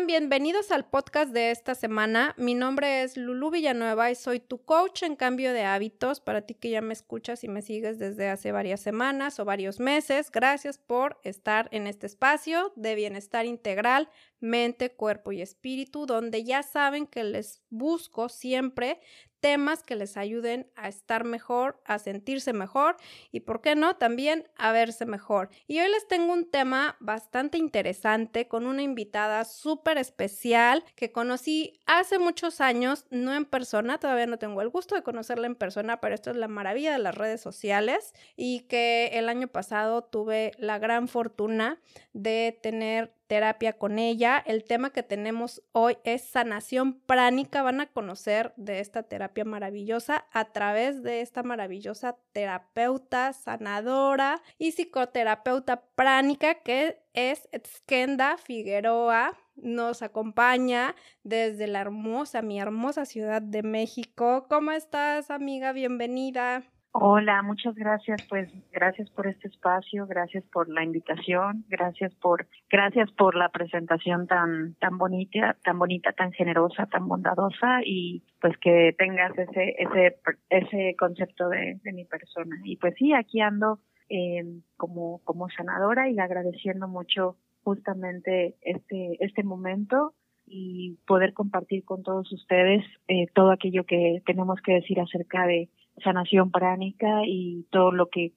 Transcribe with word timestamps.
Bienvenidos 0.00 0.72
al 0.72 0.86
podcast 0.86 1.32
de 1.32 1.50
esta 1.50 1.74
semana. 1.74 2.34
Mi 2.38 2.54
nombre 2.54 3.02
es 3.02 3.18
Lulu 3.18 3.50
Villanueva 3.50 4.10
y 4.10 4.14
soy 4.14 4.40
tu 4.40 4.64
coach 4.64 5.02
en 5.02 5.16
cambio 5.16 5.52
de 5.52 5.64
hábitos. 5.64 6.18
Para 6.18 6.40
ti 6.40 6.54
que 6.54 6.70
ya 6.70 6.80
me 6.80 6.94
escuchas 6.94 7.44
y 7.44 7.48
me 7.48 7.60
sigues 7.60 7.98
desde 7.98 8.30
hace 8.30 8.52
varias 8.52 8.80
semanas 8.80 9.38
o 9.38 9.44
varios 9.44 9.80
meses, 9.80 10.30
gracias 10.30 10.78
por 10.78 11.20
estar 11.24 11.68
en 11.72 11.86
este 11.86 12.06
espacio 12.06 12.72
de 12.74 12.94
bienestar 12.94 13.44
integral, 13.44 14.08
mente, 14.42 14.94
cuerpo 14.94 15.32
y 15.32 15.40
espíritu, 15.40 16.06
donde 16.06 16.44
ya 16.44 16.62
saben 16.62 17.06
que 17.06 17.24
les 17.24 17.62
busco 17.70 18.28
siempre 18.28 19.00
temas 19.42 19.82
que 19.82 19.96
les 19.96 20.16
ayuden 20.16 20.70
a 20.76 20.88
estar 20.88 21.24
mejor, 21.24 21.82
a 21.84 21.98
sentirse 21.98 22.52
mejor 22.52 22.96
y, 23.32 23.40
¿por 23.40 23.60
qué 23.60 23.74
no?, 23.74 23.96
también 23.96 24.48
a 24.56 24.70
verse 24.70 25.04
mejor. 25.04 25.50
Y 25.66 25.80
hoy 25.80 25.90
les 25.90 26.06
tengo 26.06 26.32
un 26.32 26.48
tema 26.48 26.96
bastante 27.00 27.58
interesante 27.58 28.46
con 28.46 28.66
una 28.66 28.82
invitada 28.82 29.44
súper 29.44 29.98
especial 29.98 30.84
que 30.94 31.10
conocí 31.10 31.80
hace 31.86 32.20
muchos 32.20 32.60
años, 32.60 33.04
no 33.10 33.34
en 33.34 33.44
persona, 33.44 33.98
todavía 33.98 34.26
no 34.26 34.38
tengo 34.38 34.62
el 34.62 34.68
gusto 34.68 34.94
de 34.94 35.02
conocerla 35.02 35.48
en 35.48 35.56
persona, 35.56 36.00
pero 36.00 36.14
esto 36.14 36.30
es 36.30 36.36
la 36.36 36.46
maravilla 36.46 36.92
de 36.92 37.00
las 37.00 37.16
redes 37.16 37.40
sociales 37.40 38.14
y 38.36 38.60
que 38.68 39.10
el 39.14 39.28
año 39.28 39.48
pasado 39.48 40.04
tuve 40.04 40.52
la 40.56 40.78
gran 40.78 41.08
fortuna 41.08 41.82
de 42.12 42.56
tener 42.62 43.12
terapia 43.32 43.72
con 43.72 43.98
ella. 43.98 44.44
El 44.44 44.62
tema 44.62 44.90
que 44.90 45.02
tenemos 45.02 45.62
hoy 45.72 45.96
es 46.04 46.20
sanación 46.20 47.00
pránica. 47.00 47.62
Van 47.62 47.80
a 47.80 47.86
conocer 47.86 48.52
de 48.58 48.80
esta 48.80 49.04
terapia 49.04 49.46
maravillosa 49.46 50.26
a 50.32 50.52
través 50.52 51.02
de 51.02 51.22
esta 51.22 51.42
maravillosa 51.42 52.18
terapeuta, 52.34 53.32
sanadora 53.32 54.42
y 54.58 54.72
psicoterapeuta 54.72 55.80
pránica 55.94 56.56
que 56.56 57.00
es 57.14 57.48
Skenda 57.66 58.36
Figueroa. 58.36 59.32
Nos 59.56 60.02
acompaña 60.02 60.94
desde 61.22 61.68
la 61.68 61.80
hermosa, 61.80 62.42
mi 62.42 62.60
hermosa 62.60 63.06
ciudad 63.06 63.40
de 63.40 63.62
México. 63.62 64.44
¿Cómo 64.50 64.72
estás, 64.72 65.30
amiga? 65.30 65.72
Bienvenida. 65.72 66.64
Hola, 66.94 67.40
muchas 67.40 67.74
gracias. 67.74 68.22
Pues 68.28 68.52
gracias 68.70 69.08
por 69.10 69.26
este 69.26 69.48
espacio, 69.48 70.06
gracias 70.06 70.44
por 70.52 70.68
la 70.68 70.84
invitación, 70.84 71.64
gracias 71.70 72.14
por 72.16 72.46
gracias 72.70 73.10
por 73.12 73.34
la 73.34 73.48
presentación 73.48 74.26
tan 74.26 74.74
tan 74.74 74.98
bonita, 74.98 75.56
tan 75.64 75.78
bonita, 75.78 76.12
tan 76.12 76.32
generosa, 76.32 76.84
tan 76.86 77.08
bondadosa 77.08 77.80
y 77.82 78.22
pues 78.42 78.58
que 78.58 78.94
tengas 78.98 79.32
ese 79.38 79.74
ese 79.78 80.18
ese 80.50 80.94
concepto 80.98 81.48
de, 81.48 81.80
mi 81.94 82.04
persona. 82.04 82.56
Y 82.62 82.76
pues 82.76 82.94
sí, 82.98 83.14
aquí 83.14 83.40
ando 83.40 83.78
eh, 84.10 84.44
como 84.76 85.22
como 85.24 85.48
sanadora 85.48 86.10
y 86.10 86.18
agradeciendo 86.18 86.88
mucho 86.88 87.38
justamente 87.64 88.56
este 88.60 89.16
este 89.20 89.42
momento 89.44 90.12
y 90.44 90.98
poder 91.06 91.32
compartir 91.32 91.84
con 91.86 92.02
todos 92.02 92.30
ustedes 92.32 92.84
eh, 93.08 93.28
todo 93.34 93.50
aquello 93.50 93.84
que 93.84 94.20
tenemos 94.26 94.60
que 94.60 94.74
decir 94.74 95.00
acerca 95.00 95.46
de 95.46 95.70
sanación 96.02 96.50
pránica 96.50 97.22
y 97.26 97.66
todo 97.70 97.92
lo 97.92 98.08
que 98.08 98.32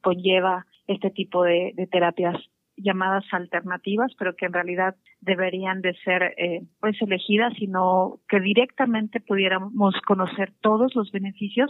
conlleva 0.00 0.66
este 0.86 1.10
tipo 1.10 1.42
de, 1.42 1.74
terapias 1.90 2.36
llamadas 2.76 3.24
alternativas, 3.32 4.12
pero 4.18 4.36
que 4.36 4.46
en 4.46 4.52
realidad 4.52 4.96
deberían 5.26 5.82
de 5.82 5.94
ser 6.04 6.34
eh, 6.38 6.62
pues 6.80 6.96
elegidas, 7.02 7.52
sino 7.58 8.20
que 8.28 8.40
directamente 8.40 9.20
pudiéramos 9.20 9.94
conocer 10.06 10.54
todos 10.62 10.94
los 10.94 11.10
beneficios 11.10 11.68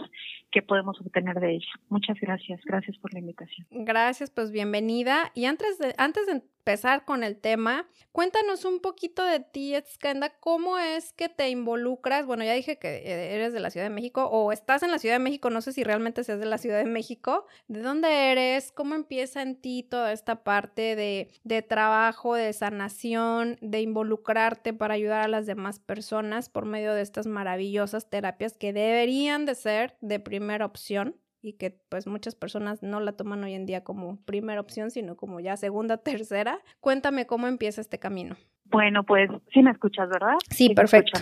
que 0.51 0.61
podemos 0.61 1.01
obtener 1.01 1.39
de 1.39 1.55
ello. 1.55 1.69
Muchas 1.89 2.17
gracias, 2.21 2.61
gracias 2.63 2.97
por 2.99 3.13
la 3.13 3.19
invitación. 3.19 3.67
Gracias, 3.71 4.31
pues 4.31 4.51
bienvenida. 4.51 5.31
Y 5.33 5.45
antes 5.45 5.79
de, 5.79 5.93
antes 5.97 6.27
de 6.27 6.43
empezar 6.67 7.05
con 7.05 7.23
el 7.23 7.39
tema, 7.39 7.87
cuéntanos 8.11 8.65
un 8.65 8.81
poquito 8.81 9.23
de 9.23 9.39
ti, 9.39 9.73
Skanda, 9.93 10.33
cómo 10.41 10.77
es 10.77 11.13
que 11.13 11.29
te 11.29 11.49
involucras, 11.49 12.25
bueno, 12.25 12.43
ya 12.43 12.51
dije 12.51 12.77
que 12.77 12.89
eh, 12.97 13.35
eres 13.35 13.53
de 13.53 13.61
la 13.61 13.69
Ciudad 13.69 13.85
de 13.85 13.95
México 13.95 14.25
o 14.25 14.51
estás 14.51 14.83
en 14.83 14.91
la 14.91 14.99
Ciudad 14.99 15.15
de 15.15 15.23
México, 15.23 15.49
no 15.49 15.61
sé 15.61 15.71
si 15.71 15.85
realmente 15.85 16.25
seas 16.25 16.41
de 16.41 16.45
la 16.45 16.57
Ciudad 16.57 16.79
de 16.79 16.89
México, 16.89 17.45
¿de 17.69 17.81
dónde 17.81 18.31
eres? 18.31 18.73
¿Cómo 18.73 18.95
empieza 18.95 19.41
en 19.41 19.55
ti 19.61 19.83
toda 19.89 20.11
esta 20.11 20.43
parte 20.43 20.97
de, 20.97 21.29
de 21.45 21.61
trabajo, 21.61 22.35
de 22.35 22.51
sanación, 22.51 23.46
de 23.61 23.81
involucrarte 23.81 24.73
para 24.73 24.95
ayudar 24.95 25.21
a 25.21 25.27
las 25.27 25.45
demás 25.45 25.79
personas 25.79 26.49
por 26.49 26.65
medio 26.65 26.93
de 26.93 27.01
estas 27.01 27.27
maravillosas 27.27 28.09
terapias 28.09 28.57
que 28.57 28.73
deberían 28.73 29.45
de 29.45 29.55
ser 29.55 29.95
de 30.01 30.19
primera 30.19 30.65
opción? 30.65 31.15
y 31.39 31.53
que 31.53 31.71
pues 31.89 32.07
muchas 32.07 32.35
personas 32.35 32.83
no 32.83 32.99
la 32.99 33.13
toman 33.13 33.43
hoy 33.43 33.53
en 33.53 33.65
día 33.65 33.83
como 33.83 34.17
primera 34.25 34.59
opción, 34.59 34.91
sino 34.91 35.15
como 35.15 35.39
ya 35.39 35.55
segunda, 35.55 35.97
tercera. 36.03 36.59
Cuéntame 36.79 37.25
cómo 37.25 37.47
empieza 37.47 37.79
este 37.79 37.99
camino. 37.99 38.35
Bueno, 38.65 39.03
pues 39.03 39.29
sí 39.53 39.61
me 39.63 39.71
escuchas, 39.71 40.09
¿verdad? 40.09 40.35
Sí, 40.49 40.73
perfecto. 40.73 41.19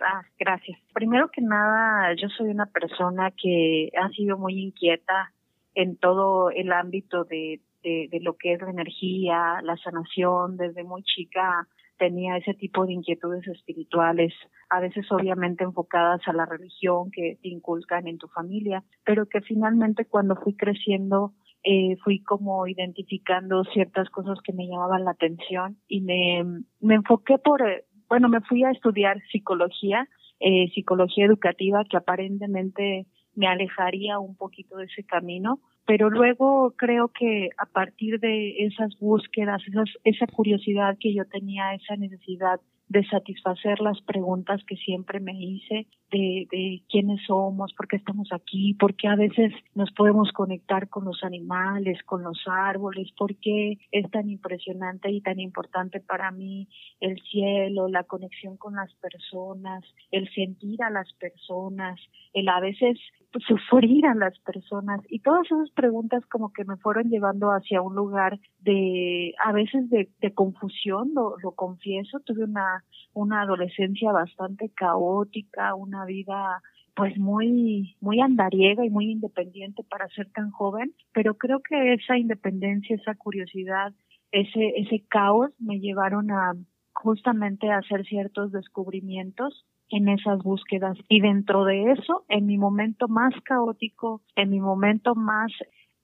Ah, 0.00 0.22
gracias. 0.38 0.78
Primero 0.94 1.28
que 1.28 1.42
nada, 1.42 2.14
yo 2.14 2.28
soy 2.28 2.48
una 2.48 2.66
persona 2.66 3.32
que 3.32 3.90
ha 4.00 4.08
sido 4.10 4.38
muy 4.38 4.58
inquieta 4.58 5.32
en 5.74 5.96
todo 5.96 6.50
el 6.50 6.72
ámbito 6.72 7.24
de, 7.24 7.60
de, 7.82 8.08
de 8.10 8.20
lo 8.20 8.36
que 8.36 8.52
es 8.52 8.60
la 8.60 8.70
energía, 8.70 9.60
la 9.62 9.76
sanación. 9.76 10.56
Desde 10.56 10.84
muy 10.84 11.02
chica 11.02 11.66
tenía 11.98 12.36
ese 12.36 12.54
tipo 12.54 12.86
de 12.86 12.94
inquietudes 12.94 13.46
espirituales, 13.48 14.32
a 14.70 14.80
veces 14.80 15.10
obviamente 15.10 15.64
enfocadas 15.64 16.20
a 16.26 16.32
la 16.32 16.46
religión 16.46 17.10
que 17.10 17.38
te 17.42 17.48
inculcan 17.48 18.06
en 18.06 18.18
tu 18.18 18.28
familia, 18.28 18.84
pero 19.04 19.26
que 19.26 19.40
finalmente 19.40 20.06
cuando 20.06 20.36
fui 20.36 20.56
creciendo 20.56 21.34
eh, 21.64 21.96
fui 22.04 22.22
como 22.22 22.66
identificando 22.66 23.64
ciertas 23.64 24.08
cosas 24.10 24.38
que 24.42 24.52
me 24.52 24.68
llamaban 24.68 25.04
la 25.04 25.10
atención 25.10 25.76
y 25.88 26.00
me, 26.00 26.44
me 26.80 26.94
enfoqué 26.94 27.36
por, 27.38 27.60
bueno, 28.08 28.28
me 28.28 28.40
fui 28.42 28.62
a 28.62 28.70
estudiar 28.70 29.20
psicología, 29.32 30.08
eh, 30.38 30.68
psicología 30.72 31.26
educativa, 31.26 31.84
que 31.84 31.96
aparentemente 31.96 33.06
me 33.38 33.46
alejaría 33.46 34.18
un 34.18 34.34
poquito 34.34 34.76
de 34.78 34.86
ese 34.86 35.04
camino, 35.04 35.60
pero 35.86 36.10
luego 36.10 36.74
creo 36.76 37.08
que 37.08 37.50
a 37.56 37.66
partir 37.66 38.18
de 38.18 38.66
esas 38.66 38.98
búsquedas, 38.98 39.62
esas, 39.68 39.88
esa 40.02 40.26
curiosidad 40.26 40.98
que 40.98 41.14
yo 41.14 41.24
tenía, 41.24 41.72
esa 41.72 41.94
necesidad 41.94 42.60
de 42.88 43.06
satisfacer 43.06 43.80
las 43.80 44.00
preguntas 44.02 44.62
que 44.66 44.76
siempre 44.76 45.20
me 45.20 45.32
hice 45.38 45.86
de, 46.10 46.46
de 46.50 46.82
quiénes 46.88 47.20
somos, 47.26 47.74
por 47.74 47.86
qué 47.86 47.96
estamos 47.96 48.28
aquí, 48.32 48.74
por 48.74 48.94
qué 48.96 49.08
a 49.08 49.14
veces 49.14 49.52
nos 49.74 49.92
podemos 49.92 50.32
conectar 50.32 50.88
con 50.88 51.04
los 51.04 51.22
animales, 51.22 52.02
con 52.04 52.22
los 52.22 52.38
árboles, 52.46 53.12
por 53.16 53.36
qué 53.36 53.78
es 53.92 54.10
tan 54.10 54.30
impresionante 54.30 55.10
y 55.10 55.20
tan 55.20 55.38
importante 55.38 56.00
para 56.00 56.30
mí 56.30 56.68
el 57.00 57.20
cielo, 57.30 57.88
la 57.88 58.04
conexión 58.04 58.56
con 58.56 58.74
las 58.74 58.92
personas, 58.94 59.84
el 60.10 60.32
sentir 60.32 60.82
a 60.82 60.90
las 60.90 61.12
personas, 61.14 62.00
el 62.32 62.48
a 62.48 62.60
veces 62.60 62.98
sufrir 63.46 64.06
a 64.06 64.14
las 64.14 64.38
personas. 64.40 65.00
Y 65.08 65.20
todas 65.20 65.44
esas 65.46 65.70
preguntas 65.70 66.24
como 66.26 66.52
que 66.52 66.64
me 66.64 66.76
fueron 66.76 67.10
llevando 67.10 67.50
hacia 67.50 67.82
un 67.82 67.94
lugar 67.94 68.38
de 68.60 69.34
a 69.44 69.52
veces 69.52 69.88
de, 69.90 70.08
de 70.20 70.34
confusión, 70.34 71.12
lo, 71.14 71.36
lo 71.42 71.52
confieso, 71.52 72.20
tuve 72.20 72.44
una 72.44 72.84
una, 73.14 73.42
adolescencia 73.42 74.12
bastante 74.12 74.70
caótica, 74.74 75.74
una 75.74 76.04
vida 76.04 76.62
pues 76.94 77.16
muy 77.16 77.96
muy 78.00 78.20
andariega 78.20 78.84
y 78.84 78.90
muy 78.90 79.10
independiente 79.10 79.84
para 79.88 80.08
ser 80.08 80.30
tan 80.30 80.50
joven, 80.50 80.92
pero 81.12 81.34
creo 81.34 81.60
que 81.60 81.94
esa 81.94 82.16
independencia, 82.16 82.96
esa 82.96 83.14
curiosidad, 83.14 83.92
ese 84.32 84.74
ese 84.76 85.04
caos 85.08 85.50
me 85.58 85.78
llevaron 85.80 86.30
a 86.30 86.54
justamente 86.92 87.70
a 87.70 87.78
hacer 87.78 88.04
ciertos 88.04 88.50
descubrimientos 88.52 89.64
en 89.90 90.08
esas 90.08 90.42
búsquedas 90.42 90.96
y 91.08 91.20
dentro 91.20 91.64
de 91.64 91.92
eso, 91.92 92.24
en 92.28 92.46
mi 92.46 92.58
momento 92.58 93.08
más 93.08 93.34
caótico, 93.44 94.22
en 94.36 94.50
mi 94.50 94.60
momento 94.60 95.14
más 95.14 95.52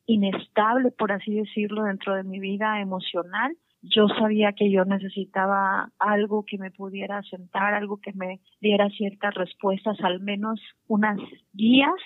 inestable, 0.06 0.90
por 0.90 1.12
así 1.12 1.34
decirlo, 1.34 1.84
dentro 1.84 2.14
de 2.14 2.24
mi 2.24 2.38
vida 2.38 2.80
emocional, 2.80 3.56
yo 3.82 4.08
sabía 4.08 4.52
que 4.52 4.70
yo 4.70 4.84
necesitaba 4.84 5.90
algo 5.98 6.44
que 6.46 6.56
me 6.56 6.70
pudiera 6.70 7.22
sentar, 7.22 7.74
algo 7.74 7.98
que 7.98 8.12
me 8.14 8.40
diera 8.60 8.88
ciertas 8.90 9.34
respuestas, 9.34 10.00
al 10.00 10.20
menos 10.20 10.60
unas 10.88 11.18
guías 11.52 12.00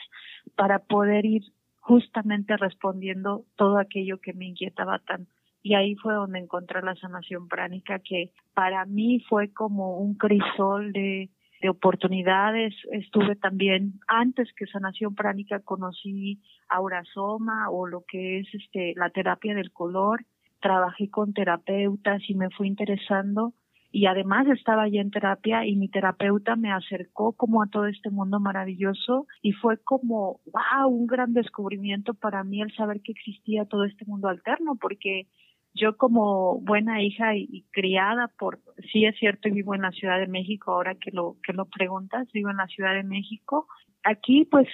para 0.56 0.80
poder 0.80 1.24
ir 1.24 1.42
justamente 1.80 2.56
respondiendo 2.56 3.44
todo 3.56 3.78
aquello 3.78 4.20
que 4.20 4.32
me 4.32 4.46
inquietaba 4.46 4.98
tanto. 4.98 5.30
Y 5.62 5.74
ahí 5.74 5.94
fue 5.96 6.14
donde 6.14 6.38
encontré 6.38 6.82
la 6.82 6.94
sanación 6.96 7.48
pránica, 7.48 7.98
que 8.00 8.32
para 8.54 8.84
mí 8.84 9.20
fue 9.28 9.52
como 9.52 9.98
un 9.98 10.14
crisol 10.14 10.92
de, 10.92 11.30
de 11.60 11.68
oportunidades. 11.68 12.74
Estuve 12.92 13.36
también, 13.36 13.94
antes 14.06 14.48
que 14.56 14.66
sanación 14.66 15.14
pránica, 15.14 15.60
conocí 15.60 16.40
aurasoma 16.68 17.70
o 17.70 17.86
lo 17.86 18.04
que 18.06 18.40
es 18.40 18.48
este 18.54 18.94
la 18.96 19.10
terapia 19.10 19.54
del 19.54 19.72
color 19.72 20.24
trabajé 20.60 21.08
con 21.08 21.32
terapeutas 21.32 22.22
y 22.28 22.34
me 22.34 22.50
fui 22.50 22.66
interesando 22.66 23.54
y 23.90 24.06
además 24.06 24.46
estaba 24.48 24.86
ya 24.88 25.00
en 25.00 25.10
terapia 25.10 25.64
y 25.66 25.74
mi 25.76 25.88
terapeuta 25.88 26.56
me 26.56 26.72
acercó 26.72 27.32
como 27.32 27.62
a 27.62 27.68
todo 27.68 27.86
este 27.86 28.10
mundo 28.10 28.38
maravilloso 28.38 29.26
y 29.40 29.52
fue 29.52 29.78
como, 29.78 30.40
wow, 30.52 30.88
un 30.88 31.06
gran 31.06 31.32
descubrimiento 31.32 32.12
para 32.14 32.44
mí 32.44 32.60
el 32.60 32.74
saber 32.74 33.00
que 33.00 33.12
existía 33.12 33.64
todo 33.64 33.84
este 33.84 34.04
mundo 34.04 34.28
alterno 34.28 34.76
porque 34.78 35.26
yo 35.74 35.96
como 35.96 36.60
buena 36.60 37.02
hija 37.02 37.36
y, 37.36 37.64
criada 37.70 38.28
por, 38.38 38.60
sí 38.92 39.04
es 39.04 39.16
cierto, 39.18 39.50
vivo 39.50 39.74
en 39.74 39.82
la 39.82 39.92
Ciudad 39.92 40.18
de 40.18 40.26
México, 40.26 40.72
ahora 40.72 40.94
que 40.94 41.10
lo, 41.12 41.36
que 41.42 41.52
lo 41.52 41.66
preguntas, 41.66 42.28
vivo 42.32 42.50
en 42.50 42.56
la 42.56 42.66
Ciudad 42.66 42.94
de 42.94 43.04
México. 43.04 43.66
Aquí, 44.04 44.44
pues, 44.44 44.68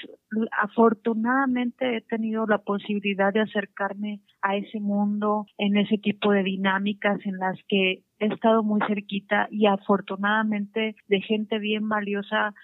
afortunadamente 0.62 1.96
he 1.96 2.00
tenido 2.02 2.46
la 2.46 2.58
posibilidad 2.58 3.32
de 3.32 3.41
acercarme 3.41 4.20
a 4.43 4.56
ese 4.56 4.81
mundo, 4.81 5.46
en 5.58 5.76
ese 5.76 5.99
tipo 5.99 6.31
de 6.31 6.43
dinámicas 6.43 7.19
en 7.25 7.38
las 7.38 7.58
que 7.67 8.02
he 8.19 8.26
estado 8.26 8.62
muy 8.62 8.81
cerquita 8.87 9.49
y 9.50 9.67
afortunadamente 9.67 10.94
de 11.08 11.20
gente 11.20 11.58
bien 11.58 11.88
valiosa 11.88 12.55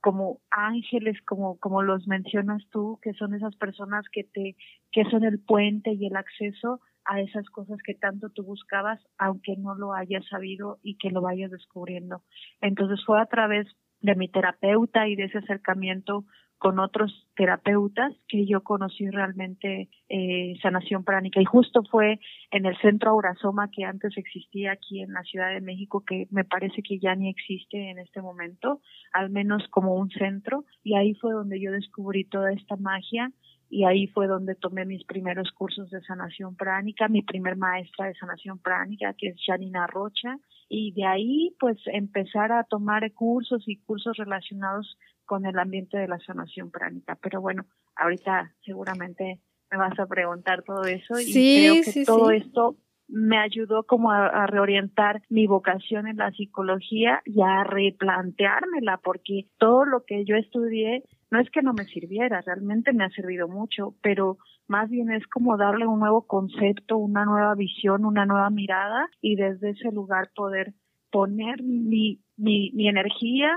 como 0.00 0.40
ángeles, 0.50 1.20
como, 1.26 1.58
como 1.58 1.82
los 1.82 2.06
mencionas 2.06 2.62
tú, 2.70 2.98
que 3.02 3.12
son 3.14 3.34
esas 3.34 3.54
personas 3.56 4.06
que 4.10 4.24
te, 4.24 4.56
que 4.92 5.04
son 5.10 5.24
el 5.24 5.38
puente 5.40 5.92
y 5.92 6.06
el 6.06 6.16
acceso 6.16 6.80
a 7.10 7.20
esas 7.20 7.44
cosas 7.50 7.78
que 7.84 7.94
tanto 7.94 8.30
tú 8.30 8.44
buscabas, 8.44 9.00
aunque 9.18 9.56
no 9.56 9.74
lo 9.74 9.94
hayas 9.94 10.24
sabido 10.28 10.78
y 10.80 10.96
que 10.96 11.10
lo 11.10 11.20
vayas 11.20 11.50
descubriendo. 11.50 12.22
Entonces 12.60 13.04
fue 13.04 13.20
a 13.20 13.26
través 13.26 13.66
de 14.00 14.14
mi 14.14 14.28
terapeuta 14.28 15.08
y 15.08 15.16
de 15.16 15.24
ese 15.24 15.38
acercamiento 15.38 16.24
con 16.56 16.78
otros 16.78 17.10
terapeutas 17.34 18.12
que 18.28 18.46
yo 18.46 18.62
conocí 18.62 19.08
realmente 19.08 19.88
eh, 20.08 20.54
sanación 20.62 21.04
pránica 21.04 21.40
y 21.40 21.44
justo 21.46 21.82
fue 21.90 22.20
en 22.50 22.66
el 22.66 22.76
centro 22.78 23.10
Aurasoma 23.10 23.70
que 23.72 23.84
antes 23.84 24.16
existía 24.16 24.72
aquí 24.72 25.02
en 25.02 25.12
la 25.12 25.22
Ciudad 25.22 25.52
de 25.52 25.62
México 25.62 26.04
que 26.06 26.28
me 26.30 26.44
parece 26.44 26.82
que 26.82 26.98
ya 27.00 27.14
ni 27.14 27.30
existe 27.30 27.90
en 27.90 27.98
este 27.98 28.20
momento 28.20 28.82
al 29.12 29.30
menos 29.30 29.66
como 29.70 29.94
un 29.94 30.10
centro 30.10 30.64
y 30.84 30.96
ahí 30.96 31.14
fue 31.14 31.32
donde 31.32 31.60
yo 31.60 31.72
descubrí 31.72 32.24
toda 32.24 32.52
esta 32.52 32.76
magia 32.76 33.32
y 33.70 33.84
ahí 33.84 34.08
fue 34.08 34.26
donde 34.26 34.56
tomé 34.56 34.84
mis 34.84 35.04
primeros 35.04 35.52
cursos 35.52 35.88
de 35.90 36.02
sanación 36.02 36.56
pránica, 36.56 37.08
mi 37.08 37.22
primer 37.22 37.56
maestra 37.56 38.06
de 38.06 38.14
sanación 38.14 38.58
pránica, 38.58 39.14
que 39.16 39.28
es 39.28 39.36
Janina 39.46 39.86
Rocha, 39.86 40.36
y 40.68 40.92
de 40.92 41.06
ahí 41.06 41.56
pues 41.60 41.78
empezar 41.86 42.50
a 42.50 42.64
tomar 42.64 43.10
cursos 43.12 43.62
y 43.68 43.78
cursos 43.78 44.16
relacionados 44.16 44.98
con 45.24 45.46
el 45.46 45.56
ambiente 45.56 45.96
de 45.96 46.08
la 46.08 46.18
sanación 46.18 46.72
pránica. 46.72 47.16
Pero 47.22 47.40
bueno, 47.40 47.64
ahorita 47.94 48.52
seguramente 48.64 49.40
me 49.70 49.78
vas 49.78 49.96
a 50.00 50.06
preguntar 50.06 50.64
todo 50.64 50.82
eso 50.84 51.20
y 51.20 51.32
creo 51.32 51.74
que 51.84 52.04
todo 52.04 52.32
esto 52.32 52.76
me 53.12 53.38
ayudó 53.38 53.82
como 53.84 54.12
a, 54.12 54.46
reorientar 54.46 55.22
mi 55.28 55.46
vocación 55.46 56.06
en 56.06 56.16
la 56.16 56.30
psicología 56.32 57.20
y 57.24 57.42
a 57.42 57.64
replanteármela 57.64 58.98
porque 58.98 59.46
todo 59.58 59.84
lo 59.84 60.04
que 60.04 60.24
yo 60.24 60.36
estudié 60.36 61.02
no 61.30 61.40
es 61.40 61.50
que 61.50 61.62
no 61.62 61.72
me 61.72 61.84
sirviera, 61.84 62.40
realmente 62.40 62.92
me 62.92 63.04
ha 63.04 63.10
servido 63.10 63.48
mucho, 63.48 63.94
pero 64.02 64.38
más 64.66 64.88
bien 64.90 65.10
es 65.12 65.26
como 65.26 65.56
darle 65.56 65.86
un 65.86 66.00
nuevo 66.00 66.26
concepto, 66.26 66.96
una 66.96 67.24
nueva 67.24 67.54
visión, 67.54 68.04
una 68.04 68.26
nueva 68.26 68.50
mirada 68.50 69.08
y 69.20 69.36
desde 69.36 69.70
ese 69.70 69.90
lugar 69.92 70.30
poder 70.34 70.74
poner 71.10 71.62
mi, 71.62 72.20
mi, 72.36 72.70
mi 72.72 72.88
energía, 72.88 73.56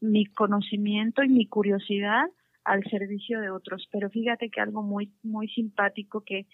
mi 0.00 0.26
conocimiento 0.26 1.22
y 1.22 1.28
mi 1.28 1.46
curiosidad 1.46 2.26
al 2.64 2.82
servicio 2.84 3.40
de 3.40 3.50
otros. 3.50 3.88
Pero 3.92 4.10
fíjate 4.10 4.50
que 4.50 4.60
algo 4.60 4.82
muy, 4.82 5.12
muy 5.22 5.48
simpático 5.48 6.22
que 6.24 6.46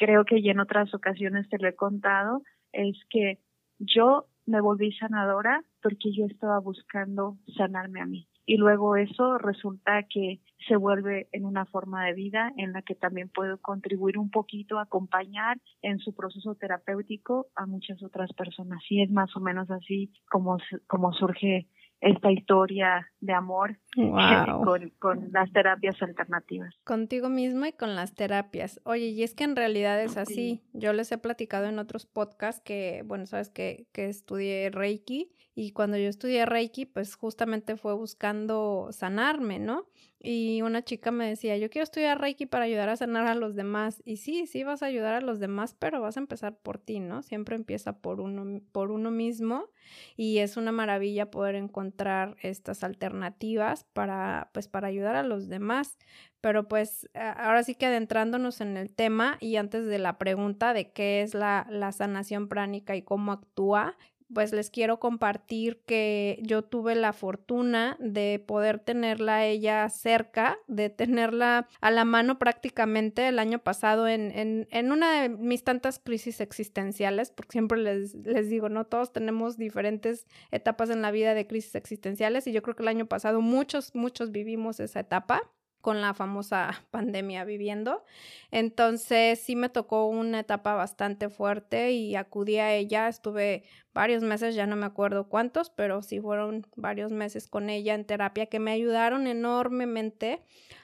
creo 0.00 0.24
que 0.24 0.40
ya 0.40 0.52
en 0.52 0.60
otras 0.60 0.92
ocasiones 0.94 1.46
te 1.50 1.58
lo 1.58 1.68
he 1.68 1.76
contado, 1.76 2.42
es 2.72 2.96
que 3.10 3.38
yo 3.78 4.26
me 4.46 4.62
volví 4.62 4.92
sanadora 4.92 5.62
porque 5.82 6.10
yo 6.10 6.24
estaba 6.24 6.58
buscando 6.58 7.36
sanarme 7.54 8.00
a 8.00 8.06
mí. 8.06 8.26
Y 8.46 8.56
luego 8.56 8.96
eso 8.96 9.36
resulta 9.36 10.04
que 10.04 10.40
se 10.66 10.76
vuelve 10.76 11.28
en 11.32 11.44
una 11.44 11.66
forma 11.66 12.06
de 12.06 12.14
vida 12.14 12.50
en 12.56 12.72
la 12.72 12.80
que 12.80 12.94
también 12.94 13.28
puedo 13.28 13.58
contribuir 13.58 14.16
un 14.16 14.30
poquito, 14.30 14.78
acompañar 14.78 15.58
en 15.82 15.98
su 15.98 16.14
proceso 16.14 16.54
terapéutico 16.54 17.48
a 17.54 17.66
muchas 17.66 18.02
otras 18.02 18.32
personas. 18.32 18.82
Y 18.88 19.02
es 19.02 19.10
más 19.10 19.36
o 19.36 19.40
menos 19.40 19.70
así 19.70 20.10
como, 20.30 20.56
como 20.86 21.12
surge 21.12 21.68
esta 22.00 22.30
historia 22.30 23.08
de 23.20 23.32
amor 23.32 23.78
con, 24.64 24.90
con, 24.98 25.30
las 25.32 25.52
terapias 25.52 26.00
alternativas. 26.02 26.74
Contigo 26.84 27.28
misma 27.28 27.68
y 27.68 27.72
con 27.72 27.94
las 27.94 28.14
terapias. 28.14 28.80
Oye, 28.84 29.08
y 29.08 29.22
es 29.22 29.34
que 29.34 29.44
en 29.44 29.56
realidad 29.56 30.00
es 30.02 30.16
así. 30.16 30.62
Yo 30.72 30.92
les 30.92 31.12
he 31.12 31.18
platicado 31.18 31.66
en 31.66 31.78
otros 31.78 32.06
podcasts 32.06 32.62
que, 32.64 33.02
bueno, 33.06 33.26
sabes 33.26 33.50
que, 33.50 33.86
que 33.92 34.08
estudié 34.08 34.70
Reiki 34.70 35.30
y 35.60 35.72
cuando 35.72 35.98
yo 35.98 36.08
estudié 36.08 36.46
Reiki, 36.46 36.86
pues 36.86 37.16
justamente 37.16 37.76
fue 37.76 37.92
buscando 37.92 38.88
sanarme, 38.92 39.58
¿no? 39.58 39.84
Y 40.18 40.62
una 40.62 40.82
chica 40.82 41.10
me 41.10 41.28
decía, 41.28 41.58
yo 41.58 41.68
quiero 41.68 41.82
estudiar 41.82 42.18
Reiki 42.18 42.46
para 42.46 42.64
ayudar 42.64 42.88
a 42.88 42.96
sanar 42.96 43.26
a 43.26 43.34
los 43.34 43.54
demás. 43.54 44.00
Y 44.06 44.16
sí, 44.16 44.46
sí 44.46 44.64
vas 44.64 44.82
a 44.82 44.86
ayudar 44.86 45.12
a 45.12 45.20
los 45.20 45.38
demás, 45.38 45.76
pero 45.78 46.00
vas 46.00 46.16
a 46.16 46.20
empezar 46.20 46.56
por 46.56 46.78
ti, 46.78 46.98
¿no? 46.98 47.22
Siempre 47.22 47.56
empieza 47.56 47.98
por 47.98 48.22
uno, 48.22 48.62
por 48.72 48.90
uno 48.90 49.10
mismo 49.10 49.68
y 50.16 50.38
es 50.38 50.56
una 50.56 50.72
maravilla 50.72 51.30
poder 51.30 51.56
encontrar 51.56 52.38
estas 52.40 52.82
alternativas 52.82 53.84
para, 53.92 54.48
pues, 54.54 54.66
para 54.66 54.88
ayudar 54.88 55.14
a 55.14 55.22
los 55.22 55.50
demás. 55.50 55.98
Pero 56.40 56.68
pues 56.68 57.10
ahora 57.12 57.62
sí 57.64 57.74
que 57.74 57.84
adentrándonos 57.84 58.62
en 58.62 58.78
el 58.78 58.90
tema 58.90 59.36
y 59.40 59.56
antes 59.56 59.84
de 59.84 59.98
la 59.98 60.16
pregunta 60.16 60.72
de 60.72 60.90
qué 60.90 61.20
es 61.20 61.34
la, 61.34 61.66
la 61.68 61.92
sanación 61.92 62.48
pránica 62.48 62.96
y 62.96 63.02
cómo 63.02 63.32
actúa, 63.32 63.98
pues 64.32 64.52
les 64.52 64.70
quiero 64.70 65.00
compartir 65.00 65.80
que 65.86 66.38
yo 66.42 66.62
tuve 66.62 66.94
la 66.94 67.12
fortuna 67.12 67.96
de 68.00 68.42
poder 68.44 68.78
tenerla 68.78 69.36
a 69.36 69.46
ella 69.46 69.88
cerca, 69.88 70.58
de 70.66 70.90
tenerla 70.90 71.68
a 71.80 71.90
la 71.90 72.04
mano 72.04 72.38
prácticamente 72.38 73.28
el 73.28 73.38
año 73.38 73.58
pasado 73.58 74.08
en, 74.08 74.30
en, 74.32 74.68
en 74.70 74.92
una 74.92 75.22
de 75.22 75.28
mis 75.28 75.64
tantas 75.64 75.98
crisis 75.98 76.40
existenciales, 76.40 77.30
porque 77.30 77.52
siempre 77.52 77.78
les, 77.78 78.14
les 78.14 78.48
digo, 78.48 78.68
no 78.68 78.86
todos 78.86 79.12
tenemos 79.12 79.56
diferentes 79.56 80.26
etapas 80.50 80.90
en 80.90 81.02
la 81.02 81.10
vida 81.10 81.34
de 81.34 81.46
crisis 81.46 81.74
existenciales 81.74 82.46
y 82.46 82.52
yo 82.52 82.62
creo 82.62 82.76
que 82.76 82.82
el 82.82 82.88
año 82.88 83.06
pasado 83.06 83.40
muchos, 83.40 83.94
muchos 83.94 84.30
vivimos 84.30 84.80
esa 84.80 85.00
etapa 85.00 85.50
con 85.80 86.00
la 86.00 86.14
famosa 86.14 86.84
pandemia 86.90 87.44
viviendo. 87.44 88.04
Entonces 88.50 89.40
sí 89.40 89.56
me 89.56 89.68
tocó 89.68 90.06
una 90.06 90.40
etapa 90.40 90.74
bastante 90.74 91.28
fuerte 91.28 91.92
y 91.92 92.16
acudí 92.16 92.58
a 92.58 92.74
ella, 92.74 93.08
estuve 93.08 93.64
varios 93.92 94.22
meses, 94.22 94.54
ya 94.54 94.66
no 94.66 94.76
me 94.76 94.86
acuerdo 94.86 95.28
cuántos, 95.28 95.70
pero 95.70 96.02
sí 96.02 96.20
fueron 96.20 96.66
varios 96.76 97.12
meses 97.12 97.48
con 97.48 97.70
ella 97.70 97.94
en 97.94 98.04
terapia 98.04 98.46
que 98.46 98.60
me 98.60 98.70
ayudaron 98.70 99.26
enormemente 99.26 100.42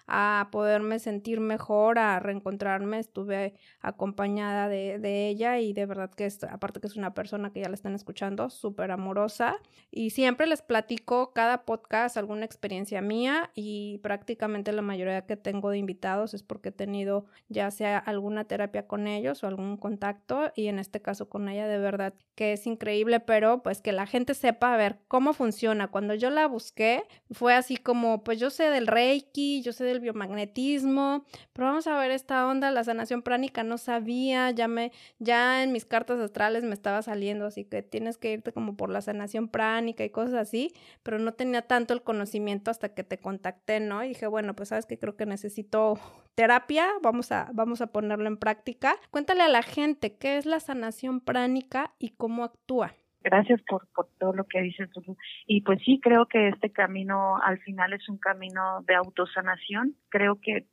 a 0.09 0.49
poderme 0.53 0.99
sentir 0.99 1.41
mejor, 1.41 1.99
a 1.99 2.21
reencontrarme. 2.21 2.99
Estuve 2.99 3.55
acompañada 3.81 4.69
de, 4.69 4.99
de 4.99 5.29
ella 5.29 5.59
y 5.59 5.73
de 5.73 5.87
verdad 5.87 6.11
que 6.11 6.27
es, 6.27 6.43
aparte 6.45 6.81
que 6.81 6.87
es 6.87 6.97
una 6.97 7.15
persona 7.15 7.53
que 7.53 7.61
ya 7.61 7.69
la 7.69 7.75
están 7.75 7.95
escuchando, 7.95 8.51
súper 8.51 8.91
amorosa. 8.93 9.57
Y 9.91 10.11
siempre 10.11 10.47
les 10.47 10.63
platico 10.63 11.33
cada 11.33 11.65
podcast 11.65 12.17
alguna 12.17 12.45
experiencia 12.45 13.01
mía 13.01 13.51
y 13.55 13.99
prácticamente 13.99 14.73
la 14.73 14.83
mayoría 14.83 15.27
que 15.27 15.37
tengo 15.37 15.71
de 15.71 15.79
invitados 15.79 16.35
es 16.35 16.43
porque 16.43 16.69
he 16.69 16.73
tenido 16.73 17.27
ya 17.49 17.71
sea 17.71 17.99
alguna 17.99 18.45
terapia 18.45 18.87
con 18.87 19.07
ellos 19.07 19.43
o 19.43 19.47
algún 19.47 19.77
contacto 19.77 20.53
y 20.55 20.69
en 20.69 20.79
este 20.79 21.03
caso 21.03 21.29
con 21.29 21.49
ella 21.49 21.67
de 21.67 21.79
verdad 21.79 22.15
que 22.35 22.53
es 22.53 22.67
increíble, 22.67 22.96
pero 23.27 23.63
pues 23.63 23.81
que 23.83 23.93
la 23.93 24.07
gente 24.07 24.35
sepa 24.35 24.75
a 24.75 24.77
ver 24.77 24.99
cómo 25.09 25.33
funciona. 25.33 25.89
Cuando 25.89 26.15
yo 26.15 26.31
la 26.31 26.47
busqué 26.47 27.05
fue 27.31 27.55
así 27.55 27.77
como, 27.77 28.25
pues 28.25 28.39
yo 28.39 28.51
sé 28.51 28.71
del 28.71 28.87
Reiki, 28.87 29.63
yo 29.63 29.73
sé 29.73 29.85
del 29.85 30.01
biomagnetismo, 30.01 31.25
pero 31.53 31.69
vamos 31.69 31.87
a 31.87 31.99
ver 31.99 32.11
esta 32.11 32.47
onda, 32.47 32.71
la 32.71 32.85
sanación 32.85 33.23
pránica 33.23 33.63
no 33.63 33.79
sabía, 33.79 34.51
ya 34.51 34.69
me, 34.69 34.93
ya 35.19 35.63
en 35.63 35.73
mis 35.73 35.85
cartas 35.85 36.19
astrales 36.21 36.63
me 36.65 36.75
estaba 36.75 37.03
saliendo, 37.03 37.47
así 37.47 37.65
que 37.65 37.83
tienes 37.83 38.19
que 38.19 38.33
irte 38.33 38.53
como 38.53 38.77
por 38.77 38.91
la 38.91 39.01
sanación 39.01 39.49
pránica 39.49 40.05
y 40.05 40.11
cosas 40.11 40.35
así, 40.35 40.73
pero 41.03 41.19
no 41.19 41.33
tenía 41.35 41.63
tanto 41.63 41.95
el 41.95 42.03
conocimiento 42.03 42.71
hasta 42.71 42.91
que 42.91 43.05
te 43.05 43.19
contacté, 43.19 43.81
¿no? 43.81 44.05
Y 44.05 44.09
dije, 44.09 44.27
bueno, 44.27 44.55
pues 44.55 44.71
sabes 44.71 44.87
que 44.87 44.99
creo 44.99 45.17
que 45.17 45.27
necesito 45.27 45.99
terapia, 46.37 46.87
vamos 47.03 47.33
a, 47.33 47.49
vamos 47.53 47.81
a 47.81 47.89
ponerlo 47.89 48.29
en 48.29 48.37
práctica. 48.37 48.97
Cuéntale 49.11 49.43
a 49.43 49.49
la 49.49 49.63
gente 49.63 50.17
qué 50.17 50.37
es 50.37 50.47
la 50.47 50.61
sanación 50.61 51.21
pránica 51.21 51.95
y 51.99 52.11
cómo 52.11 52.45
actúa. 52.45 52.86
Gracias 53.27 53.61
por, 53.63 53.89
por 53.93 54.07
todo 54.21 54.33
lo 54.35 54.45
que 54.45 54.63
dices 54.63 54.89
tú. 54.93 55.17
Y 55.49 55.63
pues 55.63 55.81
sí, 55.85 55.99
creo 56.01 56.27
que 56.27 56.47
este 56.47 56.71
camino 56.71 57.43
al 57.43 57.59
final 57.59 57.93
es 57.93 58.09
un 58.09 58.19
camino 58.19 58.85
de 58.87 58.95
autosanación. 58.95 59.97
Creo 60.11 60.41
que 60.41 60.59
eh, 60.59 60.67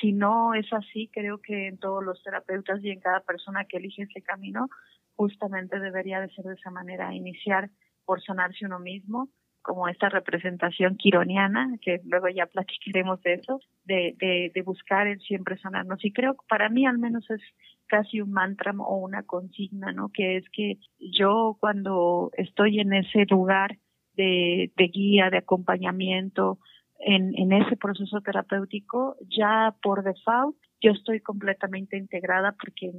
si 0.00 0.10
no 0.10 0.52
es 0.52 0.66
así, 0.72 1.08
creo 1.12 1.40
que 1.40 1.68
en 1.68 1.78
todos 1.78 2.02
los 2.02 2.20
terapeutas 2.24 2.82
y 2.82 2.90
en 2.90 2.98
cada 2.98 3.20
persona 3.20 3.66
que 3.66 3.76
elige 3.76 4.02
ese 4.02 4.20
camino, 4.20 4.68
justamente 5.14 5.78
debería 5.78 6.20
de 6.20 6.28
ser 6.30 6.44
de 6.44 6.54
esa 6.54 6.72
manera, 6.72 7.14
iniciar 7.14 7.70
por 8.04 8.20
sanarse 8.20 8.66
uno 8.66 8.80
mismo, 8.80 9.28
como 9.62 9.88
esta 9.88 10.08
representación 10.08 10.96
quironiana, 10.96 11.78
que 11.80 12.00
luego 12.04 12.28
ya 12.28 12.46
platicaremos 12.46 13.22
de 13.22 13.34
eso, 13.34 13.60
de, 13.84 14.14
de, 14.18 14.50
de 14.54 14.62
buscar 14.62 15.06
el 15.06 15.20
siempre 15.20 15.56
sanarnos. 15.58 16.04
Y 16.04 16.12
creo 16.12 16.34
que 16.34 16.44
para 16.48 16.68
mí 16.68 16.86
al 16.86 16.98
menos 16.98 17.28
es 17.30 17.40
casi 17.86 18.20
un 18.20 18.32
mantra 18.32 18.72
o 18.78 18.96
una 18.96 19.22
consigna, 19.22 19.92
¿no? 19.92 20.10
Que 20.10 20.36
es 20.36 20.44
que 20.50 20.78
yo 20.98 21.56
cuando 21.60 22.30
estoy 22.36 22.80
en 22.80 22.92
ese 22.92 23.26
lugar 23.28 23.78
de, 24.14 24.72
de 24.76 24.88
guía, 24.88 25.30
de 25.30 25.38
acompañamiento, 25.38 26.58
en, 26.98 27.36
en 27.36 27.52
ese 27.52 27.76
proceso 27.76 28.20
terapéutico, 28.20 29.16
ya 29.28 29.74
por 29.82 30.04
default 30.04 30.56
yo 30.80 30.92
estoy 30.92 31.20
completamente 31.20 31.96
integrada 31.96 32.54
porque 32.60 32.92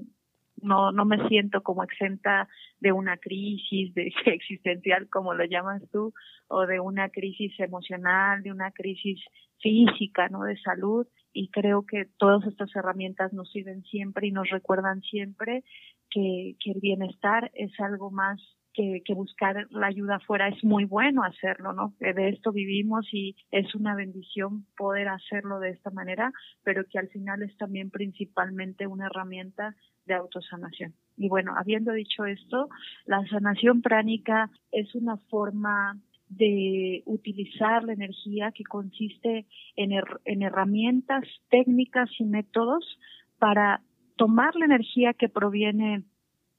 no, 0.63 0.91
no 0.91 1.05
me 1.05 1.27
siento 1.27 1.61
como 1.61 1.83
exenta 1.83 2.47
de 2.79 2.91
una 2.91 3.17
crisis 3.17 3.93
de, 3.93 4.11
existencial, 4.25 5.09
como 5.09 5.33
lo 5.33 5.45
llamas 5.45 5.81
tú, 5.91 6.13
o 6.47 6.65
de 6.65 6.79
una 6.79 7.09
crisis 7.09 7.57
emocional, 7.59 8.43
de 8.43 8.51
una 8.51 8.71
crisis 8.71 9.19
física, 9.59 10.29
¿no? 10.29 10.43
De 10.43 10.57
salud. 10.57 11.07
Y 11.31 11.49
creo 11.49 11.85
que 11.85 12.07
todas 12.17 12.45
estas 12.45 12.75
herramientas 12.75 13.33
nos 13.33 13.49
sirven 13.51 13.83
siempre 13.83 14.27
y 14.27 14.31
nos 14.31 14.49
recuerdan 14.49 15.01
siempre 15.01 15.63
que, 16.09 16.55
que 16.59 16.71
el 16.71 16.79
bienestar 16.79 17.51
es 17.55 17.71
algo 17.79 18.11
más 18.11 18.39
que, 18.73 19.01
que, 19.05 19.13
buscar 19.13 19.67
la 19.69 19.87
ayuda 19.87 20.15
afuera 20.15 20.47
es 20.47 20.63
muy 20.63 20.85
bueno 20.85 21.23
hacerlo, 21.23 21.73
¿no? 21.73 21.93
De 21.99 22.29
esto 22.29 22.51
vivimos 22.51 23.07
y 23.11 23.35
es 23.51 23.73
una 23.75 23.95
bendición 23.95 24.65
poder 24.75 25.09
hacerlo 25.09 25.59
de 25.59 25.69
esta 25.69 25.91
manera, 25.91 26.31
pero 26.63 26.83
que 26.85 26.97
al 26.97 27.07
final 27.09 27.43
es 27.43 27.55
también 27.57 27.91
principalmente 27.91 28.87
una 28.87 29.05
herramienta 29.05 29.75
de 30.05 30.13
autosanación. 30.13 30.93
Y 31.17 31.29
bueno, 31.29 31.53
habiendo 31.57 31.93
dicho 31.93 32.25
esto, 32.25 32.69
la 33.05 33.25
sanación 33.27 33.81
pránica 33.81 34.49
es 34.71 34.93
una 34.95 35.17
forma 35.29 35.97
de 36.29 37.03
utilizar 37.05 37.83
la 37.83 37.93
energía 37.93 38.51
que 38.51 38.63
consiste 38.63 39.45
en, 39.75 39.91
en 40.25 40.41
herramientas 40.41 41.23
técnicas 41.49 42.09
y 42.17 42.23
métodos 42.23 42.97
para 43.37 43.81
tomar 44.15 44.55
la 44.55 44.65
energía 44.65 45.13
que 45.13 45.29
proviene 45.29 46.03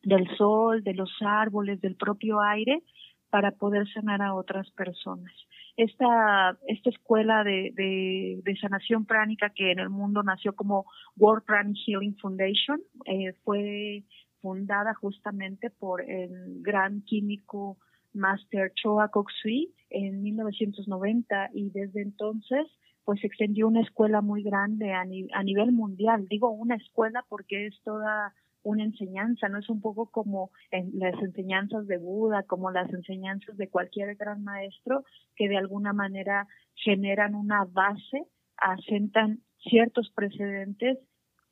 del 0.02 0.28
sol, 0.36 0.84
de 0.84 0.94
los 0.94 1.10
árboles, 1.20 1.80
del 1.80 1.96
propio 1.96 2.40
aire, 2.40 2.82
para 3.30 3.52
poder 3.52 3.90
sanar 3.92 4.22
a 4.22 4.34
otras 4.34 4.70
personas. 4.72 5.32
Esta, 5.76 6.56
esta 6.68 6.90
escuela 6.90 7.42
de, 7.42 7.72
de, 7.74 8.56
sanación 8.60 9.06
pránica 9.06 9.50
que 9.50 9.72
en 9.72 9.80
el 9.80 9.90
mundo 9.90 10.22
nació 10.22 10.54
como 10.54 10.86
World 11.16 11.44
Pranic 11.44 11.76
Healing 11.84 12.16
Foundation 12.16 12.80
eh, 13.06 13.32
fue 13.44 14.04
fundada 14.40 14.94
justamente 14.94 15.70
por 15.70 16.00
el 16.08 16.62
gran 16.62 17.02
químico 17.02 17.76
Master 18.12 18.72
Choa 18.74 19.08
Kok 19.08 19.30
Sui 19.42 19.74
en 19.90 20.22
1990 20.22 21.50
y 21.54 21.70
desde 21.70 22.02
entonces 22.02 22.66
pues 23.04 23.22
extendió 23.24 23.66
una 23.66 23.82
escuela 23.82 24.20
muy 24.20 24.42
grande 24.42 24.92
a, 24.92 25.02
a 25.02 25.42
nivel 25.42 25.72
mundial. 25.72 26.26
Digo 26.28 26.50
una 26.50 26.76
escuela 26.76 27.24
porque 27.28 27.66
es 27.66 27.74
toda 27.82 28.32
una 28.64 28.82
enseñanza, 28.82 29.48
no 29.48 29.58
es 29.58 29.68
un 29.68 29.80
poco 29.80 30.10
como 30.10 30.50
en 30.70 30.90
las 30.98 31.14
enseñanzas 31.22 31.86
de 31.86 31.98
Buda, 31.98 32.42
como 32.42 32.70
las 32.70 32.92
enseñanzas 32.92 33.56
de 33.56 33.68
cualquier 33.68 34.16
gran 34.16 34.42
maestro 34.42 35.04
que 35.36 35.48
de 35.48 35.56
alguna 35.56 35.92
manera 35.92 36.48
generan 36.74 37.34
una 37.34 37.64
base, 37.64 38.26
asentan 38.56 39.40
ciertos 39.58 40.10
precedentes 40.14 40.98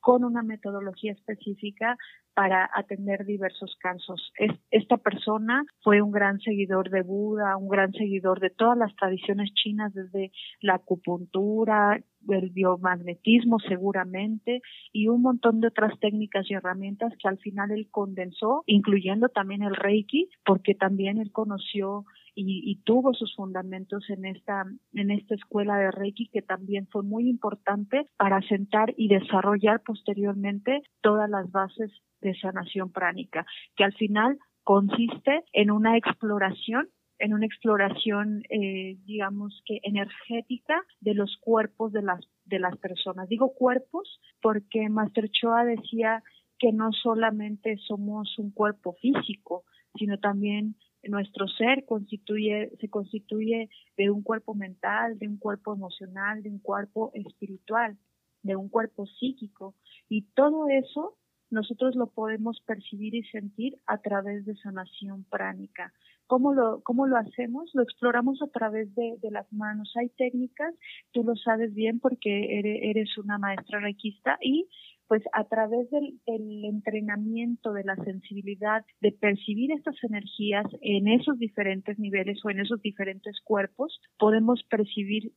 con 0.03 0.25
una 0.25 0.43
metodología 0.43 1.13
específica 1.13 1.95
para 2.33 2.69
atender 2.73 3.25
diversos 3.25 3.77
casos. 3.79 4.33
esta 4.69 4.97
persona 4.97 5.63
fue 5.81 6.01
un 6.01 6.11
gran 6.11 6.41
seguidor 6.41 6.89
de 6.89 7.03
Buda, 7.03 7.55
un 7.55 7.69
gran 7.69 7.93
seguidor 7.93 8.41
de 8.41 8.49
todas 8.49 8.77
las 8.77 8.93
tradiciones 8.97 9.53
chinas, 9.53 9.93
desde 9.93 10.33
la 10.59 10.75
acupuntura, 10.75 12.01
el 12.27 12.49
biomagnetismo 12.49 13.59
seguramente 13.59 14.61
y 14.91 15.07
un 15.07 15.21
montón 15.21 15.61
de 15.61 15.67
otras 15.67 15.97
técnicas 16.01 16.49
y 16.49 16.55
herramientas 16.55 17.13
que 17.17 17.29
al 17.29 17.37
final 17.37 17.71
él 17.71 17.87
condensó, 17.89 18.63
incluyendo 18.65 19.29
también 19.29 19.63
el 19.63 19.75
Reiki, 19.75 20.27
porque 20.45 20.75
también 20.75 21.17
él 21.19 21.31
conoció 21.31 22.03
y, 22.35 22.81
tuvo 22.83 23.13
sus 23.13 23.35
fundamentos 23.35 24.09
en 24.09 24.25
esta, 24.25 24.65
en 24.93 25.11
esta 25.11 25.35
escuela 25.35 25.77
de 25.77 25.91
Reiki 25.91 26.27
que 26.29 26.41
también 26.41 26.87
fue 26.87 27.03
muy 27.03 27.29
importante 27.29 28.07
para 28.17 28.41
sentar 28.41 28.93
y 28.97 29.07
desarrollar 29.07 29.81
posteriormente 29.81 30.81
todas 31.01 31.29
las 31.29 31.51
bases 31.51 31.91
de 32.21 32.35
sanación 32.35 32.91
pránica, 32.91 33.45
que 33.75 33.83
al 33.83 33.93
final 33.93 34.39
consiste 34.63 35.43
en 35.53 35.71
una 35.71 35.97
exploración 35.97 36.89
en 37.19 37.33
una 37.33 37.45
exploración, 37.45 38.43
eh, 38.49 38.97
digamos 39.05 39.61
que 39.65 39.79
energética 39.83 40.81
de 40.99 41.13
los 41.13 41.37
cuerpos 41.39 41.93
de 41.93 42.01
las, 42.01 42.19
de 42.43 42.59
las 42.59 42.75
personas. 42.77 43.29
Digo 43.29 43.53
cuerpos 43.53 44.19
porque 44.41 44.89
Master 44.89 45.29
Choa 45.29 45.63
decía 45.63 46.21
que 46.59 46.73
no 46.73 46.91
solamente 46.91 47.77
somos 47.87 48.37
un 48.37 48.51
cuerpo 48.51 48.93
físico, 49.01 49.63
sino 49.95 50.17
también 50.19 50.75
nuestro 51.09 51.47
ser 51.47 51.85
constituye, 51.85 52.71
se 52.79 52.89
constituye 52.89 53.69
de 53.97 54.09
un 54.09 54.23
cuerpo 54.23 54.55
mental, 54.55 55.17
de 55.19 55.27
un 55.27 55.37
cuerpo 55.37 55.73
emocional, 55.73 56.43
de 56.43 56.49
un 56.49 56.59
cuerpo 56.59 57.11
espiritual, 57.13 57.97
de 58.41 58.55
un 58.55 58.69
cuerpo 58.69 59.05
psíquico. 59.05 59.75
Y 60.09 60.23
todo 60.33 60.67
eso 60.69 61.17
nosotros 61.53 61.95
lo 61.95 62.07
podemos 62.07 62.61
percibir 62.65 63.15
y 63.15 63.23
sentir 63.25 63.77
a 63.85 63.99
través 63.99 64.45
de 64.45 64.55
sanación 64.55 65.23
pránica. 65.25 65.93
¿Cómo 66.25 66.53
lo, 66.53 66.81
cómo 66.81 67.05
lo 67.05 67.17
hacemos? 67.17 67.69
Lo 67.73 67.83
exploramos 67.83 68.41
a 68.41 68.47
través 68.47 68.93
de, 68.95 69.17
las 69.29 69.51
manos. 69.53 69.93
Hay 69.95 70.09
técnicas, 70.09 70.73
tú 71.11 71.23
lo 71.23 71.35
sabes 71.35 71.73
bien 71.73 71.99
porque 71.99 72.59
eres, 72.59 72.79
eres 72.81 73.17
una 73.17 73.37
maestra 73.37 73.79
requista 73.79 74.37
y 74.41 74.67
pues 75.07 75.23
a 75.33 75.43
través 75.45 75.89
del, 75.91 76.19
entrenamiento 76.65 77.73
de 77.73 77.83
la 77.83 77.95
sensibilidad, 77.97 78.85
de 79.01 79.11
percibir 79.11 79.71
estas 79.71 79.95
energías 80.03 80.65
en 80.81 81.07
esos 81.07 81.37
diferentes 81.37 81.99
niveles 81.99 82.39
o 82.43 82.49
en 82.49 82.59
esos 82.59 82.81
diferentes 82.81 83.39
cuerpos, 83.41 83.99
podemos 84.17 84.63
percibir 84.69 85.31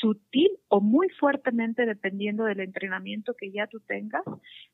sutil 0.00 0.50
o 0.68 0.80
muy 0.80 1.08
fuertemente, 1.18 1.86
dependiendo 1.86 2.44
del 2.44 2.60
entrenamiento 2.60 3.34
que 3.34 3.50
ya 3.50 3.66
tú 3.66 3.80
tengas, 3.80 4.24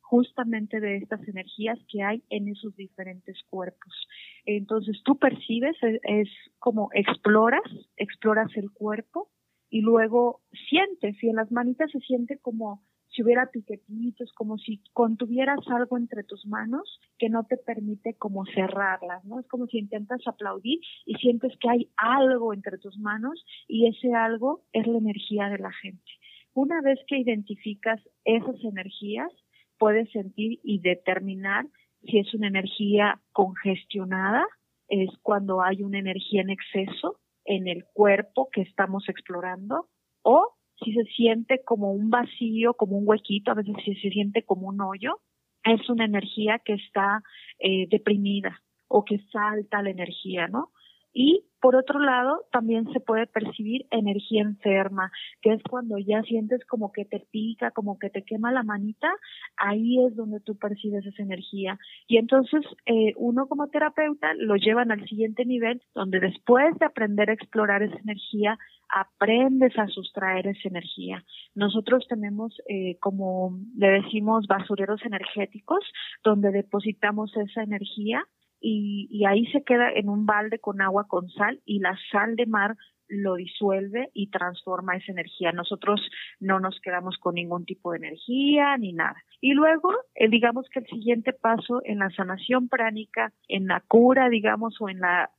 justamente 0.00 0.80
de 0.80 0.96
estas 0.96 1.26
energías 1.28 1.78
que 1.88 2.02
hay 2.02 2.22
en 2.28 2.48
esos 2.48 2.74
diferentes 2.76 3.38
cuerpos. 3.48 4.08
Entonces 4.44 5.00
tú 5.04 5.18
percibes, 5.18 5.76
es, 6.02 6.28
como 6.58 6.88
exploras, 6.92 7.62
exploras 7.96 8.50
el 8.56 8.70
cuerpo 8.72 9.30
y 9.70 9.80
luego 9.80 10.42
sientes, 10.68 11.22
y 11.22 11.28
en 11.28 11.36
las 11.36 11.50
manitas 11.50 11.90
se 11.90 12.00
siente 12.00 12.38
como 12.38 12.82
si 13.12 13.22
hubiera 13.22 13.50
piquetitos, 13.50 14.32
como 14.32 14.58
si 14.58 14.82
contuvieras 14.92 15.60
algo 15.68 15.98
entre 15.98 16.24
tus 16.24 16.46
manos 16.46 17.00
que 17.18 17.28
no 17.28 17.44
te 17.44 17.56
permite 17.56 18.14
como 18.14 18.44
cerrarlas, 18.46 19.24
¿no? 19.24 19.40
Es 19.40 19.46
como 19.48 19.66
si 19.66 19.78
intentas 19.78 20.20
aplaudir 20.26 20.80
y 21.04 21.14
sientes 21.16 21.52
que 21.60 21.68
hay 21.68 21.90
algo 21.96 22.54
entre 22.54 22.78
tus 22.78 22.98
manos 22.98 23.44
y 23.68 23.86
ese 23.86 24.14
algo 24.14 24.64
es 24.72 24.86
la 24.86 24.98
energía 24.98 25.48
de 25.48 25.58
la 25.58 25.72
gente. 25.72 26.10
Una 26.54 26.80
vez 26.80 26.98
que 27.06 27.18
identificas 27.18 28.00
esas 28.24 28.62
energías, 28.64 29.30
puedes 29.78 30.10
sentir 30.10 30.60
y 30.62 30.80
determinar 30.80 31.66
si 32.04 32.18
es 32.18 32.34
una 32.34 32.48
energía 32.48 33.20
congestionada, 33.32 34.44
es 34.88 35.10
cuando 35.22 35.62
hay 35.62 35.82
una 35.82 35.98
energía 35.98 36.42
en 36.42 36.50
exceso 36.50 37.18
en 37.44 37.68
el 37.68 37.84
cuerpo 37.92 38.48
que 38.52 38.62
estamos 38.62 39.08
explorando, 39.08 39.88
o 40.22 40.54
si 40.84 40.92
se 40.92 41.04
siente 41.04 41.62
como 41.64 41.92
un 41.92 42.10
vacío, 42.10 42.74
como 42.74 42.98
un 42.98 43.08
huequito, 43.08 43.50
a 43.50 43.54
veces 43.54 43.74
si 43.84 43.94
se 43.94 44.10
siente 44.10 44.44
como 44.44 44.68
un 44.68 44.80
hoyo, 44.80 45.20
es 45.64 45.88
una 45.88 46.04
energía 46.04 46.60
que 46.64 46.74
está 46.74 47.22
eh, 47.58 47.86
deprimida 47.88 48.60
o 48.88 49.04
que 49.04 49.18
salta 49.32 49.82
la 49.82 49.90
energía, 49.90 50.48
¿no? 50.48 50.71
Y 51.12 51.44
por 51.62 51.76
otro 51.76 52.00
lado, 52.00 52.44
también 52.50 52.92
se 52.92 52.98
puede 52.98 53.28
percibir 53.28 53.86
energía 53.92 54.42
enferma, 54.42 55.12
que 55.40 55.52
es 55.52 55.62
cuando 55.62 55.96
ya 55.96 56.20
sientes 56.22 56.64
como 56.66 56.90
que 56.90 57.04
te 57.04 57.20
pica, 57.30 57.70
como 57.70 58.00
que 58.00 58.10
te 58.10 58.24
quema 58.24 58.50
la 58.50 58.64
manita, 58.64 59.08
ahí 59.56 60.04
es 60.04 60.16
donde 60.16 60.40
tú 60.40 60.58
percibes 60.58 61.06
esa 61.06 61.22
energía. 61.22 61.78
Y 62.08 62.16
entonces 62.16 62.62
eh, 62.86 63.12
uno 63.16 63.46
como 63.46 63.68
terapeuta 63.68 64.34
lo 64.34 64.56
llevan 64.56 64.90
al 64.90 65.06
siguiente 65.08 65.44
nivel, 65.44 65.80
donde 65.94 66.18
después 66.18 66.76
de 66.80 66.86
aprender 66.86 67.30
a 67.30 67.34
explorar 67.34 67.84
esa 67.84 67.98
energía, 67.98 68.58
aprendes 68.88 69.78
a 69.78 69.86
sustraer 69.86 70.48
esa 70.48 70.68
energía. 70.68 71.24
Nosotros 71.54 72.04
tenemos, 72.08 72.60
eh, 72.68 72.98
como 72.98 73.56
le 73.76 74.02
decimos, 74.02 74.48
basureros 74.48 75.00
energéticos, 75.04 75.84
donde 76.24 76.50
depositamos 76.50 77.36
esa 77.36 77.62
energía 77.62 78.26
y, 78.62 79.08
y 79.10 79.26
ahí 79.26 79.46
se 79.52 79.62
queda 79.62 79.90
en 79.92 80.08
un 80.08 80.24
balde 80.24 80.58
con 80.58 80.80
agua 80.80 81.06
con 81.08 81.28
sal 81.30 81.60
y 81.64 81.80
la 81.80 81.98
sal 82.10 82.36
de 82.36 82.46
mar 82.46 82.76
lo 83.12 83.34
disuelve 83.34 84.10
y 84.14 84.30
transforma 84.30 84.96
esa 84.96 85.12
energía. 85.12 85.52
Nosotros 85.52 86.00
no 86.40 86.60
nos 86.60 86.80
quedamos 86.80 87.18
con 87.18 87.34
ningún 87.34 87.64
tipo 87.66 87.92
de 87.92 87.98
energía 87.98 88.76
ni 88.78 88.92
nada. 88.92 89.16
Y 89.40 89.52
luego, 89.52 89.92
eh, 90.14 90.28
digamos 90.28 90.66
que 90.70 90.80
el 90.80 90.86
siguiente 90.86 91.32
paso 91.32 91.82
en 91.84 91.98
la 91.98 92.10
sanación 92.10 92.68
pránica, 92.68 93.32
en 93.48 93.66
la 93.66 93.80
cura, 93.80 94.28
digamos, 94.28 94.80
o 94.80 94.88
en 94.88 95.00
la 95.00 95.30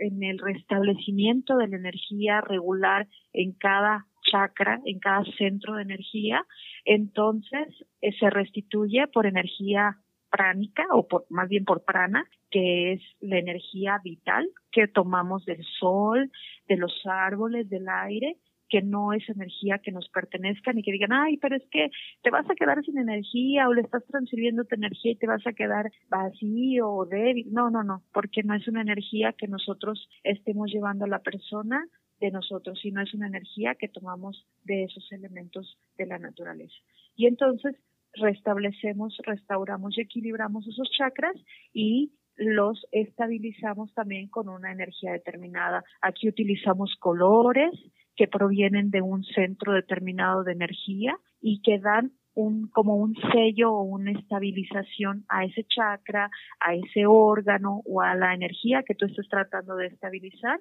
en 0.00 0.22
el 0.22 0.38
restablecimiento 0.38 1.56
de 1.56 1.68
la 1.68 1.76
energía 1.76 2.40
regular 2.40 3.06
en 3.32 3.52
cada 3.52 4.06
chakra, 4.30 4.80
en 4.84 4.98
cada 4.98 5.24
centro 5.36 5.74
de 5.74 5.82
energía, 5.82 6.44
entonces 6.84 7.68
eh, 8.00 8.12
se 8.18 8.30
restituye 8.30 9.06
por 9.08 9.26
energía 9.26 9.98
pránica 10.32 10.86
o 10.90 11.06
por, 11.06 11.26
más 11.28 11.48
bien 11.48 11.64
por 11.64 11.84
prana, 11.84 12.26
que 12.50 12.94
es 12.94 13.02
la 13.20 13.38
energía 13.38 14.00
vital 14.02 14.48
que 14.72 14.88
tomamos 14.88 15.44
del 15.44 15.62
sol, 15.78 16.30
de 16.66 16.76
los 16.76 16.92
árboles, 17.04 17.68
del 17.68 17.88
aire, 17.88 18.38
que 18.72 18.80
no 18.80 19.12
es 19.12 19.28
energía 19.28 19.80
que 19.80 19.92
nos 19.92 20.08
pertenezca 20.08 20.72
ni 20.72 20.82
que 20.82 20.92
digan, 20.92 21.12
ay, 21.12 21.36
pero 21.36 21.54
es 21.54 21.62
que 21.70 21.90
te 22.22 22.30
vas 22.30 22.48
a 22.48 22.54
quedar 22.54 22.82
sin 22.82 22.96
energía 22.96 23.68
o 23.68 23.74
le 23.74 23.82
estás 23.82 24.02
transfiriendo 24.06 24.64
tu 24.64 24.74
energía 24.74 25.12
y 25.12 25.16
te 25.16 25.26
vas 25.26 25.46
a 25.46 25.52
quedar 25.52 25.92
vacío 26.08 26.88
o 26.88 27.04
débil. 27.04 27.52
No, 27.52 27.68
no, 27.68 27.82
no, 27.82 28.02
porque 28.14 28.42
no 28.42 28.54
es 28.54 28.66
una 28.66 28.80
energía 28.80 29.34
que 29.34 29.46
nosotros 29.46 30.08
estemos 30.24 30.70
llevando 30.72 31.04
a 31.04 31.08
la 31.08 31.18
persona 31.18 31.86
de 32.18 32.30
nosotros, 32.30 32.78
sino 32.80 33.02
es 33.02 33.12
una 33.12 33.26
energía 33.26 33.74
que 33.74 33.88
tomamos 33.88 34.46
de 34.64 34.84
esos 34.84 35.12
elementos 35.12 35.76
de 35.98 36.06
la 36.06 36.18
naturaleza. 36.18 36.76
Y 37.14 37.26
entonces 37.26 37.76
restablecemos, 38.14 39.16
restauramos 39.24 39.96
y 39.96 40.02
equilibramos 40.02 40.66
esos 40.66 40.90
chakras 40.90 41.36
y 41.72 42.12
los 42.36 42.86
estabilizamos 42.92 43.92
también 43.94 44.28
con 44.28 44.48
una 44.48 44.72
energía 44.72 45.12
determinada. 45.12 45.84
Aquí 46.00 46.28
utilizamos 46.28 46.94
colores 46.98 47.72
que 48.16 48.28
provienen 48.28 48.90
de 48.90 49.02
un 49.02 49.24
centro 49.24 49.72
determinado 49.72 50.44
de 50.44 50.52
energía 50.52 51.16
y 51.40 51.60
que 51.62 51.78
dan 51.78 52.12
un, 52.34 52.68
como 52.68 52.96
un 52.96 53.14
sello 53.32 53.72
o 53.72 53.82
una 53.82 54.12
estabilización 54.12 55.24
a 55.28 55.44
ese 55.44 55.64
chakra, 55.64 56.30
a 56.60 56.74
ese 56.74 57.06
órgano 57.06 57.82
o 57.84 58.00
a 58.00 58.14
la 58.14 58.34
energía 58.34 58.82
que 58.86 58.94
tú 58.94 59.06
estés 59.06 59.28
tratando 59.28 59.76
de 59.76 59.86
estabilizar 59.86 60.60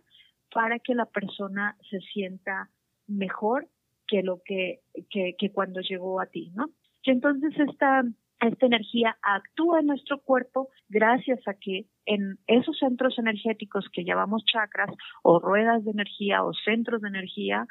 para 0.53 0.79
que 0.79 0.96
la 0.96 1.05
persona 1.05 1.77
se 1.89 2.00
sienta 2.00 2.70
mejor 3.08 3.67
que 4.08 4.22
lo 4.22 4.41
que, 4.43 4.81
que, 5.10 5.36
que 5.38 5.51
cuando 5.51 5.79
llegó 5.79 6.20
a 6.20 6.25
ti, 6.25 6.51
¿no? 6.53 6.70
Y 7.03 7.12
entonces 7.12 7.53
esta, 7.58 8.03
esta 8.39 8.65
energía 8.65 9.17
actúa 9.22 9.79
en 9.79 9.88
nuestro 9.88 10.20
cuerpo 10.22 10.70
gracias 10.89 11.39
a 11.48 11.53
que 11.53 11.86
en 12.05 12.38
esos 12.48 12.77
centros 12.77 13.17
energéticos 13.17 13.86
que 13.91 14.03
llamamos 14.03 14.43
chakras 14.46 14.91
o 15.24 15.39
ruedas 15.39 15.84
de 15.84 15.91
energía 15.91 16.43
o 16.43 16.53
centros 16.53 17.01
de 17.01 17.10
energía, 17.10 17.67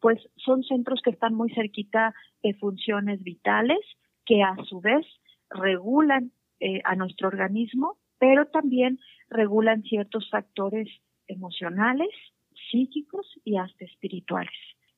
pues 0.00 0.18
son 0.36 0.62
centros 0.64 1.00
que 1.02 1.10
están 1.10 1.34
muy 1.34 1.50
cerquita 1.54 2.14
de 2.42 2.54
funciones 2.54 3.22
vitales 3.22 3.78
que 4.26 4.42
a 4.42 4.56
su 4.68 4.80
vez 4.80 5.06
regulan 5.50 6.32
eh, 6.60 6.80
a 6.84 6.96
nuestro 6.96 7.28
organismo, 7.28 7.98
pero 8.18 8.46
también 8.46 8.98
regulan 9.28 9.82
ciertos 9.82 10.28
factores 10.30 10.88
emocionales, 11.26 12.10
psíquicos 12.70 13.26
y 13.44 13.56
hasta 13.56 13.84
espirituales. 13.84 14.52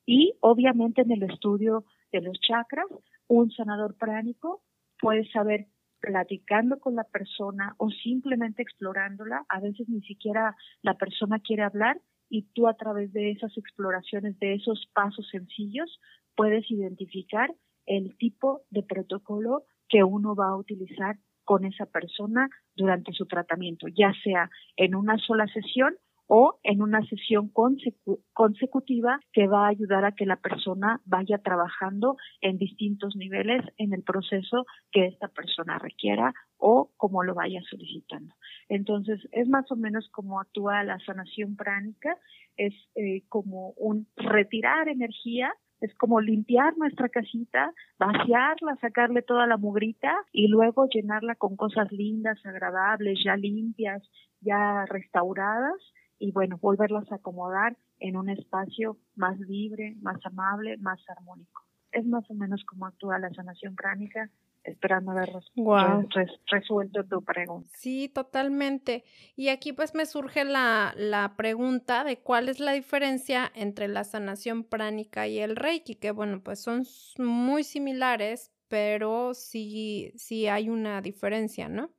Y 0.05 0.33
obviamente 0.41 1.01
en 1.01 1.11
el 1.11 1.23
estudio 1.23 1.85
de 2.11 2.21
los 2.21 2.39
chakras, 2.39 2.85
un 3.27 3.51
sanador 3.51 3.95
pránico 3.97 4.61
puede 4.99 5.29
saber 5.31 5.67
platicando 5.99 6.79
con 6.79 6.95
la 6.95 7.03
persona 7.03 7.73
o 7.77 7.89
simplemente 7.89 8.61
explorándola, 8.61 9.45
a 9.49 9.59
veces 9.59 9.89
ni 9.89 10.01
siquiera 10.01 10.55
la 10.81 10.95
persona 10.95 11.39
quiere 11.39 11.63
hablar 11.63 11.99
y 12.29 12.43
tú 12.53 12.67
a 12.67 12.75
través 12.75 13.11
de 13.13 13.31
esas 13.31 13.57
exploraciones, 13.57 14.37
de 14.39 14.53
esos 14.53 14.87
pasos 14.93 15.27
sencillos, 15.31 15.99
puedes 16.35 16.69
identificar 16.69 17.53
el 17.85 18.15
tipo 18.17 18.61
de 18.69 18.83
protocolo 18.83 19.63
que 19.89 20.03
uno 20.03 20.35
va 20.35 20.49
a 20.49 20.57
utilizar 20.57 21.17
con 21.43 21.65
esa 21.65 21.85
persona 21.85 22.49
durante 22.75 23.13
su 23.13 23.25
tratamiento, 23.27 23.87
ya 23.87 24.11
sea 24.23 24.49
en 24.75 24.95
una 24.95 25.17
sola 25.19 25.47
sesión 25.47 25.95
o 26.27 26.59
en 26.63 26.81
una 26.81 27.05
sesión 27.05 27.51
consecutiva 28.33 29.19
que 29.31 29.47
va 29.47 29.65
a 29.65 29.69
ayudar 29.69 30.05
a 30.05 30.13
que 30.13 30.25
la 30.25 30.37
persona 30.37 31.01
vaya 31.05 31.37
trabajando 31.39 32.17
en 32.41 32.57
distintos 32.57 33.15
niveles 33.15 33.63
en 33.77 33.93
el 33.93 34.03
proceso 34.03 34.65
que 34.91 35.05
esta 35.05 35.27
persona 35.27 35.77
requiera 35.77 36.33
o 36.57 36.91
como 36.97 37.23
lo 37.23 37.35
vaya 37.35 37.61
solicitando. 37.69 38.33
Entonces, 38.69 39.19
es 39.31 39.47
más 39.47 39.71
o 39.71 39.75
menos 39.75 40.09
como 40.09 40.39
actúa 40.39 40.83
la 40.83 40.99
sanación 40.99 41.55
pránica, 41.55 42.17
es 42.57 42.73
eh, 42.95 43.23
como 43.29 43.71
un 43.77 44.07
retirar 44.15 44.87
energía 44.87 45.53
es 45.81 45.93
como 45.95 46.21
limpiar 46.21 46.77
nuestra 46.77 47.09
casita, 47.09 47.71
vaciarla, 47.99 48.77
sacarle 48.79 49.21
toda 49.21 49.45
la 49.45 49.57
mugrita 49.57 50.15
y 50.31 50.47
luego 50.47 50.87
llenarla 50.87 51.35
con 51.35 51.57
cosas 51.57 51.91
lindas, 51.91 52.43
agradables, 52.45 53.19
ya 53.23 53.35
limpias, 53.35 54.01
ya 54.41 54.85
restauradas 54.85 55.75
y 56.19 56.31
bueno, 56.31 56.57
volverlas 56.61 57.11
a 57.11 57.15
acomodar 57.15 57.77
en 57.99 58.17
un 58.17 58.29
espacio 58.29 58.97
más 59.15 59.39
libre, 59.39 59.95
más 60.01 60.17
amable, 60.25 60.77
más 60.77 60.99
armónico. 61.09 61.63
Es 61.91 62.05
más 62.05 62.29
o 62.29 62.33
menos 62.33 62.63
como 62.65 62.85
actúa 62.85 63.19
la 63.19 63.29
sanación 63.33 63.75
pránica, 63.75 64.29
esperando 64.63 65.11
haber 65.11 65.29
resuelto 66.47 67.03
tu 67.05 67.23
pregunta. 67.23 67.69
Sí, 67.73 68.09
totalmente. 68.09 69.03
Y 69.35 69.49
aquí 69.49 69.73
pues 69.73 69.93
me 69.93 70.05
surge 70.05 70.43
la, 70.43 70.93
la 70.97 71.35
pregunta 71.37 72.03
de 72.03 72.17
cuál 72.17 72.49
es 72.49 72.59
la 72.59 72.73
diferencia 72.73 73.51
entre 73.55 73.87
la 73.87 74.03
sanación 74.03 74.63
pránica 74.63 75.27
y 75.27 75.39
el 75.39 75.55
Reiki, 75.55 75.95
que 75.95 76.11
bueno, 76.11 76.41
pues 76.43 76.61
son 76.61 76.83
muy 77.17 77.63
similares, 77.63 78.51
pero 78.67 79.33
sí, 79.33 80.11
sí 80.15 80.47
hay 80.47 80.69
una 80.69 81.01
diferencia, 81.01 81.69
¿no? 81.69 81.91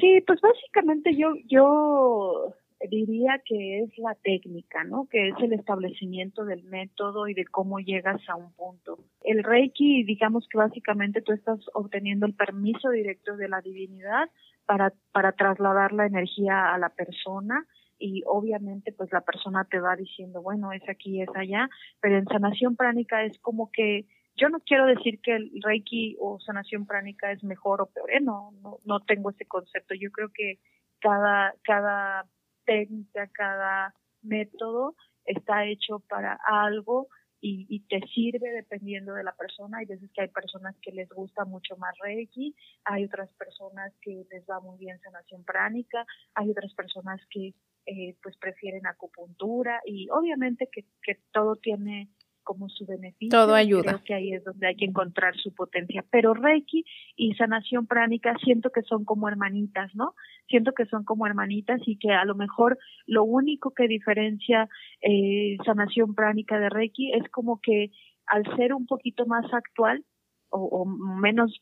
Sí, 0.00 0.20
pues 0.26 0.40
básicamente 0.40 1.14
yo, 1.16 1.34
yo 1.46 2.54
diría 2.90 3.40
que 3.44 3.80
es 3.80 3.98
la 3.98 4.14
técnica, 4.14 4.84
¿no? 4.84 5.08
Que 5.10 5.28
es 5.28 5.34
el 5.40 5.52
establecimiento 5.52 6.44
del 6.44 6.64
método 6.64 7.28
y 7.28 7.34
de 7.34 7.46
cómo 7.46 7.78
llegas 7.78 8.20
a 8.28 8.36
un 8.36 8.52
punto. 8.52 8.98
El 9.22 9.42
Reiki, 9.42 10.04
digamos 10.04 10.46
que 10.48 10.58
básicamente 10.58 11.22
tú 11.22 11.32
estás 11.32 11.58
obteniendo 11.74 12.26
el 12.26 12.34
permiso 12.34 12.90
directo 12.90 13.36
de 13.36 13.48
la 13.48 13.60
divinidad 13.60 14.28
para, 14.66 14.92
para 15.12 15.32
trasladar 15.32 15.92
la 15.92 16.06
energía 16.06 16.74
a 16.74 16.78
la 16.78 16.90
persona 16.90 17.66
y 17.98 18.22
obviamente 18.26 18.92
pues 18.92 19.10
la 19.10 19.22
persona 19.22 19.64
te 19.64 19.80
va 19.80 19.96
diciendo, 19.96 20.42
bueno, 20.42 20.72
es 20.72 20.86
aquí, 20.88 21.22
es 21.22 21.30
allá, 21.34 21.68
pero 22.00 22.18
en 22.18 22.26
sanación 22.26 22.76
pránica 22.76 23.24
es 23.24 23.38
como 23.38 23.70
que 23.70 24.04
yo 24.36 24.50
no 24.50 24.60
quiero 24.60 24.84
decir 24.84 25.20
que 25.22 25.34
el 25.34 25.50
Reiki 25.62 26.16
o 26.20 26.38
sanación 26.40 26.84
pránica 26.84 27.32
es 27.32 27.42
mejor 27.42 27.80
o 27.80 27.86
peor, 27.86 28.10
¿eh? 28.12 28.20
no, 28.20 28.52
no, 28.62 28.76
no 28.84 29.00
tengo 29.00 29.30
ese 29.30 29.46
concepto. 29.46 29.94
Yo 29.94 30.10
creo 30.10 30.28
que 30.28 30.58
cada, 31.00 31.54
cada 31.62 32.26
técnica, 32.66 33.28
cada 33.28 33.94
método 34.22 34.94
está 35.24 35.64
hecho 35.64 36.00
para 36.00 36.38
algo 36.46 37.08
y, 37.40 37.80
te 37.88 38.00
sirve 38.08 38.50
dependiendo 38.50 39.14
de 39.14 39.22
la 39.22 39.32
persona. 39.36 39.78
Hay 39.78 39.86
veces 39.86 40.10
que 40.12 40.22
hay 40.22 40.28
personas 40.28 40.74
que 40.82 40.90
les 40.90 41.08
gusta 41.08 41.44
mucho 41.44 41.76
más 41.76 41.94
Reiki, 42.02 42.56
hay 42.84 43.04
otras 43.04 43.30
personas 43.34 43.92
que 44.02 44.24
les 44.30 44.44
va 44.50 44.60
muy 44.60 44.78
bien 44.78 44.98
sanación 45.00 45.44
pránica, 45.44 46.04
hay 46.34 46.50
otras 46.50 46.74
personas 46.74 47.20
que 47.30 47.54
eh, 47.86 48.16
pues 48.20 48.36
prefieren 48.38 48.86
acupuntura 48.86 49.80
y 49.84 50.08
obviamente 50.10 50.68
que, 50.72 50.86
que 51.02 51.20
todo 51.32 51.54
tiene 51.54 52.08
como 52.46 52.70
su 52.70 52.86
beneficio. 52.86 53.28
Todo 53.28 53.54
ayuda. 53.54 53.82
Creo 53.82 54.04
que 54.04 54.14
ahí 54.14 54.32
es 54.32 54.44
donde 54.44 54.68
hay 54.68 54.76
que 54.76 54.86
encontrar 54.86 55.36
su 55.36 55.52
potencia. 55.52 56.04
Pero 56.10 56.32
Reiki 56.32 56.84
y 57.16 57.34
sanación 57.34 57.86
pránica 57.86 58.34
siento 58.42 58.70
que 58.70 58.82
son 58.82 59.04
como 59.04 59.28
hermanitas, 59.28 59.94
¿no? 59.94 60.14
Siento 60.48 60.72
que 60.72 60.86
son 60.86 61.04
como 61.04 61.26
hermanitas 61.26 61.80
y 61.84 61.98
que 61.98 62.12
a 62.12 62.24
lo 62.24 62.36
mejor 62.36 62.78
lo 63.06 63.24
único 63.24 63.74
que 63.74 63.88
diferencia 63.88 64.68
eh, 65.02 65.56
sanación 65.66 66.14
pránica 66.14 66.58
de 66.58 66.70
Reiki 66.70 67.12
es 67.12 67.28
como 67.30 67.60
que 67.60 67.90
al 68.26 68.44
ser 68.56 68.72
un 68.72 68.86
poquito 68.86 69.26
más 69.26 69.52
actual 69.52 70.04
o, 70.48 70.60
o 70.60 70.84
menos 70.86 71.60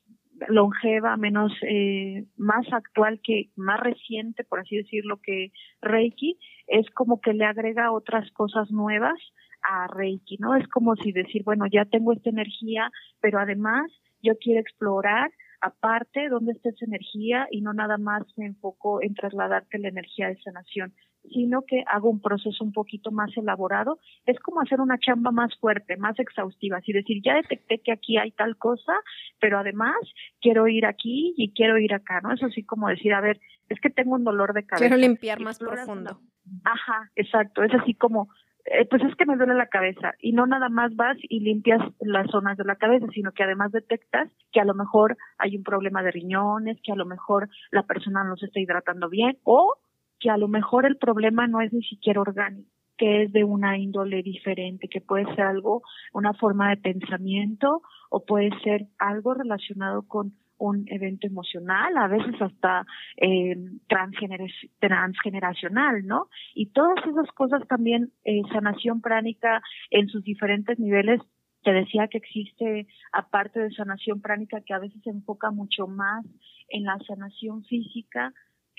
longeva, 0.49 1.17
menos 1.17 1.53
eh, 1.63 2.25
más 2.37 2.67
actual 2.73 3.21
que 3.23 3.51
más 3.57 3.81
reciente, 3.81 4.45
por 4.45 4.61
así 4.61 4.77
decirlo, 4.77 5.21
que 5.23 5.53
Reiki, 5.81 6.39
es 6.67 6.89
como 6.91 7.21
que 7.21 7.35
le 7.35 7.45
agrega 7.45 7.93
otras 7.93 8.31
cosas 8.33 8.71
nuevas 8.71 9.19
a 9.65 9.87
Reiki, 9.89 10.37
¿no? 10.39 10.55
Es 10.57 10.69
como 10.69 10.95
si 10.97 11.13
decir, 11.13 11.43
bueno, 11.45 11.65
ya 11.71 11.85
tengo 11.85 12.13
esta 12.13 12.31
energía, 12.31 12.91
pero 13.21 13.39
además 13.39 13.91
yo 14.23 14.37
quiero 14.39 14.61
explorar 14.61 15.31
aparte 15.61 16.29
dónde 16.29 16.53
está 16.53 16.69
esa 16.69 16.85
energía 16.85 17.49
y 17.51 17.63
no 17.63 17.73
nada 17.73 17.97
más 17.97 18.23
me 18.37 18.47
enfoco 18.47 19.03
en 19.03 19.15
trasladarte 19.15 19.79
la 19.79 19.89
energía 19.89 20.29
de 20.29 20.37
sanación, 20.43 20.93
sino 21.23 21.63
que 21.63 21.83
hago 21.87 22.11
un 22.11 22.21
proceso 22.21 22.63
un 22.63 22.73
poquito 22.73 23.11
más 23.11 23.35
elaborado. 23.37 23.99
Es 24.27 24.39
como 24.41 24.61
hacer 24.61 24.81
una 24.81 24.99
chamba 24.99 25.31
más 25.31 25.57
fuerte, 25.59 25.97
más 25.97 26.19
exhaustiva, 26.19 26.79
así 26.79 26.93
decir, 26.93 27.23
ya 27.25 27.37
detecté 27.37 27.79
que 27.79 27.93
aquí 27.93 28.19
hay 28.19 28.33
tal 28.33 28.59
cosa, 28.59 28.93
pero 29.41 29.59
además 29.59 29.97
quiero 30.43 30.69
ir 30.69 30.85
aquí 30.85 31.33
y 31.39 31.53
quiero 31.55 31.79
ir 31.79 31.95
acá, 31.95 32.21
¿no? 32.21 32.33
Eso 32.33 32.51
sí 32.51 32.63
como 32.65 32.89
decir, 32.89 33.15
a 33.15 33.23
ver, 33.23 33.41
es 33.71 33.81
que 33.81 33.89
tengo 33.89 34.15
un 34.17 34.25
dolor 34.25 34.53
de 34.53 34.67
cabeza. 34.67 34.87
Quiero 34.87 35.01
limpiar 35.01 35.41
más 35.41 35.59
profundo. 35.59 36.21
Ajá, 36.65 37.11
exacto, 37.17 37.63
es 37.63 37.73
así 37.73 37.95
como 37.95 38.29
eh, 38.67 38.87
pues 38.89 39.03
es 39.03 39.15
que 39.17 39.27
me 39.27 39.37
duele 39.37 39.55
la 39.55 39.67
cabeza 39.67 40.15
y 40.21 40.33
no 40.33 40.47
nada 40.47 40.69
más 40.69 40.97
vas 40.97 41.17
y 41.21 41.41
limpias 41.41 41.81
las 42.01 42.31
zonas 42.31 42.57
de 42.57 42.65
la 42.65 42.77
cabeza, 42.77 43.07
sino 43.13 43.33
que 43.33 43.43
además 43.43 43.73
detectas 43.73 44.31
que 44.53 44.61
a 44.61 44.65
lo 44.65 44.75
mejor 44.75 45.17
hay 45.39 45.57
un 45.57 45.63
problema 45.63 46.03
de 46.03 46.11
riñones, 46.11 46.81
que 46.83 46.93
a 46.93 46.97
lo 46.97 47.05
mejor 47.05 47.49
la 47.71 47.83
persona 47.83 48.25
no 48.25 48.37
se 48.37 48.47
está 48.47 48.61
hidratando 48.61 49.09
bien 49.11 49.39
o 49.45 49.75
que 50.19 50.31
a 50.31 50.39
lo 50.39 50.49
mejor 50.49 50.87
el 50.87 50.97
problema 50.97 51.47
no 51.47 51.61
es 51.61 51.73
ni 51.73 51.83
siquiera 51.83 52.21
orgánico 52.21 52.71
que 52.97 53.25
es 53.25 53.33
de 53.33 53.43
una 53.43 53.77
índole 53.77 54.23
diferente, 54.23 54.89
que 54.89 55.01
puede 55.01 55.25
ser 55.35 55.41
algo, 55.41 55.83
una 56.13 56.33
forma 56.33 56.71
de 56.71 56.77
pensamiento 56.77 57.83
o 58.09 58.25
puede 58.25 58.51
ser 58.63 58.87
algo 58.99 59.35
relacionado 59.35 60.03
con 60.07 60.33
un 60.69 60.85
evento 60.89 61.27
emocional, 61.27 61.97
a 61.97 62.09
veces 62.09 62.41
hasta 62.41 62.87
eh, 63.17 63.57
transgeneracional, 63.89 66.07
¿no? 66.07 66.29
Y 66.55 66.67
todas 66.67 67.05
esas 67.07 67.31
cosas 67.33 67.67
también, 67.69 68.13
eh, 68.25 68.43
sanación 68.53 69.01
pránica 69.01 69.63
en 69.91 70.09
sus 70.09 70.23
diferentes 70.25 70.79
niveles, 70.79 71.21
te 71.63 71.73
decía 71.73 72.09
que 72.09 72.19
existe, 72.19 72.87
aparte 73.13 73.59
de 73.59 73.71
sanación 73.71 74.21
pránica, 74.21 74.61
que 74.61 74.75
a 74.75 74.79
veces 74.79 75.01
se 75.03 75.11
enfoca 75.11 75.51
mucho 75.51 75.87
más 75.87 76.25
en 76.69 76.85
la 76.85 76.99
sanación 77.07 77.65
física, 77.65 78.33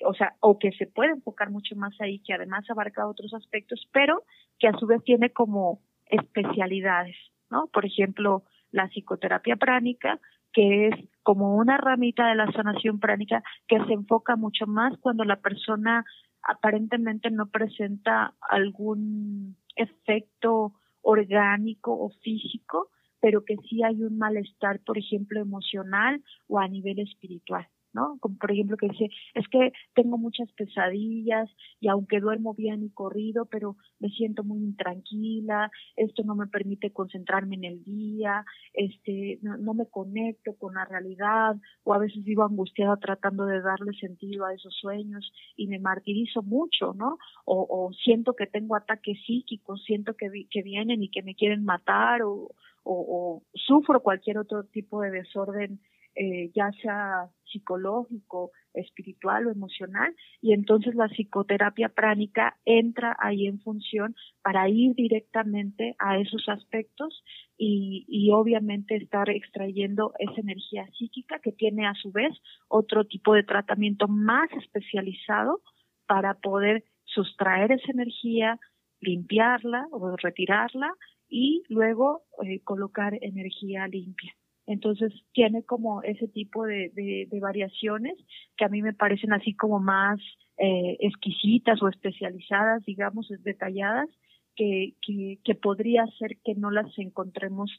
o 0.05 0.13
sea, 0.13 0.35
o 0.39 0.59
que 0.59 0.71
se 0.73 0.85
puede 0.85 1.11
enfocar 1.11 1.49
mucho 1.49 1.75
más 1.75 1.99
ahí, 1.99 2.19
que 2.19 2.33
además 2.33 2.69
abarca 2.69 3.07
otros 3.07 3.33
aspectos, 3.33 3.87
pero 3.91 4.23
que 4.59 4.67
a 4.67 4.73
su 4.73 4.85
vez 4.85 5.03
tiene 5.03 5.31
como 5.31 5.81
especialidades, 6.05 7.15
¿no? 7.49 7.67
Por 7.73 7.85
ejemplo, 7.85 8.43
la 8.71 8.87
psicoterapia 8.89 9.55
pránica, 9.55 10.19
que 10.55 10.87
es 10.87 10.95
como 11.21 11.57
una 11.57 11.75
ramita 11.77 12.27
de 12.27 12.35
la 12.35 12.49
sanación 12.53 12.99
pránica 12.99 13.43
que 13.67 13.77
se 13.85 13.93
enfoca 13.93 14.37
mucho 14.37 14.65
más 14.65 14.97
cuando 14.99 15.25
la 15.25 15.41
persona 15.41 16.05
aparentemente 16.41 17.29
no 17.29 17.47
presenta 17.47 18.33
algún 18.39 19.57
efecto 19.75 20.73
orgánico 21.01 21.91
o 21.91 22.09
físico, 22.23 22.89
pero 23.19 23.43
que 23.43 23.57
sí 23.69 23.83
hay 23.83 24.01
un 24.01 24.17
malestar, 24.17 24.79
por 24.79 24.97
ejemplo, 24.97 25.41
emocional 25.41 26.23
o 26.47 26.59
a 26.59 26.67
nivel 26.67 26.99
espiritual. 26.99 27.67
¿No? 27.95 28.17
Como 28.19 28.37
por 28.37 28.51
ejemplo 28.51 28.77
que 28.77 28.89
dice, 28.89 29.09
es 29.33 29.47
que 29.47 29.71
tengo 29.95 30.17
muchas 30.17 30.51
pesadillas 30.51 31.49
y 31.79 31.87
aunque 31.87 32.19
duermo 32.19 32.53
bien 32.53 32.83
y 32.83 32.89
corrido, 32.89 33.45
pero 33.45 33.77
me 33.99 34.09
siento 34.09 34.43
muy 34.43 34.59
intranquila, 34.59 35.71
esto 35.95 36.23
no 36.23 36.35
me 36.35 36.47
permite 36.47 36.91
concentrarme 36.91 37.55
en 37.55 37.63
el 37.63 37.83
día, 37.83 38.45
este, 38.73 39.39
no, 39.41 39.73
me 39.73 39.87
conecto 39.87 40.55
con 40.59 40.73
la 40.75 40.85
realidad, 40.85 41.55
o 41.83 41.93
a 41.93 41.97
veces 41.97 42.23
vivo 42.23 42.43
angustiada 42.43 42.97
tratando 42.97 43.45
de 43.45 43.61
darle 43.61 43.93
sentido 43.97 44.45
a 44.45 44.53
esos 44.53 44.75
sueños 44.75 45.31
y 45.55 45.67
me 45.67 45.79
martirizo 45.79 46.43
mucho, 46.43 46.93
¿no? 46.93 47.17
O, 47.45 47.65
o 47.69 47.93
siento 47.93 48.33
que 48.33 48.47
tengo 48.47 48.75
ataques 48.75 49.17
psíquicos, 49.25 49.83
siento 49.85 50.15
que, 50.15 50.29
que 50.49 50.61
vienen 50.61 51.01
y 51.01 51.09
que 51.09 51.23
me 51.23 51.35
quieren 51.35 51.63
matar, 51.63 52.23
o, 52.23 52.51
o, 52.83 52.93
o 52.93 53.43
sufro 53.53 54.01
cualquier 54.01 54.37
otro 54.37 54.65
tipo 54.65 55.01
de 55.01 55.11
desorden 55.11 55.79
eh, 56.15 56.51
ya 56.55 56.71
sea 56.81 57.29
psicológico, 57.45 58.51
espiritual 58.73 59.47
o 59.47 59.51
emocional, 59.51 60.13
y 60.41 60.53
entonces 60.53 60.95
la 60.95 61.07
psicoterapia 61.07 61.89
pránica 61.89 62.57
entra 62.65 63.15
ahí 63.19 63.47
en 63.47 63.59
función 63.61 64.15
para 64.41 64.67
ir 64.69 64.95
directamente 64.95 65.95
a 65.99 66.17
esos 66.17 66.47
aspectos 66.49 67.23
y, 67.57 68.05
y 68.07 68.31
obviamente 68.31 68.95
estar 68.95 69.29
extrayendo 69.29 70.13
esa 70.19 70.41
energía 70.41 70.87
psíquica 70.97 71.39
que 71.39 71.51
tiene 71.51 71.87
a 71.87 71.93
su 71.93 72.11
vez 72.11 72.33
otro 72.67 73.05
tipo 73.05 73.33
de 73.33 73.43
tratamiento 73.43 74.07
más 74.07 74.51
especializado 74.53 75.61
para 76.07 76.35
poder 76.35 76.83
sustraer 77.05 77.71
esa 77.71 77.91
energía, 77.91 78.59
limpiarla 78.99 79.87
o 79.91 80.15
retirarla 80.17 80.91
y 81.29 81.63
luego 81.69 82.23
eh, 82.43 82.61
colocar 82.63 83.17
energía 83.21 83.87
limpia. 83.87 84.33
Entonces 84.67 85.13
tiene 85.33 85.63
como 85.63 86.01
ese 86.01 86.27
tipo 86.27 86.65
de, 86.65 86.91
de, 86.93 87.39
variaciones 87.39 88.15
que 88.57 88.65
a 88.65 88.69
mí 88.69 88.81
me 88.81 88.93
parecen 88.93 89.31
así 89.33 89.53
como 89.53 89.79
más 89.79 90.19
eh, 90.57 90.97
exquisitas 91.01 91.81
o 91.83 91.89
especializadas, 91.89 92.83
digamos, 92.85 93.27
detalladas, 93.43 94.09
que, 94.55 94.93
que, 95.05 95.37
que 95.43 95.55
podría 95.55 96.05
ser 96.17 96.37
que 96.43 96.55
no 96.55 96.71
las 96.71 96.87
encontremos 96.97 97.69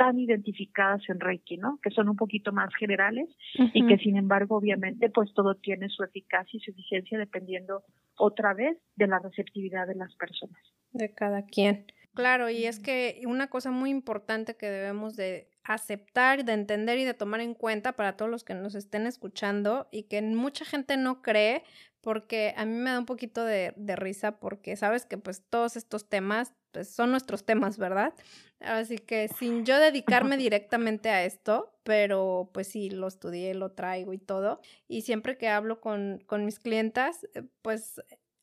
tan 0.00 0.18
identificadas 0.18 1.02
en 1.10 1.20
Reiki, 1.20 1.58
¿no? 1.58 1.78
Que 1.82 1.90
son 1.90 2.08
un 2.08 2.16
poquito 2.16 2.52
más 2.52 2.74
generales 2.74 3.28
y 3.74 3.86
que 3.86 3.98
sin 3.98 4.16
embargo, 4.16 4.56
obviamente, 4.56 5.10
pues 5.10 5.30
todo 5.34 5.56
tiene 5.56 5.90
su 5.90 6.02
eficacia 6.02 6.56
y 6.56 6.60
su 6.60 6.70
eficiencia 6.70 7.18
dependiendo 7.18 7.82
otra 8.16 8.54
vez 8.54 8.78
de 8.96 9.06
la 9.06 9.18
receptividad 9.18 9.86
de 9.86 9.96
las 9.96 10.14
personas. 10.14 10.58
De 10.92 11.12
cada 11.12 11.44
quien. 11.44 11.84
Claro, 12.14 12.48
y 12.48 12.64
es 12.64 12.80
que 12.80 13.20
una 13.26 13.48
cosa 13.48 13.70
muy 13.70 13.90
importante 13.90 14.56
que 14.56 14.70
debemos 14.70 15.16
de 15.16 15.48
aceptar, 15.64 16.44
de 16.44 16.52
entender 16.52 16.98
y 16.98 17.04
de 17.04 17.14
tomar 17.14 17.40
en 17.40 17.54
cuenta 17.54 17.92
para 17.92 18.16
todos 18.16 18.30
los 18.30 18.44
que 18.44 18.54
nos 18.54 18.74
estén 18.74 19.06
escuchando 19.06 19.88
y 19.90 20.04
que 20.04 20.22
mucha 20.22 20.64
gente 20.64 20.96
no 20.96 21.22
cree, 21.22 21.62
porque 22.00 22.54
a 22.56 22.64
mí 22.64 22.74
me 22.74 22.90
da 22.90 22.98
un 22.98 23.06
poquito 23.06 23.44
de, 23.44 23.74
risa 23.96 24.38
porque 24.38 24.76
sabes 24.76 25.04
que 25.04 25.18
pues 25.18 25.42
todos 25.48 25.76
estos 25.76 26.08
temas 26.08 26.54
pues, 26.72 26.88
son 26.88 27.10
nuestros 27.10 27.44
temas, 27.44 27.76
¿verdad? 27.78 28.14
Así 28.60 28.98
que 28.98 29.28
sin 29.28 29.64
yo 29.64 29.78
dedicarme 29.78 30.36
directamente 30.38 31.10
a 31.10 31.24
esto, 31.24 31.78
pero 31.82 32.50
pues 32.54 32.68
sí, 32.68 32.90
lo 32.90 33.08
estudié, 33.08 33.54
lo 33.54 33.72
traigo 33.72 34.12
y 34.12 34.18
todo, 34.18 34.60
y 34.88 35.02
siempre 35.02 35.36
que 35.36 35.48
hablo 35.48 35.80
con, 35.80 36.22
con 36.26 36.44
mis 36.44 36.58
clientas, 36.58 37.26
eh, 37.34 37.42
pues 37.62 38.00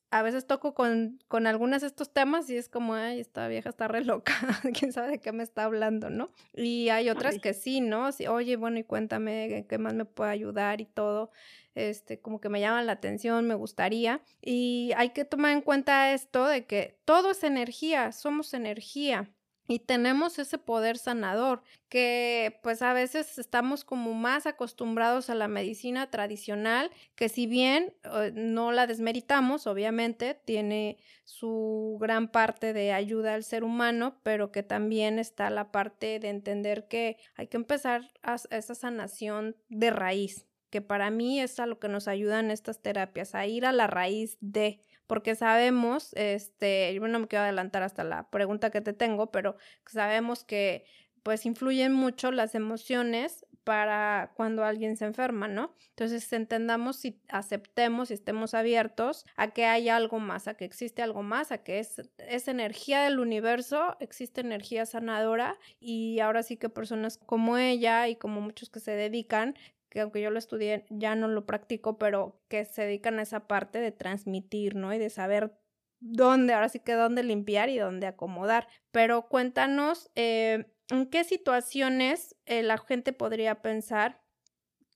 a 0.10 0.22
veces 0.22 0.48
toco 0.48 0.74
con, 0.74 1.20
con 1.28 1.48
algunas 1.48 1.82
de 1.82 1.88
estos 1.88 2.14
temas 2.14 2.50
y 2.50 2.56
es 2.56 2.70
como, 2.70 2.94
ay, 2.94 3.20
esta 3.20 3.48
vieja 3.48 3.70
está 3.70 3.88
re 3.88 4.04
loca, 4.04 4.34
quién 4.80 4.94
sabe 4.94 5.12
de 5.12 5.20
qué 5.20 5.32
me 5.32 5.44
está 5.44 5.66
hablando, 5.66 6.10
¿no? 6.10 6.32
Y 6.54 6.90
hay 6.90 7.10
otras 7.10 7.40
que 7.40 7.54
sí, 7.54 7.82
¿no? 7.82 8.12
Sí, 8.12 8.28
Oye, 8.28 8.56
bueno, 8.56 8.80
y 8.80 8.84
cuéntame 8.84 9.66
qué 9.68 9.78
más 9.78 9.94
me 9.94 10.06
puede 10.06 10.32
ayudar 10.32 10.80
y 10.80 10.86
todo, 10.86 11.32
este, 11.76 12.20
como 12.20 12.40
que 12.40 12.50
me 12.50 12.60
llaman 12.62 12.86
la 12.86 12.94
atención, 12.94 13.48
me 13.48 13.56
gustaría. 13.56 14.22
Y 14.42 14.92
hay 14.96 15.10
que 15.10 15.26
tomar 15.26 15.52
en 15.52 15.62
cuenta 15.62 16.14
esto 16.14 16.46
de 16.48 16.66
que 16.66 17.00
todo 17.06 17.32
es 17.32 17.44
energía, 17.44 18.12
somos 18.12 18.54
energía 18.54 19.30
y 19.68 19.80
tenemos 19.80 20.40
ese 20.40 20.58
poder 20.58 20.98
sanador 20.98 21.62
que 21.90 22.60
pues 22.64 22.82
a 22.82 22.94
veces 22.94 23.38
estamos 23.38 23.84
como 23.84 24.14
más 24.14 24.46
acostumbrados 24.46 25.30
a 25.30 25.36
la 25.36 25.48
medicina 25.48 26.10
tradicional 26.10 26.92
que 27.16 27.30
si 27.30 27.48
bien 27.48 27.94
eh, 28.04 28.32
no 28.34 28.72
la 28.72 28.88
desmeritamos 28.88 29.68
obviamente 29.68 30.34
tiene 30.34 30.98
su 31.26 31.98
gran 32.00 32.30
parte 32.30 32.74
de 32.74 32.94
ayuda 32.94 33.34
al 33.34 33.44
ser 33.44 33.64
humano 33.64 34.20
pero 34.24 34.52
que 34.52 34.64
también 34.64 35.20
está 35.20 35.50
la 35.50 35.72
parte 35.72 36.20
de 36.20 36.30
entender 36.30 36.88
que 36.88 37.18
hay 37.36 37.48
que 37.48 37.58
empezar 37.58 38.12
a 38.24 38.36
esa 38.52 38.76
sanación 38.76 39.56
de 39.70 39.92
raíz 39.92 40.48
que 40.70 40.82
para 40.82 41.10
mí 41.12 41.40
es 41.40 41.60
a 41.60 41.66
lo 41.66 41.80
que 41.80 41.88
nos 41.88 42.08
ayudan 42.08 42.52
estas 42.52 42.82
terapias 42.82 43.36
a 43.36 43.46
ir 43.46 43.66
a 43.66 43.72
la 43.72 43.88
raíz 43.88 44.38
de 44.42 44.82
porque 45.08 45.36
sabemos, 45.36 46.14
este, 46.14 46.94
yo 46.94 47.08
no 47.08 47.20
me 47.20 47.28
quiero 47.28 47.44
adelantar 47.44 47.84
hasta 47.84 48.04
la 48.04 48.30
pregunta 48.30 48.70
que 48.70 48.82
te 48.82 48.94
tengo, 48.94 49.32
pero 49.32 49.58
sabemos 49.86 50.44
que 50.44 50.86
pues 51.24 51.46
influyen 51.46 51.92
mucho 51.92 52.32
las 52.32 52.56
emociones 52.56 53.46
para 53.68 54.32
cuando 54.36 54.64
alguien 54.64 54.96
se 54.96 55.04
enferma, 55.04 55.50
¿no? 55.50 55.76
Entonces 55.90 56.32
entendamos 56.32 57.04
y 57.04 57.20
aceptemos 57.28 58.10
y 58.10 58.14
estemos 58.14 58.54
abiertos 58.54 59.26
a 59.36 59.50
que 59.50 59.66
hay 59.66 59.90
algo 59.90 60.20
más, 60.20 60.48
a 60.48 60.54
que 60.54 60.64
existe 60.64 61.02
algo 61.02 61.22
más, 61.22 61.52
a 61.52 61.58
que 61.64 61.80
es, 61.80 62.02
es 62.18 62.48
energía 62.48 63.02
del 63.02 63.20
universo, 63.20 63.98
existe 64.00 64.40
energía 64.40 64.86
sanadora 64.86 65.58
y 65.82 66.22
ahora 66.22 66.44
sí 66.44 66.56
que 66.56 66.70
personas 66.70 67.18
como 67.18 67.58
ella 67.58 68.08
y 68.08 68.16
como 68.16 68.40
muchos 68.40 68.70
que 68.70 68.80
se 68.80 68.92
dedican 68.92 69.56
que 69.98 70.02
aunque 70.02 70.22
yo 70.22 70.30
lo 70.30 70.38
estudié, 70.38 70.86
ya 70.92 71.16
no 71.16 71.28
lo 71.28 71.48
practico, 71.48 71.98
pero 71.98 72.40
que 72.50 72.66
se 72.66 72.84
dedican 72.84 73.18
a 73.18 73.24
esa 73.24 73.48
parte 73.48 73.80
de 73.80 73.92
transmitir, 73.92 74.76
¿no? 74.76 74.94
Y 74.94 75.00
de 75.00 75.10
saber 75.10 75.58
dónde, 76.00 76.54
ahora 76.54 76.70
sí 76.70 76.80
que 76.80 76.94
dónde 76.94 77.24
limpiar 77.24 77.70
y 77.70 77.80
dónde 77.80 78.06
acomodar. 78.06 78.68
Pero 78.92 79.28
cuéntanos, 79.28 80.12
eh, 80.14 80.72
¿en 80.92 81.08
qué 81.08 81.24
situaciones 81.24 82.36
eh, 82.46 82.62
la 82.62 82.78
gente 82.78 83.12
podría 83.12 83.64
pensar, 83.64 84.22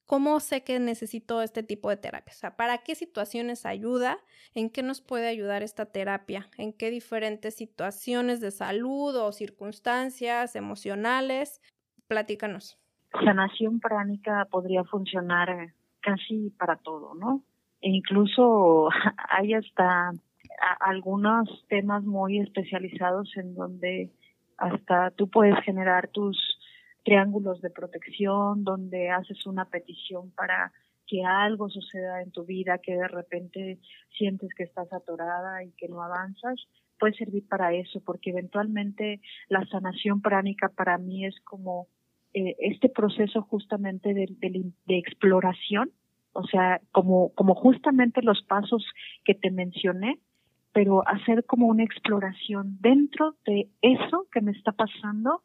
cómo 0.05 0.39
sé 0.39 0.63
que 0.63 0.79
necesito 0.79 1.41
este 1.41 1.63
tipo 1.63 1.89
de 1.89 1.97
terapia? 1.97 2.35
O 2.35 2.37
sea, 2.37 2.55
¿para 2.55 2.77
qué 2.83 2.93
situaciones 2.93 3.65
ayuda? 3.65 4.19
¿En 4.53 4.69
qué 4.69 4.83
nos 4.83 5.01
puede 5.01 5.25
ayudar 5.29 5.63
esta 5.63 5.87
terapia? 5.87 6.51
¿En 6.59 6.73
qué 6.73 6.91
diferentes 6.91 7.55
situaciones 7.55 8.39
de 8.39 8.51
salud 8.51 9.15
o 9.15 9.31
circunstancias 9.31 10.55
emocionales? 10.55 11.59
Platícanos 12.05 12.77
sanación 13.23 13.79
pránica 13.79 14.47
podría 14.49 14.83
funcionar 14.83 15.73
casi 15.99 16.49
para 16.51 16.77
todo, 16.77 17.13
¿no? 17.15 17.43
E 17.81 17.89
incluso 17.89 18.89
hay 19.29 19.53
hasta 19.53 20.11
algunos 20.79 21.65
temas 21.67 22.03
muy 22.03 22.39
especializados 22.39 23.35
en 23.37 23.55
donde 23.55 24.11
hasta 24.57 25.11
tú 25.11 25.29
puedes 25.29 25.59
generar 25.63 26.07
tus 26.09 26.37
triángulos 27.03 27.61
de 27.61 27.71
protección, 27.71 28.63
donde 28.63 29.09
haces 29.09 29.45
una 29.47 29.65
petición 29.65 30.31
para 30.31 30.71
que 31.07 31.25
algo 31.25 31.69
suceda 31.69 32.21
en 32.21 32.31
tu 32.31 32.45
vida, 32.45 32.77
que 32.77 32.93
de 32.93 33.07
repente 33.07 33.79
sientes 34.17 34.49
que 34.55 34.63
estás 34.63 34.93
atorada 34.93 35.63
y 35.63 35.71
que 35.71 35.89
no 35.89 36.03
avanzas, 36.03 36.59
puede 36.99 37.15
servir 37.15 37.47
para 37.47 37.73
eso, 37.73 37.99
porque 38.05 38.29
eventualmente 38.29 39.19
la 39.49 39.65
sanación 39.65 40.21
pránica 40.21 40.69
para 40.69 40.97
mí 40.99 41.25
es 41.25 41.35
como 41.41 41.87
eh, 42.33 42.55
este 42.59 42.89
proceso 42.89 43.41
justamente 43.41 44.13
de, 44.13 44.67
exploración, 44.87 45.91
o 46.33 46.45
sea, 46.45 46.79
como, 46.91 47.33
como 47.33 47.55
justamente 47.55 48.21
los 48.21 48.41
pasos 48.43 48.85
que 49.25 49.33
te 49.33 49.51
mencioné, 49.51 50.19
pero 50.73 51.05
hacer 51.07 51.43
como 51.45 51.67
una 51.67 51.83
exploración 51.83 52.77
dentro 52.79 53.35
de 53.45 53.67
eso 53.81 54.27
que 54.31 54.41
me 54.41 54.51
está 54.51 54.71
pasando, 54.71 55.41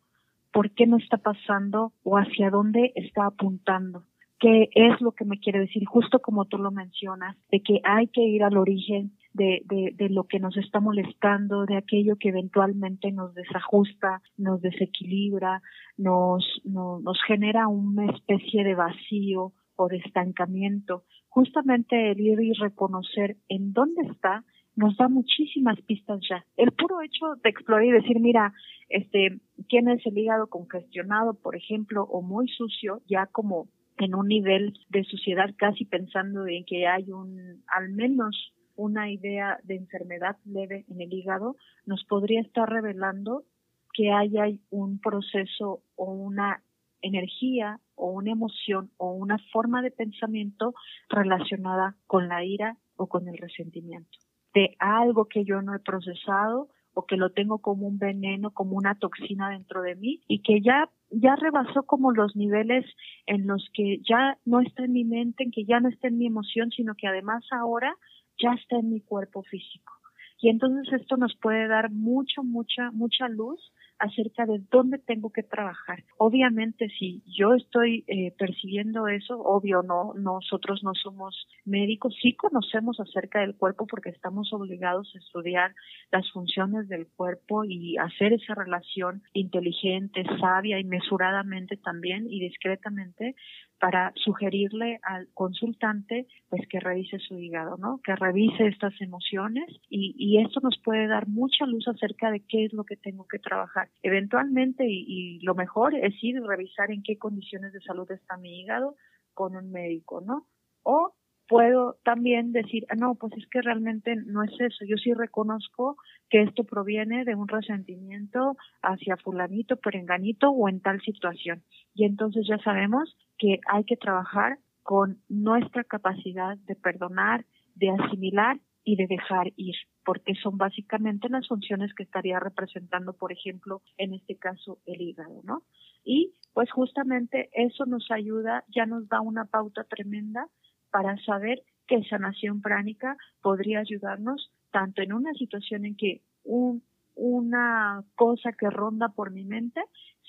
por 0.52 0.70
qué 0.70 0.86
no 0.86 0.96
está 0.96 1.16
pasando 1.16 1.92
o 2.04 2.16
hacia 2.18 2.50
dónde 2.50 2.92
está 2.94 3.26
apuntando. 3.26 4.04
qué 4.38 4.68
es 4.74 5.00
lo 5.00 5.12
que 5.12 5.24
me 5.24 5.40
quiere 5.40 5.60
decir, 5.60 5.84
justo 5.86 6.20
como 6.20 6.44
tú 6.44 6.58
lo 6.58 6.70
mencionas, 6.70 7.36
de 7.50 7.60
que 7.60 7.80
hay 7.82 8.06
que 8.08 8.22
ir 8.22 8.44
al 8.44 8.58
origen 8.58 9.12
de, 9.36 9.92
de, 9.94 10.08
lo 10.08 10.24
que 10.24 10.38
nos 10.38 10.56
está 10.56 10.80
molestando, 10.80 11.66
de 11.66 11.76
aquello 11.76 12.16
que 12.16 12.30
eventualmente 12.30 13.12
nos 13.12 13.34
desajusta, 13.34 14.22
nos 14.36 14.60
desequilibra, 14.60 15.62
nos, 15.96 16.44
no, 16.64 17.00
nos 17.00 17.18
genera 17.26 17.68
una 17.68 18.06
especie 18.12 18.64
de 18.64 18.74
vacío 18.74 19.52
o 19.76 19.88
de 19.88 19.98
estancamiento. 19.98 21.04
Justamente 21.28 22.12
el 22.12 22.20
ir 22.20 22.40
y 22.40 22.52
reconocer 22.54 23.36
en 23.48 23.72
dónde 23.72 24.02
está 24.10 24.44
nos 24.74 24.96
da 24.96 25.08
muchísimas 25.08 25.80
pistas 25.82 26.20
ya. 26.28 26.44
El 26.56 26.72
puro 26.72 27.00
hecho 27.00 27.34
de 27.42 27.50
explorar 27.50 27.86
y 27.86 27.92
decir, 27.92 28.20
mira, 28.20 28.52
este, 28.88 29.26
es 29.26 30.06
el 30.06 30.18
hígado 30.18 30.48
congestionado, 30.48 31.34
por 31.34 31.56
ejemplo, 31.56 32.04
o 32.04 32.20
muy 32.20 32.46
sucio, 32.48 33.00
ya 33.08 33.26
como 33.26 33.68
en 33.98 34.14
un 34.14 34.28
nivel 34.28 34.74
de 34.90 35.04
suciedad 35.04 35.54
casi 35.56 35.86
pensando 35.86 36.46
en 36.46 36.64
que 36.66 36.86
hay 36.86 37.10
un, 37.10 37.62
al 37.74 37.88
menos 37.90 38.52
una 38.76 39.10
idea 39.10 39.58
de 39.64 39.76
enfermedad 39.76 40.36
leve 40.44 40.84
en 40.88 41.00
el 41.00 41.12
hígado, 41.12 41.56
nos 41.84 42.04
podría 42.04 42.40
estar 42.40 42.68
revelando 42.68 43.44
que 43.92 44.12
hay 44.12 44.60
un 44.70 45.00
proceso 45.00 45.82
o 45.96 46.12
una 46.12 46.62
energía 47.00 47.80
o 47.94 48.10
una 48.10 48.32
emoción 48.32 48.90
o 48.98 49.12
una 49.12 49.38
forma 49.52 49.82
de 49.82 49.90
pensamiento 49.90 50.74
relacionada 51.08 51.96
con 52.06 52.28
la 52.28 52.44
ira 52.44 52.76
o 52.96 53.06
con 53.06 53.28
el 53.28 53.38
resentimiento. 53.38 54.18
De 54.54 54.76
algo 54.78 55.26
que 55.26 55.44
yo 55.44 55.62
no 55.62 55.74
he 55.74 55.80
procesado 55.80 56.68
o 56.94 57.04
que 57.04 57.16
lo 57.16 57.30
tengo 57.30 57.58
como 57.58 57.86
un 57.86 57.98
veneno, 57.98 58.52
como 58.52 58.76
una 58.76 58.94
toxina 58.94 59.50
dentro 59.50 59.82
de 59.82 59.96
mí 59.96 60.22
y 60.28 60.42
que 60.42 60.62
ya 60.62 60.90
ya 61.10 61.36
rebasó 61.36 61.84
como 61.84 62.10
los 62.10 62.34
niveles 62.34 62.84
en 63.26 63.46
los 63.46 63.68
que 63.72 64.00
ya 64.08 64.38
no 64.44 64.60
está 64.60 64.84
en 64.84 64.92
mi 64.92 65.04
mente, 65.04 65.44
en 65.44 65.50
que 65.52 65.64
ya 65.64 65.78
no 65.78 65.88
está 65.88 66.08
en 66.08 66.18
mi 66.18 66.26
emoción, 66.26 66.70
sino 66.70 66.94
que 66.94 67.06
además 67.06 67.44
ahora 67.52 67.94
ya 68.38 68.52
está 68.54 68.76
en 68.76 68.90
mi 68.90 69.00
cuerpo 69.00 69.42
físico. 69.42 69.92
Y 70.38 70.50
entonces 70.50 70.92
esto 71.00 71.16
nos 71.16 71.34
puede 71.36 71.66
dar 71.66 71.90
mucho, 71.90 72.42
mucha, 72.42 72.90
mucha 72.90 73.28
luz 73.28 73.72
acerca 73.98 74.44
de 74.44 74.60
dónde 74.70 74.98
tengo 74.98 75.30
que 75.30 75.42
trabajar. 75.42 76.04
Obviamente, 76.18 76.88
si 76.98 77.22
yo 77.26 77.54
estoy 77.54 78.04
eh, 78.06 78.32
percibiendo 78.38 79.08
eso, 79.08 79.40
obvio, 79.40 79.82
no, 79.82 80.12
nosotros 80.14 80.82
no 80.82 80.92
somos 80.94 81.46
médicos, 81.64 82.14
sí 82.20 82.34
conocemos 82.34 83.00
acerca 83.00 83.40
del 83.40 83.56
cuerpo 83.56 83.86
porque 83.86 84.10
estamos 84.10 84.52
obligados 84.52 85.10
a 85.14 85.18
estudiar 85.18 85.74
las 86.12 86.30
funciones 86.30 86.88
del 86.88 87.06
cuerpo 87.06 87.64
y 87.64 87.96
hacer 87.96 88.34
esa 88.34 88.54
relación 88.54 89.22
inteligente, 89.32 90.24
sabia 90.40 90.78
y 90.78 90.84
mesuradamente 90.84 91.76
también 91.76 92.26
y 92.28 92.40
discretamente 92.40 93.34
para 93.78 94.12
sugerirle 94.16 94.98
al 95.02 95.28
consultante 95.34 96.26
pues 96.48 96.66
que 96.68 96.80
revise 96.80 97.18
su 97.18 97.38
hígado, 97.38 97.76
¿no? 97.76 98.00
Que 98.02 98.16
revise 98.16 98.66
estas 98.66 98.94
emociones 99.00 99.66
y, 99.88 100.14
y 100.18 100.42
esto 100.42 100.60
nos 100.60 100.78
puede 100.82 101.06
dar 101.06 101.28
mucha 101.28 101.66
luz 101.66 101.86
acerca 101.88 102.30
de 102.30 102.40
qué 102.40 102.64
es 102.64 102.72
lo 102.72 102.84
que 102.84 102.96
tengo 102.96 103.26
que 103.26 103.38
trabajar. 103.38 103.88
Eventualmente 104.02 104.86
y, 104.86 105.04
y 105.06 105.40
lo 105.40 105.54
mejor 105.54 105.94
es 105.94 106.14
ir 106.22 106.38
a 106.38 106.46
revisar 106.46 106.90
en 106.90 107.02
qué 107.02 107.18
condiciones 107.18 107.72
de 107.72 107.80
salud 107.80 108.10
está 108.10 108.36
mi 108.36 108.60
hígado 108.60 108.96
con 109.34 109.56
un 109.56 109.70
médico, 109.70 110.22
¿no? 110.22 110.46
O 110.82 111.14
puedo 111.48 111.96
también 112.04 112.52
decir, 112.52 112.86
ah, 112.88 112.94
no, 112.96 113.14
pues 113.14 113.32
es 113.34 113.46
que 113.48 113.62
realmente 113.62 114.16
no 114.16 114.42
es 114.42 114.52
eso. 114.58 114.84
Yo 114.84 114.96
sí 114.96 115.12
reconozco 115.14 115.96
que 116.28 116.42
esto 116.42 116.64
proviene 116.64 117.24
de 117.24 117.34
un 117.34 117.48
resentimiento 117.48 118.56
hacia 118.82 119.16
fulanito, 119.16 119.76
perenganito 119.76 120.50
o 120.50 120.68
en 120.68 120.80
tal 120.80 121.00
situación. 121.02 121.62
Y 121.94 122.04
entonces 122.04 122.46
ya 122.48 122.58
sabemos 122.58 123.16
que 123.38 123.60
hay 123.68 123.84
que 123.84 123.96
trabajar 123.96 124.58
con 124.82 125.18
nuestra 125.28 125.84
capacidad 125.84 126.56
de 126.58 126.76
perdonar, 126.76 127.44
de 127.74 127.90
asimilar 127.90 128.60
y 128.84 128.94
de 128.94 129.08
dejar 129.08 129.52
ir, 129.56 129.74
porque 130.04 130.34
son 130.36 130.56
básicamente 130.58 131.28
las 131.28 131.48
funciones 131.48 131.92
que 131.92 132.04
estaría 132.04 132.38
representando, 132.38 133.12
por 133.14 133.32
ejemplo, 133.32 133.82
en 133.98 134.14
este 134.14 134.36
caso, 134.36 134.78
el 134.86 135.00
hígado, 135.00 135.42
¿no? 135.42 135.64
Y 136.04 136.34
pues 136.54 136.70
justamente 136.70 137.50
eso 137.52 137.84
nos 137.84 138.08
ayuda, 138.12 138.64
ya 138.68 138.86
nos 138.86 139.08
da 139.08 139.20
una 139.20 139.46
pauta 139.46 139.82
tremenda 139.84 140.48
para 140.90 141.16
saber 141.24 141.62
que 141.88 142.04
sanación 142.04 142.62
pránica 142.62 143.16
podría 143.42 143.80
ayudarnos 143.80 144.52
tanto 144.70 145.02
en 145.02 145.12
una 145.12 145.32
situación 145.34 145.84
en 145.84 145.96
que 145.96 146.22
un, 146.44 146.84
una 147.16 148.04
cosa 148.14 148.52
que 148.52 148.70
ronda 148.70 149.08
por 149.08 149.32
mi 149.32 149.44
mente 149.44 149.80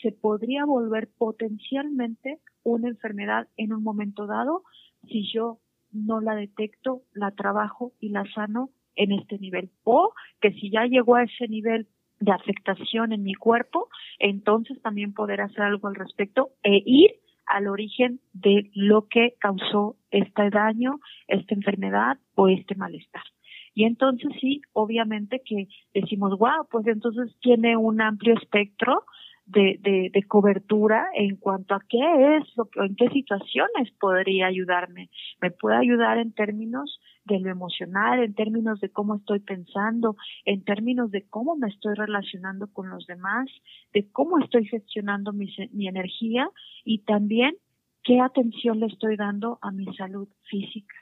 se 0.02 0.12
podría 0.12 0.66
volver 0.66 1.10
potencialmente 1.18 2.40
una 2.64 2.90
enfermedad 2.90 3.48
en 3.58 3.74
un 3.74 3.84
momento 3.84 4.28
dado 4.28 4.64
si 5.08 5.32
yo 5.32 5.60
no 5.92 6.22
la 6.22 6.36
detecto, 6.36 7.02
la 7.14 7.32
trabajo 7.32 7.94
y 8.00 8.10
la 8.10 8.26
sano 8.34 8.70
en 8.96 9.12
este 9.12 9.40
nivel. 9.40 9.70
O 9.84 10.14
que 10.42 10.52
si 10.54 10.70
ya 10.70 10.86
llegó 10.86 11.16
a 11.16 11.24
ese 11.24 11.48
nivel 11.48 11.88
de 12.20 12.32
afectación 12.32 13.14
en 13.14 13.24
mi 13.24 13.36
cuerpo, 13.36 13.90
entonces 14.20 14.82
también 14.82 15.14
poder 15.14 15.42
hacer 15.42 15.62
algo 15.62 15.88
al 15.88 15.96
respecto 15.96 16.52
e 16.64 16.82
ir 16.86 17.12
al 17.46 17.68
origen 17.68 18.20
de 18.34 18.70
lo 18.74 19.08
que 19.08 19.36
causó 19.40 19.96
este 20.12 20.50
daño, 20.50 21.00
esta 21.28 21.56
enfermedad 21.56 22.18
o 22.36 22.50
este 22.50 22.76
malestar. 22.76 23.24
Y 23.74 23.86
entonces 23.86 24.30
sí, 24.42 24.62
obviamente 24.74 25.42
que 25.46 25.68
decimos, 25.94 26.38
wow, 26.38 26.68
pues 26.70 26.88
entonces 26.88 27.34
tiene 27.42 27.78
un 27.78 28.02
amplio 28.02 28.34
espectro 28.36 29.04
de, 29.48 29.80
de, 29.82 30.12
de, 30.14 30.24
cobertura 30.24 31.08
en 31.16 31.38
cuanto 31.38 31.74
a 31.74 31.82
qué 31.88 32.38
es, 32.38 32.44
lo, 32.58 32.70
en 32.84 32.96
qué 32.96 33.10
situaciones 33.10 33.92
podría 34.00 34.48
ayudarme. 34.48 35.10
Me 35.42 35.52
puede 35.52 35.78
ayudar 35.78 36.18
en 36.18 36.34
términos 36.34 37.00
de 37.24 37.40
lo 37.40 37.50
emocional, 37.50 38.22
en 38.22 38.34
términos 38.34 38.80
de 38.82 38.90
cómo 38.90 39.16
estoy 39.16 39.40
pensando, 39.40 40.18
en 40.46 40.64
términos 40.64 41.12
de 41.12 41.26
cómo 41.30 41.56
me 41.56 41.70
estoy 41.70 41.96
relacionando 41.96 42.68
con 42.68 42.90
los 42.90 43.08
demás, 43.08 43.50
de 43.94 44.12
cómo 44.12 44.38
estoy 44.40 44.66
gestionando 44.66 45.32
mi, 45.32 45.48
mi 45.72 45.88
energía 45.88 46.50
y 46.84 47.00
también 47.00 47.56
qué 48.04 48.20
atención 48.20 48.80
le 48.80 48.88
estoy 48.88 49.16
dando 49.16 49.60
a 49.62 49.72
mi 49.72 49.86
salud 49.96 50.28
física. 50.50 50.96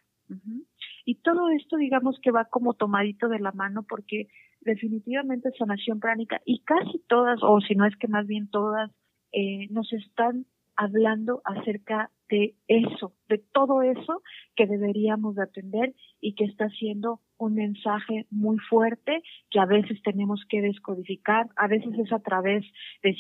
Y 1.05 1.15
todo 1.15 1.49
esto, 1.49 1.77
digamos 1.77 2.19
que 2.21 2.31
va 2.31 2.45
como 2.45 2.73
tomadito 2.73 3.27
de 3.27 3.39
la 3.39 3.51
mano 3.51 3.83
porque 3.83 4.27
definitivamente 4.65 5.51
sanación 5.57 5.99
pránica 5.99 6.41
y 6.45 6.59
casi 6.63 6.99
todas, 7.07 7.39
o 7.41 7.61
si 7.61 7.75
no 7.75 7.85
es 7.85 7.95
que 7.95 8.07
más 8.07 8.27
bien 8.27 8.49
todas, 8.49 8.91
eh, 9.31 9.67
nos 9.69 9.91
están 9.93 10.45
hablando 10.75 11.41
acerca 11.45 12.11
de 12.29 12.55
eso, 12.67 13.13
de 13.29 13.37
todo 13.37 13.81
eso 13.81 14.21
que 14.55 14.65
deberíamos 14.65 15.35
de 15.35 15.43
atender 15.43 15.93
y 16.19 16.33
que 16.33 16.45
está 16.45 16.69
siendo 16.69 17.21
un 17.37 17.53
mensaje 17.55 18.25
muy 18.31 18.57
fuerte 18.57 19.21
que 19.51 19.59
a 19.59 19.65
veces 19.65 20.01
tenemos 20.03 20.43
que 20.49 20.61
descodificar, 20.61 21.47
a 21.55 21.67
veces 21.67 21.97
es 21.99 22.11
a 22.11 22.19
través 22.19 22.65
de, 23.03 23.13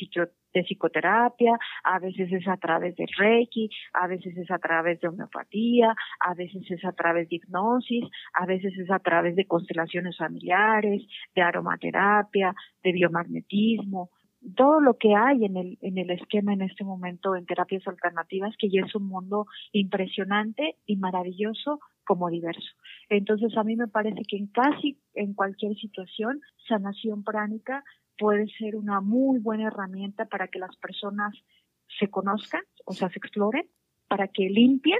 de 0.55 0.63
psicoterapia, 0.63 1.57
a 1.83 1.99
veces 1.99 2.31
es 2.31 2.47
a 2.47 2.57
través 2.57 2.95
de 2.95 3.05
Reiki, 3.17 3.69
a 3.93 4.07
veces 4.07 4.35
es 4.37 4.49
a 4.49 4.57
través 4.57 4.99
de 5.01 5.09
homeopatía, 5.09 5.93
a 6.19 6.33
veces 6.33 6.63
es 6.71 6.83
a 6.85 6.93
través 6.93 7.29
de 7.29 7.35
hipnosis, 7.35 8.05
a 8.33 8.45
veces 8.45 8.73
es 8.77 8.89
a 8.89 8.99
través 8.99 9.35
de 9.35 9.45
constelaciones 9.45 10.17
familiares, 10.17 11.03
de 11.35 11.41
aromaterapia, 11.41 12.55
de 12.83 12.91
biomagnetismo, 12.93 14.09
todo 14.55 14.79
lo 14.79 14.97
que 14.97 15.15
hay 15.15 15.43
en 15.43 15.57
el, 15.57 15.77
en 15.81 15.97
el 15.97 16.11
esquema 16.11 16.53
en 16.53 16.61
este 16.61 16.83
momento 16.83 17.35
en 17.35 17.45
terapias 17.45 17.87
alternativas, 17.87 18.55
que 18.57 18.69
ya 18.69 18.81
es 18.85 18.95
un 18.95 19.07
mundo 19.07 19.47
impresionante 19.71 20.75
y 20.85 20.97
maravilloso 20.97 21.79
como 22.05 22.29
diverso. 22.29 22.75
Entonces, 23.09 23.57
a 23.57 23.63
mí 23.63 23.75
me 23.75 23.87
parece 23.87 24.21
que 24.27 24.37
en 24.37 24.47
casi 24.47 24.99
en 25.15 25.33
cualquier 25.33 25.75
situación, 25.75 26.39
sanación 26.67 27.23
pránica 27.23 27.83
puede 28.17 28.47
ser 28.57 28.75
una 28.75 29.01
muy 29.01 29.39
buena 29.39 29.67
herramienta 29.67 30.25
para 30.25 30.47
que 30.47 30.59
las 30.59 30.75
personas 30.77 31.35
se 31.99 32.09
conozcan, 32.09 32.61
o 32.85 32.93
sea, 32.93 33.09
se 33.09 33.19
exploren, 33.19 33.67
para 34.07 34.27
que 34.27 34.49
limpien, 34.49 34.99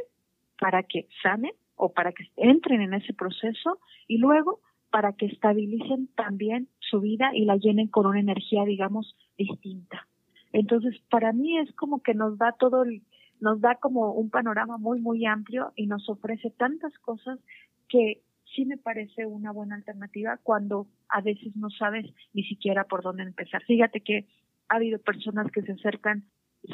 para 0.60 0.84
que 0.84 1.08
sanen 1.22 1.52
o 1.76 1.92
para 1.94 2.12
que 2.12 2.32
entren 2.36 2.82
en 2.82 2.94
ese 2.94 3.14
proceso 3.14 3.80
y 4.08 4.18
luego 4.18 4.62
para 4.90 5.14
que 5.14 5.26
estabilicen 5.26 6.08
también 6.16 6.70
su 6.80 7.02
vida 7.02 7.32
y 7.34 7.46
la 7.46 7.58
llenen 7.58 7.88
con 7.88 8.06
una 8.06 8.20
energía, 8.20 8.64
digamos, 8.64 9.16
distinta. 9.38 10.08
Entonces, 10.54 10.96
para 11.10 11.34
mí 11.34 11.58
es 11.60 11.74
como 11.74 12.02
que 12.02 12.14
nos 12.14 12.38
da 12.38 12.54
todo 12.54 12.84
el, 12.84 13.04
nos 13.42 13.60
da 13.60 13.76
como 13.76 14.14
un 14.14 14.30
panorama 14.30 14.78
muy, 14.78 15.02
muy 15.02 15.26
amplio 15.26 15.74
y 15.76 15.88
nos 15.88 16.08
ofrece 16.10 16.50
tantas 16.52 16.98
cosas 17.00 17.40
que 17.90 18.22
sí 18.56 18.66
me 18.66 18.78
parece 18.78 19.26
una 19.26 19.52
buena 19.52 19.76
alternativa 19.76 20.40
cuando 20.42 20.88
a 21.10 21.22
veces 21.22 21.56
no 21.56 21.70
sabes 21.70 22.06
ni 22.34 22.44
siquiera 22.44 22.86
por 22.86 23.04
dónde 23.04 23.24
empezar. 23.24 23.64
Fíjate 23.64 24.02
que 24.02 24.26
ha 24.70 24.76
habido 24.76 25.00
personas 25.00 25.52
que 25.52 25.62
se 25.62 25.74
acercan 25.74 26.24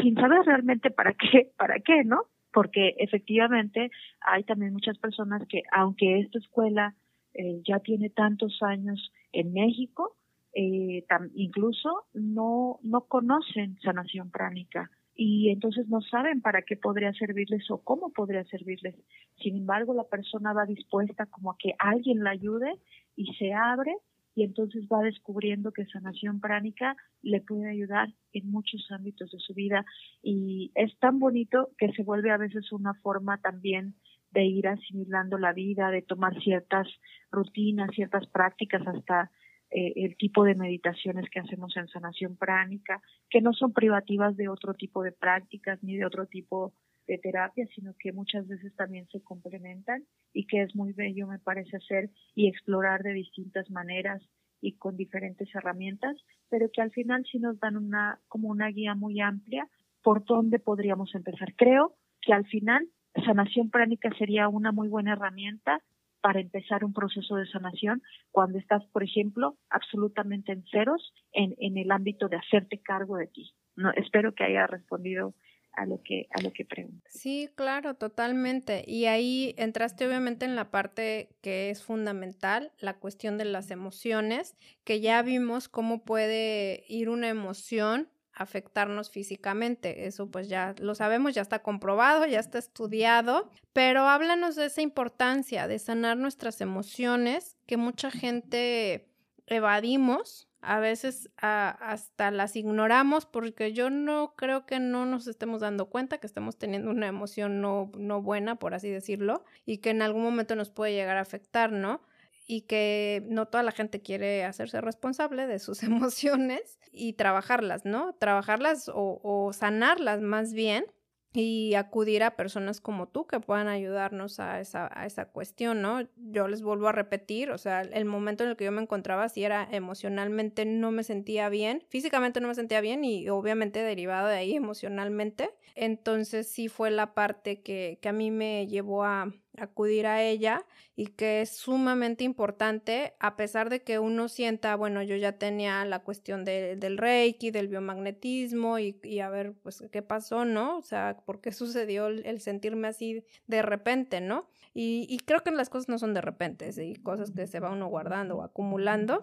sin 0.02 0.15
saber 0.15 0.46
realmente 0.46 0.91
para 0.91 1.13
qué, 1.13 1.52
para 1.58 1.80
qué, 1.80 2.04
¿no? 2.04 2.24
Porque 2.54 2.96
efectivamente 2.98 3.91
hay 4.22 4.44
también 4.44 4.74
muchas 4.74 4.98
personas 4.98 5.46
que, 5.48 5.63
aunque 5.72 6.20
esta 6.20 6.39
escuela 6.39 6.96
eh, 7.34 7.62
ya 7.65 7.80
tiene 7.80 8.10
tantos 8.10 8.62
años 8.62 9.12
en 9.32 9.54
México, 9.54 10.17
eh, 10.54 11.06
incluso 11.34 12.06
no, 12.13 12.80
no 12.84 13.02
conocen 13.02 13.80
sanación 13.80 14.32
pránica 14.32 14.91
y 15.24 15.52
entonces 15.52 15.88
no 15.88 16.02
saben 16.02 16.42
para 16.42 16.64
qué 16.64 16.76
podría 16.76 17.14
servirles 17.14 17.70
o 17.70 17.78
cómo 17.84 18.12
podría 18.12 18.44
servirles. 18.46 18.96
Sin 19.38 19.56
embargo, 19.56 19.94
la 19.94 20.06
persona 20.06 20.52
va 20.52 20.66
dispuesta 20.66 21.28
como 21.28 21.52
a 21.52 21.58
que 21.60 21.76
alguien 21.78 22.24
la 22.24 22.32
ayude 22.32 22.80
y 23.16 23.32
se 23.36 23.54
abre 23.54 23.96
y 24.34 24.42
entonces 24.44 24.88
va 24.92 25.04
descubriendo 25.04 25.74
que 25.74 25.86
sanación 25.86 26.40
pránica 26.40 26.96
le 27.22 27.40
puede 27.40 27.70
ayudar 27.70 28.10
en 28.34 28.50
muchos 28.50 28.84
ámbitos 28.90 29.30
de 29.30 29.38
su 29.38 29.54
vida 29.54 29.86
y 30.24 30.72
es 30.74 30.98
tan 30.98 31.20
bonito 31.20 31.70
que 31.78 31.92
se 31.92 32.02
vuelve 32.02 32.32
a 32.32 32.38
veces 32.38 32.72
una 32.72 32.96
forma 32.96 33.38
también 33.38 33.94
de 34.32 34.46
ir 34.46 34.68
asimilando 34.68 35.38
la 35.38 35.54
vida, 35.54 35.92
de 35.92 36.02
tomar 36.02 36.34
ciertas 36.42 36.88
rutinas, 37.32 37.92
ciertas 37.94 38.26
prácticas, 38.26 38.82
hasta 38.88 39.30
eh, 39.72 39.94
el 39.96 40.18
tipo 40.18 40.44
de 40.44 40.56
meditaciones 40.56 41.30
que 41.30 41.40
hacemos 41.40 41.76
en 41.78 41.88
sanación 41.88 42.36
pránica, 42.36 43.02
que 43.30 43.42
no 43.42 43.54
son 43.54 43.72
privativas 43.72 44.36
de 44.36 44.50
otro 44.50 44.74
tipo 44.74 45.02
de 45.02 45.14
prácticas 45.14 45.82
ni 45.82 45.96
de 45.96 46.06
otro 46.06 46.26
tipo 46.28 46.74
de 47.08 47.18
terapia, 47.18 47.66
sino 47.74 47.94
que 47.98 48.12
muchas 48.12 48.48
veces 48.48 48.76
también 48.76 49.08
se 49.08 49.22
complementan 49.22 50.04
y 50.34 50.46
que 50.46 50.62
es 50.62 50.76
muy 50.76 50.94
bello, 50.94 51.28
me 51.28 51.40
parece 51.40 51.78
hacer 51.78 52.10
y 52.36 52.48
explorar 52.48 53.02
de 53.04 53.14
distintas 53.14 53.70
maneras 53.70 54.22
y 54.62 54.74
con 54.74 54.96
diferentes 54.96 55.54
herramientas, 55.56 56.18
pero 56.50 56.70
que 56.72 56.82
al 56.82 56.92
final 56.92 57.26
sí 57.32 57.40
nos 57.40 57.60
dan 57.60 57.78
una 57.78 58.20
como 58.28 58.50
una 58.50 58.68
guía 58.68 58.94
muy 58.94 59.20
amplia 59.22 59.68
por 60.04 60.26
dónde 60.26 60.60
podríamos 60.60 61.16
empezar. 61.16 61.56
Creo 61.56 61.96
que 62.22 62.34
al 62.34 62.46
final 62.46 62.88
sanación 63.26 63.70
pránica 63.70 64.10
sería 64.18 64.48
una 64.48 64.72
muy 64.72 64.88
buena 64.88 65.14
herramienta 65.14 65.82
para 66.22 66.40
empezar 66.40 66.84
un 66.84 66.94
proceso 66.94 67.36
de 67.36 67.48
sanación 67.48 68.02
cuando 68.32 68.58
estás, 68.58 68.86
por 68.94 69.04
ejemplo, 69.04 69.58
absolutamente 69.70 70.52
en 70.52 70.64
ceros 70.72 71.14
en, 71.34 71.56
en 71.60 71.78
el 71.78 71.92
ámbito 71.92 72.28
de 72.28 72.38
hacerte 72.38 72.82
cargo 72.82 73.18
de 73.18 73.28
ti. 73.28 73.54
No, 73.76 73.92
espero 73.92 74.34
que 74.34 74.44
haya 74.44 74.68
respondido 74.68 75.34
a 75.74 75.86
lo 75.86 76.02
que 76.04 76.28
a 76.32 76.42
lo 76.42 76.52
que 76.52 76.66
preguntas. 76.66 77.12
Sí, 77.14 77.50
claro, 77.56 77.96
totalmente. 77.96 78.84
Y 78.88 79.06
ahí 79.06 79.56
entraste 79.58 80.06
obviamente 80.06 80.46
en 80.46 80.56
la 80.56 80.70
parte 80.70 81.30
que 81.42 81.70
es 81.70 81.84
fundamental, 81.84 82.72
la 82.80 83.00
cuestión 83.00 83.38
de 83.38 83.46
las 83.46 83.72
emociones, 83.72 84.56
que 84.84 85.00
ya 85.00 85.22
vimos 85.22 85.70
cómo 85.70 86.04
puede 86.04 86.84
ir 86.88 87.10
una 87.10 87.30
emoción 87.30 88.10
afectarnos 88.34 89.10
físicamente. 89.10 90.08
Eso 90.08 90.30
pues 90.30 90.50
ya 90.50 90.76
lo 90.80 90.96
sabemos, 90.96 91.34
ya 91.34 91.41
está 91.41 91.60
comprobado, 91.60 92.26
ya 92.26 92.39
está 92.39 92.58
estudiado, 92.58 93.50
pero 93.74 94.08
háblanos 94.08 94.56
de 94.56 94.65
esa 94.65 94.82
importancia 94.82 95.67
de 95.67 95.80
sanar 95.80 96.17
nuestras 96.17 96.62
emociones 96.62 97.58
que 97.65 97.78
mucha 97.78 98.12
gente 98.12 99.08
evadimos, 99.48 100.48
a 100.62 100.80
veces 100.80 101.32
hasta 101.38 102.30
las 102.30 102.56
ignoramos 102.56 103.26
porque 103.26 103.74
yo 103.74 103.89
no 103.89 104.36
creo 104.36 104.67
que 104.67 104.80
no 104.80 105.08
nos 105.08 105.26
estemos 105.26 105.62
dando 105.62 105.88
cuenta 105.88 106.20
que 106.20 106.28
estamos 106.28 106.58
teniendo 106.58 106.91
una 106.91 107.08
emoción 107.08 107.62
no, 107.62 107.91
no 107.98 108.22
buena, 108.22 108.58
por 108.58 108.76
así 108.76 108.89
decirlo, 108.89 109.44
y 109.65 109.80
que 109.80 109.89
en 109.89 110.04
algún 110.04 110.22
momento 110.22 110.56
nos 110.56 110.70
puede 110.70 110.94
llegar 110.94 111.17
a 111.17 111.22
afectar, 111.22 111.72
¿no? 111.72 112.02
Y 112.47 112.62
que 112.62 113.23
no 113.27 113.47
toda 113.47 113.63
la 113.63 113.71
gente 113.71 114.01
quiere 114.01 114.43
hacerse 114.43 114.82
responsable 114.82 115.47
de 115.47 115.60
sus 115.60 115.84
emociones 115.84 116.80
y 116.91 117.13
trabajarlas, 117.13 117.86
¿no? 117.86 118.13
Trabajarlas 118.15 118.89
o, 118.89 119.19
o 119.23 119.54
sanarlas 119.54 120.21
más 120.21 120.54
bien 120.54 120.86
y 121.34 121.75
acudir 121.75 122.23
a 122.23 122.36
personas 122.36 122.82
como 122.82 123.08
tú 123.08 123.25
que 123.25 123.39
puedan 123.39 123.67
ayudarnos 123.67 124.39
a 124.39 124.60
esa, 124.60 124.89
a 124.93 125.06
esa 125.06 125.30
cuestión, 125.30 125.82
¿no? 125.82 126.01
Yo 126.17 126.47
les 126.47 126.62
vuelvo 126.62 126.89
a 126.89 126.91
repetir, 126.91 127.51
o 127.51 127.58
sea, 127.58 127.82
el 127.82 128.06
momento 128.06 128.43
en 128.43 128.49
el 128.49 128.58
que 128.58 128.65
yo 128.65 128.71
me 128.71 128.82
encontraba, 128.82 129.30
si 129.30 129.43
era 129.43 129.67
emocionalmente 129.71 130.65
no 130.65 130.91
me 130.91 131.04
sentía 131.04 131.47
bien, 131.47 131.84
físicamente 131.88 132.41
no 132.41 132.49
me 132.49 132.56
sentía 132.56 132.82
bien 132.82 133.06
y 133.06 133.30
obviamente 133.30 133.82
derivado 133.82 134.27
de 134.27 134.36
ahí 134.36 134.56
emocionalmente. 134.56 135.51
Entonces 135.75 136.49
sí 136.49 136.67
fue 136.67 136.91
la 136.91 137.13
parte 137.13 137.62
que, 137.62 137.97
que 138.01 138.10
a 138.10 138.13
mí 138.13 138.30
me 138.30 138.67
llevó 138.67 139.06
a, 139.06 139.32
acudir 139.58 140.08
a 140.08 140.24
ella 140.24 140.66
y 140.96 141.08
que 141.08 141.42
es 141.42 141.58
sumamente 141.58 142.24
importante 142.24 143.14
a 143.20 143.36
pesar 143.36 143.70
de 143.70 143.84
que 143.84 144.00
uno 144.00 144.30
sienta, 144.30 144.76
bueno, 144.76 145.02
yo 145.04 145.16
ya 145.16 145.34
tenía 145.34 145.84
la 145.86 146.00
cuestión 146.00 146.46
del 146.46 146.98
reiki, 146.98 147.52
del 147.52 147.68
biomagnetismo 147.68 148.80
y, 148.80 149.00
y, 149.04 149.20
a 149.20 149.30
ver, 149.30 149.54
pues, 149.62 149.84
qué 149.92 150.02
pasó, 150.02 150.46
¿no? 150.46 150.78
O 150.78 150.82
sea, 150.82 151.18
¿por 151.26 151.42
qué 151.42 151.52
sucedió 151.52 152.08
el, 152.08 152.42
sentirme 152.42 152.88
así 152.88 153.24
de 153.48 153.62
repente, 153.62 154.22
¿no? 154.22 154.48
Y, 154.74 155.06
y, 155.10 155.20
creo 155.20 155.44
que 155.44 155.52
las 155.52 155.70
cosas 155.70 155.90
no 155.90 156.00
son 156.00 156.14
de 156.14 156.22
repente, 156.22 156.72
y 156.82 156.96
cosas 156.96 157.32
que 157.32 157.46
se 157.46 157.60
va 157.60 157.72
uno 157.72 157.88
guardando 157.88 158.38
o 158.38 158.44
acumulando 158.44 159.20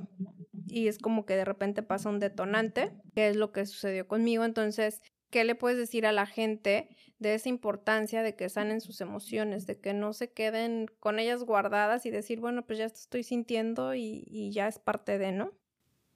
y 0.71 0.89
es 0.89 0.99
como 0.99 1.25
que 1.25 1.35
de 1.35 1.45
repente 1.45 1.83
pasa 1.83 2.09
un 2.09 2.19
detonante, 2.19 2.93
que 3.15 3.29
es 3.29 3.37
lo 3.37 3.53
que 3.53 3.67
sucedió 3.67 4.07
conmigo, 4.07 4.45
entonces 4.45 5.03
¿Qué 5.31 5.45
le 5.45 5.55
puedes 5.55 5.79
decir 5.79 6.07
a 6.07 6.13
la 6.13 6.27
gente 6.27 6.89
de 7.19 7.35
esa 7.35 7.49
importancia 7.49 8.23
de 8.23 8.37
que 8.37 8.49
sanen 8.49 8.81
sus 8.81 9.01
emociones, 9.01 9.67
de 9.67 9.81
que 9.81 9.93
no 9.93 10.13
se 10.13 10.33
queden 10.33 10.87
con 11.01 11.19
ellas 11.19 11.45
guardadas 11.45 12.07
y 12.07 12.11
decir, 12.11 12.41
bueno, 12.41 12.63
pues 12.63 12.79
ya 12.79 12.87
estoy 12.87 13.23
sintiendo 13.23 13.95
y, 13.95 14.25
y 14.27 14.53
ya 14.53 14.69
es 14.69 14.79
parte 14.79 15.19
de, 15.19 15.33
¿no? 15.33 15.53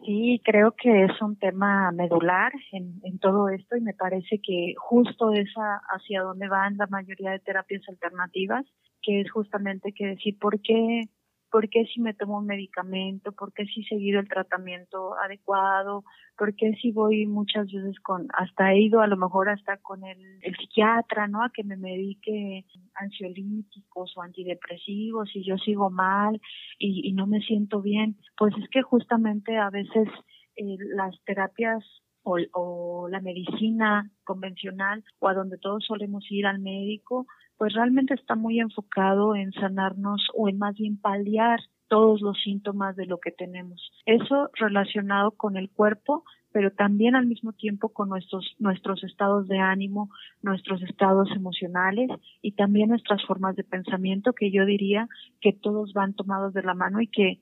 Sí, 0.04 0.40
creo 0.44 0.72
que 0.72 1.04
es 1.04 1.22
un 1.22 1.36
tema 1.36 1.92
medular 1.92 2.52
en, 2.72 3.00
en 3.04 3.18
todo 3.20 3.48
esto 3.48 3.76
y 3.76 3.80
me 3.80 3.94
parece 3.94 4.40
que 4.42 4.74
justo 4.76 5.32
esa 5.32 5.80
hacia 5.90 6.22
donde 6.22 6.48
van 6.48 6.76
la 6.76 6.88
mayoría 6.88 7.30
de 7.30 7.38
terapias 7.38 7.82
alternativas, 7.88 8.64
que 9.00 9.20
es 9.20 9.30
justamente 9.30 9.92
que 9.92 10.06
decir 10.06 10.38
por 10.40 10.60
qué 10.60 11.02
por 11.52 11.68
qué 11.68 11.84
si 11.84 12.00
me 12.00 12.14
tomo 12.14 12.38
un 12.38 12.46
medicamento, 12.46 13.30
por 13.32 13.52
qué 13.52 13.66
si 13.66 13.82
he 13.82 13.84
seguido 13.84 14.18
el 14.18 14.28
tratamiento 14.28 15.14
adecuado, 15.18 16.02
por 16.38 16.56
qué 16.56 16.72
si 16.80 16.92
voy 16.92 17.26
muchas 17.26 17.70
veces 17.70 18.00
con, 18.00 18.26
hasta 18.32 18.72
he 18.72 18.80
ido 18.80 19.02
a 19.02 19.06
lo 19.06 19.18
mejor 19.18 19.50
hasta 19.50 19.76
con 19.76 20.02
el, 20.02 20.18
psiquiatra, 20.58 21.28
¿no? 21.28 21.44
A 21.44 21.50
que 21.50 21.62
me 21.62 21.76
medique 21.76 22.64
ansiolíticos 22.94 24.16
o 24.16 24.22
antidepresivos 24.22 25.28
y 25.36 25.44
yo 25.44 25.58
sigo 25.58 25.90
mal 25.90 26.40
y, 26.78 27.12
no 27.12 27.26
me 27.26 27.40
siento 27.40 27.82
bien. 27.82 28.16
Pues 28.38 28.54
es 28.56 28.68
que 28.70 28.80
justamente 28.80 29.58
a 29.58 29.68
veces 29.68 30.08
eh, 30.56 30.76
las 30.96 31.14
terapias 31.24 31.84
o, 32.24 33.08
la 33.10 33.20
medicina 33.20 34.10
convencional 34.24 35.04
o 35.18 35.28
a 35.28 35.34
donde 35.34 35.58
todos 35.58 35.84
solemos 35.84 36.24
ir 36.30 36.46
al 36.46 36.60
médico, 36.60 37.26
pues 37.62 37.74
realmente 37.74 38.14
está 38.14 38.34
muy 38.34 38.58
enfocado 38.58 39.36
en 39.36 39.52
sanarnos 39.52 40.26
o 40.34 40.48
en 40.48 40.58
más 40.58 40.74
bien 40.74 40.96
paliar 40.96 41.60
todos 41.86 42.20
los 42.20 42.36
síntomas 42.42 42.96
de 42.96 43.06
lo 43.06 43.20
que 43.20 43.30
tenemos. 43.30 43.92
Eso 44.04 44.50
relacionado 44.54 45.30
con 45.30 45.56
el 45.56 45.70
cuerpo, 45.70 46.24
pero 46.50 46.72
también 46.72 47.14
al 47.14 47.26
mismo 47.26 47.52
tiempo 47.52 47.90
con 47.90 48.08
nuestros, 48.08 48.56
nuestros 48.58 49.04
estados 49.04 49.46
de 49.46 49.60
ánimo, 49.60 50.10
nuestros 50.42 50.82
estados 50.82 51.30
emocionales 51.36 52.10
y 52.40 52.50
también 52.56 52.88
nuestras 52.88 53.24
formas 53.26 53.54
de 53.54 53.62
pensamiento, 53.62 54.32
que 54.32 54.50
yo 54.50 54.66
diría 54.66 55.08
que 55.40 55.52
todos 55.52 55.92
van 55.92 56.14
tomados 56.14 56.54
de 56.54 56.64
la 56.64 56.74
mano 56.74 57.00
y 57.00 57.06
que 57.06 57.38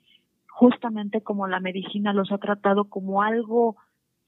justamente 0.50 1.22
como 1.22 1.48
la 1.48 1.60
medicina 1.60 2.12
los 2.12 2.30
ha 2.30 2.36
tratado 2.36 2.90
como 2.90 3.22
algo 3.22 3.76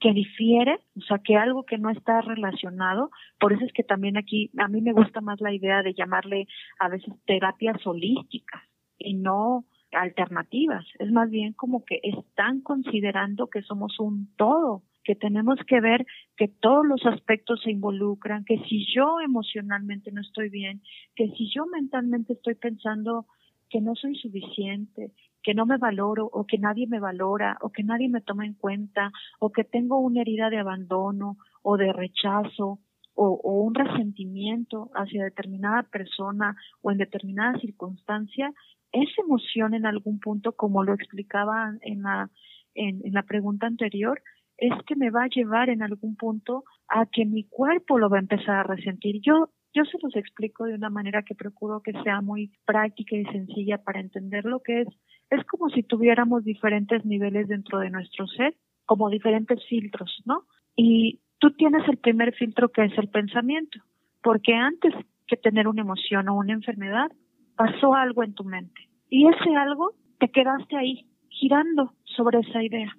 que 0.02 0.12
difiere, 0.12 0.80
o 0.96 1.00
sea, 1.02 1.18
que 1.18 1.36
algo 1.36 1.64
que 1.64 1.78
no 1.78 1.88
está 1.88 2.20
relacionado, 2.22 3.10
por 3.38 3.52
eso 3.52 3.64
es 3.64 3.72
que 3.72 3.84
también 3.84 4.16
aquí 4.16 4.50
a 4.58 4.66
mí 4.66 4.80
me 4.80 4.92
gusta 4.92 5.20
más 5.20 5.40
la 5.40 5.54
idea 5.54 5.82
de 5.82 5.94
llamarle 5.94 6.48
a 6.80 6.88
veces 6.88 7.14
terapias 7.24 7.86
holísticas 7.86 8.62
y 8.98 9.14
no 9.14 9.64
alternativas, 9.92 10.84
es 10.98 11.12
más 11.12 11.30
bien 11.30 11.52
como 11.52 11.84
que 11.84 12.00
están 12.02 12.62
considerando 12.62 13.48
que 13.48 13.62
somos 13.62 14.00
un 14.00 14.34
todo, 14.36 14.82
que 15.04 15.14
tenemos 15.14 15.58
que 15.66 15.80
ver 15.80 16.06
que 16.36 16.48
todos 16.48 16.84
los 16.84 17.04
aspectos 17.06 17.60
se 17.62 17.70
involucran, 17.70 18.44
que 18.44 18.58
si 18.68 18.86
yo 18.92 19.20
emocionalmente 19.20 20.10
no 20.10 20.20
estoy 20.20 20.48
bien, 20.48 20.82
que 21.14 21.28
si 21.36 21.48
yo 21.54 21.66
mentalmente 21.66 22.32
estoy 22.32 22.54
pensando 22.54 23.26
que 23.68 23.80
no 23.80 23.94
soy 23.94 24.16
suficiente, 24.16 25.12
que 25.42 25.54
no 25.54 25.66
me 25.66 25.78
valoro 25.78 26.28
o 26.32 26.46
que 26.46 26.58
nadie 26.58 26.86
me 26.86 27.00
valora 27.00 27.58
o 27.60 27.70
que 27.70 27.82
nadie 27.82 28.08
me 28.08 28.20
toma 28.20 28.46
en 28.46 28.54
cuenta 28.54 29.12
o 29.40 29.50
que 29.50 29.64
tengo 29.64 29.98
una 29.98 30.20
herida 30.20 30.50
de 30.50 30.58
abandono 30.58 31.36
o 31.62 31.76
de 31.76 31.92
rechazo 31.92 32.78
o, 33.14 33.38
un 33.62 33.74
resentimiento 33.74 34.90
hacia 34.94 35.24
determinada 35.24 35.82
persona 35.82 36.56
o 36.80 36.90
en 36.90 36.98
determinada 36.98 37.58
circunstancia, 37.58 38.52
esa 38.90 39.22
emoción 39.22 39.74
en 39.74 39.84
algún 39.84 40.18
punto, 40.18 40.52
como 40.52 40.82
lo 40.82 40.94
explicaba 40.94 41.74
en 41.82 42.02
la, 42.02 42.30
en 42.74 43.12
la 43.12 43.22
pregunta 43.22 43.66
anterior, 43.66 44.22
es 44.56 44.72
que 44.86 44.96
me 44.96 45.10
va 45.10 45.24
a 45.24 45.28
llevar 45.28 45.68
en 45.68 45.82
algún 45.82 46.16
punto 46.16 46.64
a 46.88 47.06
que 47.06 47.26
mi 47.26 47.44
cuerpo 47.44 47.98
lo 47.98 48.08
va 48.08 48.16
a 48.16 48.20
empezar 48.20 48.56
a 48.56 48.62
resentir. 48.62 49.20
Yo 49.20 49.50
yo 49.74 49.84
se 49.84 49.98
los 50.02 50.14
explico 50.16 50.64
de 50.64 50.74
una 50.74 50.90
manera 50.90 51.22
que 51.22 51.34
procuro 51.34 51.80
que 51.80 51.92
sea 52.02 52.20
muy 52.20 52.52
práctica 52.66 53.16
y 53.16 53.24
sencilla 53.26 53.78
para 53.78 54.00
entender 54.00 54.44
lo 54.44 54.60
que 54.60 54.82
es. 54.82 54.88
Es 55.32 55.44
como 55.46 55.70
si 55.70 55.82
tuviéramos 55.82 56.44
diferentes 56.44 57.06
niveles 57.06 57.48
dentro 57.48 57.78
de 57.78 57.88
nuestro 57.88 58.26
ser, 58.26 58.54
como 58.84 59.08
diferentes 59.08 59.64
filtros, 59.66 60.22
¿no? 60.26 60.44
Y 60.76 61.20
tú 61.38 61.52
tienes 61.52 61.88
el 61.88 61.96
primer 61.96 62.34
filtro 62.34 62.68
que 62.70 62.84
es 62.84 62.98
el 62.98 63.08
pensamiento, 63.08 63.78
porque 64.22 64.52
antes 64.52 64.92
que 65.26 65.38
tener 65.38 65.68
una 65.68 65.80
emoción 65.80 66.28
o 66.28 66.36
una 66.36 66.52
enfermedad, 66.52 67.10
pasó 67.56 67.94
algo 67.94 68.22
en 68.22 68.34
tu 68.34 68.44
mente. 68.44 68.90
Y 69.08 69.26
ese 69.26 69.56
algo 69.56 69.92
te 70.18 70.28
quedaste 70.30 70.76
ahí, 70.76 71.06
girando 71.30 71.94
sobre 72.04 72.40
esa 72.40 72.62
idea, 72.62 72.94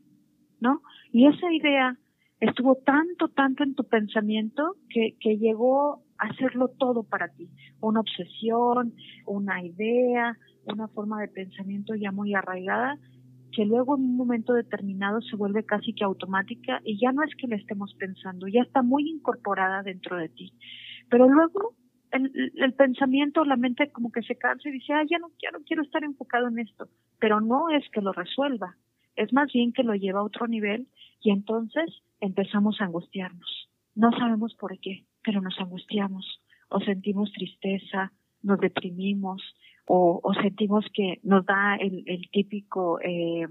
¿no? 0.60 0.82
Y 1.12 1.28
esa 1.28 1.54
idea 1.54 1.98
estuvo 2.40 2.78
tanto, 2.78 3.28
tanto 3.28 3.64
en 3.64 3.76
tu 3.76 3.88
pensamiento 3.88 4.76
que, 4.90 5.18
que 5.20 5.38
llegó 5.38 6.02
a 6.18 6.30
hacerlo 6.30 6.70
todo 6.80 7.04
para 7.04 7.30
ti. 7.30 7.48
Una 7.80 8.00
obsesión, 8.00 8.94
una 9.28 9.64
idea, 9.64 10.36
una 10.66 10.88
forma 10.88 11.22
de 11.22 11.28
pensamiento 11.28 11.96
ya 11.96 12.12
muy 12.12 12.34
arraigada 12.34 12.98
que 13.52 13.66
luego 13.66 13.96
en 13.96 14.04
un 14.04 14.18
momento 14.18 14.54
determinado 14.54 15.22
se 15.22 15.36
vuelve 15.36 15.64
casi 15.64 15.94
que 15.94 16.04
automática 16.04 16.82
y 16.84 17.00
ya 17.00 17.12
no 17.12 17.24
es 17.24 17.36
que 17.36 17.48
la 17.48 17.56
estemos 17.56 17.94
pensando, 18.00 18.48
ya 18.48 18.62
está 18.62 18.82
muy 18.82 19.08
incorporada 19.08 19.84
dentro 19.84 20.18
de 20.18 20.30
ti. 20.30 20.54
Pero 21.10 21.30
luego 21.30 21.76
el, 22.12 22.52
el 22.56 22.74
pensamiento, 22.74 23.46
la 23.46 23.56
mente 23.56 23.92
como 23.92 24.12
que 24.12 24.24
se 24.24 24.36
cansa 24.36 24.70
y 24.70 24.74
dice, 24.74 24.94
ah, 24.94 25.04
ya 25.10 25.20
no, 25.20 25.30
ya 25.42 25.52
no 25.52 25.60
quiero 25.66 25.84
estar 25.84 26.04
enfocado 26.04 26.48
en 26.48 26.60
esto, 26.60 26.90
pero 27.20 27.42
no 27.42 27.70
es 27.70 27.88
que 27.92 28.02
lo 28.02 28.12
resuelva, 28.12 28.76
es 29.16 29.32
más 29.34 29.52
bien 29.54 29.72
que 29.72 29.84
lo 29.84 29.94
lleva 29.94 30.20
a 30.20 30.24
otro 30.24 30.48
nivel 30.48 30.88
y 31.22 31.32
entonces 31.32 32.02
empezamos 32.20 32.82
a 32.82 32.86
angustiarnos. 32.86 33.70
No 33.96 34.12
sabemos 34.12 34.56
por 34.56 34.78
qué, 34.80 35.06
pero 35.24 35.42
nos 35.42 35.60
angustiamos 35.60 36.26
o 36.70 36.80
sentimos 36.80 37.32
tristeza, 37.32 38.12
nos 38.42 38.60
deprimimos, 38.60 39.42
o, 39.86 40.20
o 40.24 40.34
sentimos 40.36 40.86
que 40.94 41.20
nos 41.24 41.46
da 41.46 41.76
el, 41.76 42.04
el 42.08 42.30
típico 42.32 43.00
eh, 43.02 43.48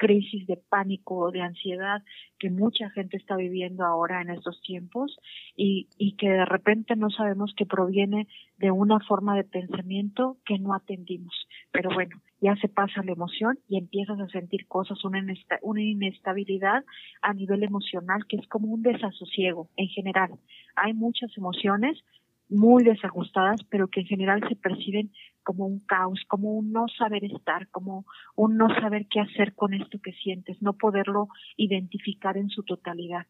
crisis 0.00 0.46
de 0.46 0.56
pánico, 0.56 1.30
de 1.30 1.42
ansiedad 1.42 2.02
que 2.38 2.48
mucha 2.48 2.88
gente 2.90 3.18
está 3.18 3.36
viviendo 3.36 3.84
ahora 3.84 4.22
en 4.22 4.30
estos 4.30 4.60
tiempos 4.62 5.18
y, 5.54 5.88
y 5.98 6.16
que 6.16 6.30
de 6.30 6.46
repente 6.46 6.96
no 6.96 7.10
sabemos 7.10 7.52
que 7.54 7.66
proviene 7.66 8.26
de 8.56 8.70
una 8.70 8.98
forma 9.00 9.36
de 9.36 9.44
pensamiento 9.44 10.38
que 10.46 10.58
no 10.58 10.72
atendimos. 10.72 11.34
Pero 11.70 11.90
bueno, 11.92 12.18
ya 12.40 12.56
se 12.56 12.68
pasa 12.68 13.02
la 13.04 13.12
emoción 13.12 13.58
y 13.68 13.76
empiezas 13.76 14.18
a 14.18 14.28
sentir 14.28 14.66
cosas, 14.66 15.04
una, 15.04 15.22
una 15.60 15.82
inestabilidad 15.82 16.82
a 17.20 17.34
nivel 17.34 17.62
emocional 17.62 18.26
que 18.26 18.36
es 18.36 18.48
como 18.48 18.72
un 18.72 18.80
desasosiego 18.80 19.68
en 19.76 19.88
general. 19.88 20.30
Hay 20.76 20.94
muchas 20.94 21.36
emociones, 21.36 22.02
muy 22.48 22.84
desajustadas, 22.84 23.62
pero 23.70 23.88
que 23.88 24.00
en 24.00 24.06
general 24.06 24.40
se 24.48 24.56
perciben 24.56 25.12
como 25.42 25.66
un 25.66 25.80
caos, 25.80 26.20
como 26.28 26.54
un 26.54 26.72
no 26.72 26.86
saber 26.88 27.24
estar, 27.24 27.68
como 27.68 28.04
un 28.36 28.56
no 28.56 28.68
saber 28.80 29.06
qué 29.08 29.20
hacer 29.20 29.54
con 29.54 29.74
esto 29.74 29.98
que 30.02 30.12
sientes, 30.12 30.60
no 30.62 30.74
poderlo 30.74 31.28
identificar 31.56 32.36
en 32.36 32.48
su 32.48 32.62
totalidad. 32.62 33.26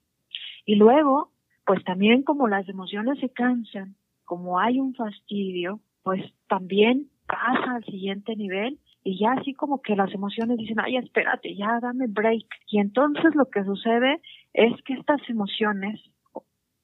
Y 0.65 0.77
luego, 0.77 1.33
pues 1.65 1.83
también 1.85 2.23
como 2.23 2.49
las 2.49 2.69
emociones 2.69 3.19
se 3.21 3.31
cansan, 3.31 3.97
como 4.25 4.59
hay 4.59 4.81
un 4.81 4.95
fastidio, 4.95 5.81
pues 6.03 6.23
también 6.49 7.09
pasa 7.27 7.77
al 7.77 7.85
siguiente 7.85 8.37
nivel 8.37 8.79
y 9.03 9.19
ya 9.19 9.33
así 9.33 9.55
como 9.55 9.81
que 9.81 9.97
las 9.97 10.13
emociones 10.13 10.59
dicen, 10.59 10.79
ay, 10.81 10.97
espérate, 10.97 11.55
ya 11.57 11.81
dame 11.81 12.07
break. 12.09 12.47
Y 12.69 12.81
entonces 12.81 13.35
lo 13.35 13.47
que 13.49 13.65
sucede 13.65 14.21
es 14.53 14.73
que 14.83 14.95
estas 14.95 15.21
emociones 15.29 16.01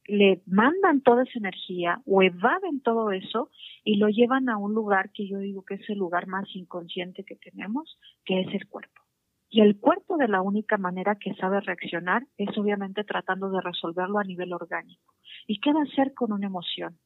le 0.09 0.43
mandan 0.47 1.01
toda 1.01 1.25
esa 1.25 1.39
energía 1.39 2.01
o 2.07 2.23
evaden 2.23 2.81
todo 2.81 3.11
eso 3.11 3.51
y 3.85 3.97
lo 3.97 4.09
llevan 4.09 4.49
a 4.49 4.57
un 4.57 4.75
lugar 4.75 5.11
que 5.13 5.29
yo 5.29 5.39
digo 5.39 5.65
que 5.65 5.75
es 5.75 5.91
el 5.91 5.99
lugar 5.99 6.27
más 6.27 6.45
inconsciente 6.55 7.25
que 7.25 7.37
tenemos, 7.37 7.99
que 8.25 8.41
es 8.41 8.55
el 8.55 8.67
cuerpo. 8.69 9.03
Y 9.49 9.61
el 9.61 9.79
cuerpo 9.79 10.17
de 10.17 10.29
la 10.29 10.43
única 10.43 10.77
manera 10.77 11.17
que 11.17 11.35
sabe 11.35 11.61
reaccionar 11.61 12.27
es 12.37 12.57
obviamente 12.59 13.05
tratando 13.05 13.51
de 13.51 13.61
resolverlo 13.61 14.19
a 14.19 14.25
nivel 14.25 14.53
orgánico. 14.53 15.15
¿Y 15.47 15.61
qué 15.61 15.73
va 15.73 15.81
a 15.81 15.85
hacer 15.85 16.15
con 16.15 16.33
una 16.33 16.47
emoción? 16.47 16.99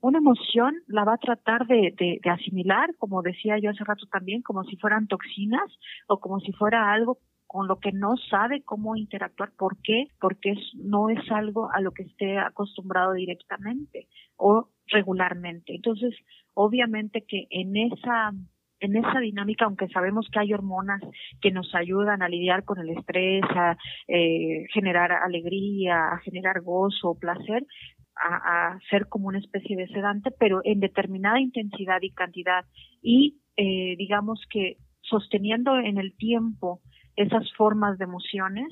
Una 0.00 0.18
emoción 0.18 0.76
la 0.86 1.02
va 1.04 1.14
a 1.14 1.18
tratar 1.18 1.66
de, 1.66 1.92
de, 2.22 2.30
asimilar, 2.30 2.94
como 2.98 3.20
decía 3.20 3.58
yo 3.58 3.70
hace 3.70 3.82
rato 3.82 4.06
también, 4.06 4.42
como 4.42 4.62
si 4.64 4.76
fueran 4.76 5.08
toxinas 5.08 5.68
o 6.06 6.20
como 6.20 6.38
si 6.38 6.52
fuera 6.52 6.92
algo 6.92 7.18
con 7.48 7.66
lo 7.66 7.80
que 7.80 7.92
no 7.92 8.16
sabe 8.30 8.62
cómo 8.62 8.94
interactuar. 8.94 9.50
¿Por 9.58 9.78
qué? 9.82 10.08
Porque 10.20 10.54
no 10.74 11.08
es 11.08 11.18
algo 11.32 11.70
a 11.72 11.80
lo 11.80 11.92
que 11.92 12.04
esté 12.04 12.38
acostumbrado 12.38 13.14
directamente 13.14 14.06
o 14.36 14.68
regularmente. 14.86 15.74
Entonces, 15.74 16.14
obviamente 16.54 17.24
que 17.26 17.46
en 17.50 17.76
esa 17.76 18.32
en 18.80 18.94
esa 18.94 19.18
dinámica, 19.18 19.64
aunque 19.64 19.88
sabemos 19.88 20.28
que 20.30 20.38
hay 20.38 20.52
hormonas 20.52 21.00
que 21.40 21.50
nos 21.50 21.74
ayudan 21.74 22.22
a 22.22 22.28
lidiar 22.28 22.62
con 22.64 22.78
el 22.78 22.90
estrés, 22.90 23.42
a 23.56 23.76
eh, 24.06 24.66
generar 24.72 25.10
alegría, 25.10 26.12
a 26.12 26.18
generar 26.18 26.60
gozo, 26.60 27.16
placer, 27.18 27.66
a, 28.14 28.74
a, 28.74 28.80
ser 28.88 29.08
como 29.08 29.26
una 29.26 29.40
especie 29.40 29.76
de 29.76 29.88
sedante, 29.88 30.30
pero 30.30 30.60
en 30.62 30.78
determinada 30.78 31.40
intensidad 31.40 32.00
y 32.02 32.12
cantidad 32.12 32.66
y 33.02 33.40
eh, 33.56 33.96
digamos 33.96 34.40
que 34.48 34.76
sosteniendo 35.00 35.76
en 35.78 35.98
el 35.98 36.16
tiempo 36.16 36.80
esas 37.18 37.52
formas 37.54 37.98
de 37.98 38.04
emociones, 38.04 38.68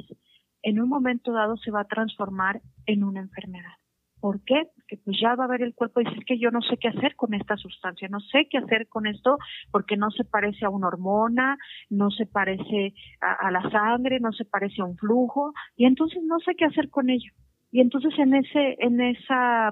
en 0.63 0.81
un 0.81 0.89
momento 0.89 1.33
dado 1.33 1.57
se 1.57 1.71
va 1.71 1.81
a 1.81 1.89
transformar 1.89 2.61
en 2.87 3.05
una 3.05 3.21
enfermedad. 3.21 3.75
¿Por 4.21 4.43
qué? 4.45 4.69
Porque 4.75 4.97
pues 5.05 5.19
ya 5.21 5.35
va 5.35 5.45
a 5.45 5.49
ver 5.49 5.63
el 5.63 5.75
cuerpo 5.75 6.01
y 6.01 6.05
dice 6.05 6.25
que 6.27 6.39
yo 6.39 6.51
no 6.51 6.63
sé 6.63 6.79
qué 6.79 6.89
hacer 6.89 7.17
con 7.17 7.35
esta 7.35 7.57
sustancia, 7.57 8.09
no 8.09 8.21
sé 8.21 8.49
qué 8.51 8.59
hacer 8.59 8.89
con 8.89 9.07
esto 9.07 9.37
porque 9.71 9.97
no 9.97 10.11
se 10.11 10.25
parece 10.25 10.65
a 10.65 10.71
una 10.71 10.89
hormona, 10.89 11.59
no 11.91 12.11
se 12.11 12.27
parece 12.27 12.95
a, 13.21 13.47
a 13.47 13.51
la 13.51 13.69
sangre, 13.71 14.19
no 14.21 14.33
se 14.33 14.45
parece 14.45 14.81
a 14.81 14.87
un 14.87 14.97
flujo 14.97 15.53
y 15.77 15.85
entonces 15.85 16.23
no 16.25 16.39
sé 16.41 16.55
qué 16.55 16.65
hacer 16.65 16.89
con 16.89 17.11
ello. 17.11 17.33
Y 17.71 17.81
entonces 17.81 18.19
en 18.19 18.35
ese, 18.35 18.77
en 18.79 19.01
esa, 19.01 19.69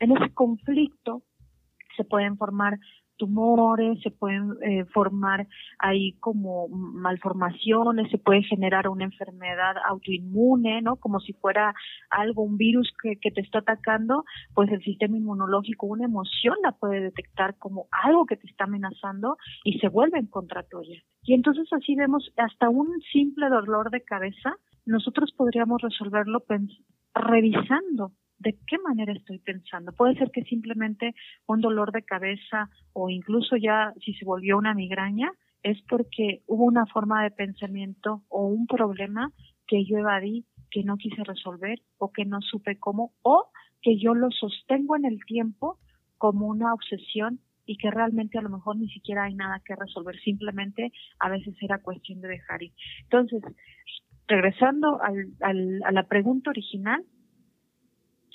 en 0.00 0.16
ese 0.16 0.32
conflicto 0.32 1.22
se 1.96 2.04
pueden 2.04 2.36
formar 2.38 2.78
tumores, 3.22 4.00
se 4.02 4.10
pueden 4.10 4.56
eh, 4.62 4.84
formar 4.86 5.46
ahí 5.78 6.14
como 6.18 6.66
malformaciones, 6.68 8.10
se 8.10 8.18
puede 8.18 8.42
generar 8.42 8.88
una 8.88 9.04
enfermedad 9.04 9.76
autoinmune, 9.88 10.82
¿no? 10.82 10.96
Como 10.96 11.20
si 11.20 11.32
fuera 11.34 11.72
algo, 12.10 12.42
un 12.42 12.56
virus 12.56 12.92
que, 13.00 13.14
que 13.20 13.30
te 13.30 13.42
está 13.42 13.60
atacando, 13.60 14.24
pues 14.54 14.72
el 14.72 14.82
sistema 14.82 15.16
inmunológico, 15.16 15.86
una 15.86 16.06
emoción 16.06 16.56
la 16.64 16.72
puede 16.72 17.00
detectar 17.00 17.56
como 17.58 17.86
algo 18.04 18.26
que 18.26 18.36
te 18.36 18.48
está 18.48 18.64
amenazando 18.64 19.36
y 19.62 19.78
se 19.78 19.88
vuelve 19.88 20.18
en 20.18 20.26
contra 20.26 20.64
tuya. 20.64 21.00
Y 21.22 21.34
entonces 21.34 21.72
así 21.72 21.94
vemos 21.94 22.32
hasta 22.36 22.70
un 22.70 22.88
simple 23.12 23.48
dolor 23.50 23.90
de 23.90 24.02
cabeza, 24.02 24.56
nosotros 24.84 25.32
podríamos 25.36 25.80
resolverlo 25.80 26.42
revisando 27.14 28.10
de 28.42 28.58
qué 28.66 28.78
manera 28.78 29.12
estoy 29.12 29.38
pensando. 29.38 29.92
Puede 29.92 30.16
ser 30.16 30.30
que 30.30 30.42
simplemente 30.42 31.14
un 31.46 31.60
dolor 31.60 31.92
de 31.92 32.02
cabeza 32.02 32.68
o 32.92 33.08
incluso 33.08 33.56
ya 33.56 33.92
si 34.04 34.14
se 34.14 34.24
volvió 34.24 34.58
una 34.58 34.74
migraña 34.74 35.32
es 35.62 35.80
porque 35.88 36.42
hubo 36.46 36.64
una 36.64 36.86
forma 36.86 37.22
de 37.22 37.30
pensamiento 37.30 38.22
o 38.28 38.46
un 38.46 38.66
problema 38.66 39.30
que 39.66 39.84
yo 39.84 39.96
evadí, 39.98 40.44
que 40.70 40.82
no 40.82 40.96
quise 40.96 41.22
resolver 41.22 41.80
o 41.98 42.10
que 42.10 42.24
no 42.24 42.40
supe 42.40 42.78
cómo 42.78 43.12
o 43.22 43.50
que 43.80 43.98
yo 43.98 44.14
lo 44.14 44.30
sostengo 44.30 44.96
en 44.96 45.04
el 45.04 45.24
tiempo 45.24 45.78
como 46.18 46.48
una 46.48 46.74
obsesión 46.74 47.40
y 47.64 47.76
que 47.76 47.90
realmente 47.90 48.38
a 48.38 48.42
lo 48.42 48.50
mejor 48.50 48.76
ni 48.76 48.88
siquiera 48.88 49.24
hay 49.24 49.34
nada 49.34 49.62
que 49.64 49.76
resolver, 49.76 50.18
simplemente 50.20 50.92
a 51.20 51.28
veces 51.28 51.54
era 51.60 51.78
cuestión 51.78 52.20
de 52.20 52.28
dejar 52.28 52.62
ir. 52.62 52.72
Entonces, 53.04 53.40
regresando 54.26 55.00
al, 55.00 55.28
al, 55.40 55.80
a 55.84 55.92
la 55.92 56.02
pregunta 56.04 56.50
original, 56.50 57.04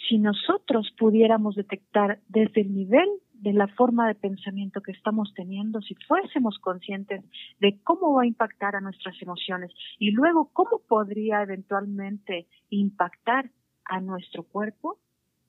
si 0.07 0.17
nosotros 0.17 0.93
pudiéramos 0.97 1.55
detectar 1.55 2.19
desde 2.27 2.61
el 2.61 2.73
nivel 2.73 3.07
de 3.33 3.53
la 3.53 3.67
forma 3.67 4.07
de 4.07 4.15
pensamiento 4.15 4.81
que 4.81 4.91
estamos 4.91 5.33
teniendo, 5.35 5.81
si 5.81 5.95
fuésemos 6.07 6.57
conscientes 6.59 7.23
de 7.59 7.79
cómo 7.83 8.13
va 8.13 8.23
a 8.23 8.27
impactar 8.27 8.75
a 8.75 8.81
nuestras 8.81 9.19
emociones 9.21 9.71
y 9.99 10.11
luego 10.11 10.49
cómo 10.53 10.81
podría 10.87 11.41
eventualmente 11.41 12.47
impactar 12.69 13.51
a 13.85 14.01
nuestro 14.01 14.43
cuerpo, 14.43 14.97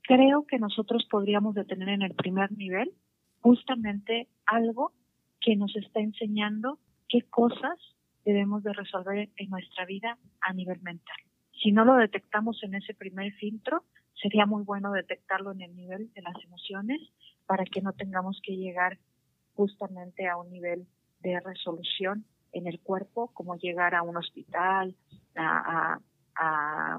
creo 0.03 0.46
que 0.46 0.59
nosotros 0.59 1.07
podríamos 1.11 1.55
detener 1.55 1.88
en 1.90 2.03
el 2.03 2.14
primer 2.14 2.53
nivel 2.53 2.92
justamente 3.40 4.28
algo 4.46 4.92
que 5.40 5.57
nos 5.57 5.74
está 5.76 6.01
enseñando 6.01 6.78
qué 7.09 7.22
cosas 7.22 7.78
debemos 8.24 8.62
de 8.62 8.72
resolver 8.74 9.30
en 9.36 9.51
nuestra 9.51 9.86
vida 9.86 10.18
a 10.40 10.53
nivel 10.53 10.80
mental. 10.82 11.16
Si 11.62 11.72
no 11.72 11.84
lo 11.84 11.94
detectamos 11.94 12.62
en 12.62 12.74
ese 12.74 12.94
primer 12.94 13.32
filtro, 13.34 13.84
sería 14.21 14.47
muy 14.47 14.64
bueno 14.64 14.93
detectarlo 14.93 15.53
en 15.53 15.62
el 15.62 15.75
nivel 15.77 16.12
de 16.14 16.23
las 16.23 16.35
emociones 16.45 17.01
para 17.47 17.64
que 17.64 17.81
no 17.81 17.93
tengamos 17.93 18.41
que 18.43 18.57
llegar 18.57 18.99
justamente 19.55 20.29
a 20.29 20.37
un 20.37 20.51
nivel 20.51 20.87
de 21.21 21.41
resolución 21.41 22.25
en 22.53 22.66
el 22.66 22.81
cuerpo, 22.81 23.31
como 23.35 23.57
llegar 23.57 23.95
a 23.95 24.03
un 24.03 24.16
hospital, 24.16 24.95
a, 25.37 25.99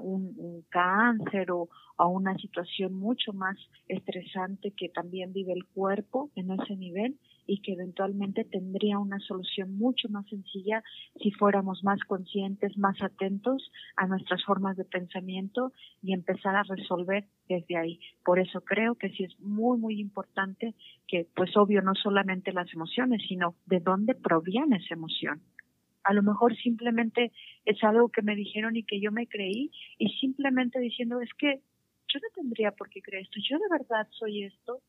un, 0.01 0.65
cáncer 0.69 1.51
o 1.51 1.69
a 1.97 2.05
una 2.05 2.35
situación 2.35 2.93
mucho 2.93 3.31
más 3.31 3.57
estresante 3.87 4.71
que 4.71 4.89
también 4.89 5.31
vive 5.31 5.53
el 5.53 5.65
cuerpo 5.65 6.29
en 6.35 6.51
ese 6.51 6.75
nivel 6.75 7.17
y 7.49 7.61
que 7.61 7.73
eventualmente 7.73 8.45
tendría 8.45 8.99
una 8.99 9.19
solución 9.19 9.75
mucho 9.75 10.07
más 10.09 10.27
sencilla 10.27 10.83
si 11.19 11.31
fuéramos 11.31 11.83
más 11.83 11.99
conscientes, 12.03 12.77
más 12.77 13.01
atentos 13.01 13.71
a 13.97 14.05
nuestras 14.05 14.43
formas 14.45 14.77
de 14.77 14.85
pensamiento 14.85 15.73
y 16.03 16.13
empezar 16.13 16.55
a 16.55 16.61
resolver 16.61 17.25
desde 17.47 17.75
ahí. 17.75 17.99
Por 18.23 18.37
eso 18.39 18.61
creo 18.61 18.93
que 18.93 19.09
sí 19.09 19.23
es 19.23 19.39
muy, 19.39 19.79
muy 19.79 19.99
importante 19.99 20.75
que, 21.07 21.27
pues 21.35 21.57
obvio, 21.57 21.81
no 21.81 21.95
solamente 21.95 22.53
las 22.53 22.71
emociones, 22.71 23.23
sino 23.27 23.55
de 23.65 23.79
dónde 23.79 24.13
proviene 24.13 24.77
esa 24.77 24.93
emoción. 24.93 25.41
A 26.03 26.13
lo 26.13 26.21
mejor 26.21 26.55
simplemente 26.55 27.31
es 27.65 27.83
algo 27.83 28.09
que 28.09 28.21
me 28.21 28.35
dijeron 28.35 28.75
y 28.75 28.83
que 28.83 29.01
yo 29.01 29.11
me 29.11 29.25
creí 29.25 29.71
y 29.97 30.09
simplemente 30.19 30.79
diciendo 30.79 31.19
es 31.19 31.33
que 31.33 31.61
yo 32.07 32.19
no 32.19 32.27
tendría 32.35 32.71
por 32.71 32.89
qué 32.89 33.01
creer 33.01 33.23
esto, 33.23 33.39
yo 33.47 33.57
de 33.57 33.69
verdad 33.71 34.07
soy 34.11 34.43
esto, 34.43 34.81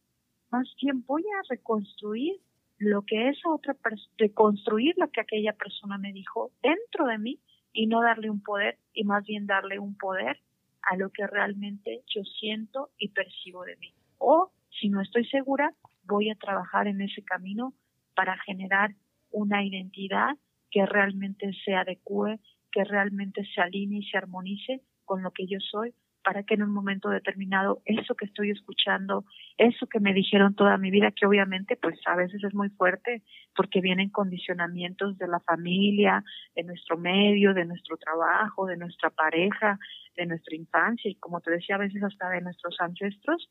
más 0.51 0.69
bien 0.81 1.05
voy 1.07 1.23
a 1.23 1.43
reconstruir 1.49 2.41
lo 2.81 3.03
que 3.03 3.29
esa 3.29 3.51
otra 3.51 3.75
persona, 3.75 4.11
reconstruir 4.17 4.95
lo 4.97 5.11
que 5.11 5.21
aquella 5.21 5.53
persona 5.53 5.99
me 5.99 6.15
dijo 6.15 6.51
dentro 6.63 7.07
de 7.07 7.19
mí 7.19 7.39
y 7.75 7.87
no 7.87 8.01
darle 8.01 8.31
un 8.31 8.43
poder 8.43 8.79
y 8.95 9.05
más 9.05 9.25
bien 9.27 9.47
darle 9.47 9.79
un 9.79 9.97
poder 9.97 10.41
a 10.83 10.97
lo 10.97 11.11
que 11.11 11.27
realmente 11.27 12.03
yo 12.07 12.23
siento 12.25 12.89
y 12.97 13.11
percibo 13.11 13.65
de 13.65 13.77
mí. 13.77 13.93
O 14.17 14.51
si 14.81 14.89
no 14.89 15.03
estoy 15.03 15.27
segura, 15.27 15.75
voy 16.05 16.31
a 16.31 16.37
trabajar 16.37 16.89
en 16.89 17.03
ese 17.03 17.23
camino 17.23 17.75
para 18.15 18.39
generar 18.39 18.95
una 19.31 19.63
identidad 19.63 20.39
que 20.71 20.87
realmente 20.87 21.53
se 21.65 21.75
adecue, 21.75 22.41
que 22.73 22.85
realmente 22.85 23.45
se 23.55 23.61
alinee 23.61 24.01
y 24.01 24.11
se 24.11 24.17
armonice 24.17 24.81
con 25.05 25.23
lo 25.23 25.33
que 25.33 25.47
yo 25.47 25.59
soy, 25.61 25.93
para 26.23 26.43
que 26.43 26.55
en 26.55 26.63
un 26.63 26.73
momento 26.73 27.09
determinado 27.09 27.83
eso 27.85 28.15
que 28.15 28.27
estoy 28.27 28.51
escuchando, 28.51 29.25
eso 29.57 29.87
que 29.87 30.01
me 30.01 30.13
dijeron 30.13 30.55
toda 30.55 30.77
mi 30.77 30.91
vida, 30.91 31.13
que 31.13 31.27
obviamente 31.27 31.77
pues 31.77 31.99
a 32.07 32.17
veces 32.17 32.43
es 32.45 32.55
muy 32.55 32.69
fuerte 32.71 33.23
porque 33.55 33.81
vienen 33.81 34.11
condicionamientos 34.11 35.17
de 35.19 35.29
la 35.29 35.41
familia, 35.41 36.23
de 36.55 36.65
nuestro 36.65 36.99
medio, 36.99 37.55
de 37.55 37.65
nuestro 37.65 37.97
trabajo, 37.97 38.67
de 38.67 38.77
nuestra 38.77 39.11
pareja, 39.11 39.79
de 40.17 40.27
nuestra 40.27 40.57
infancia 40.57 41.11
y 41.11 41.15
como 41.17 41.41
te 41.41 41.51
decía 41.51 41.77
a 41.77 41.79
veces 41.79 42.03
hasta 42.03 42.29
de 42.31 42.43
nuestros 42.43 42.77
ancestros, 42.81 43.49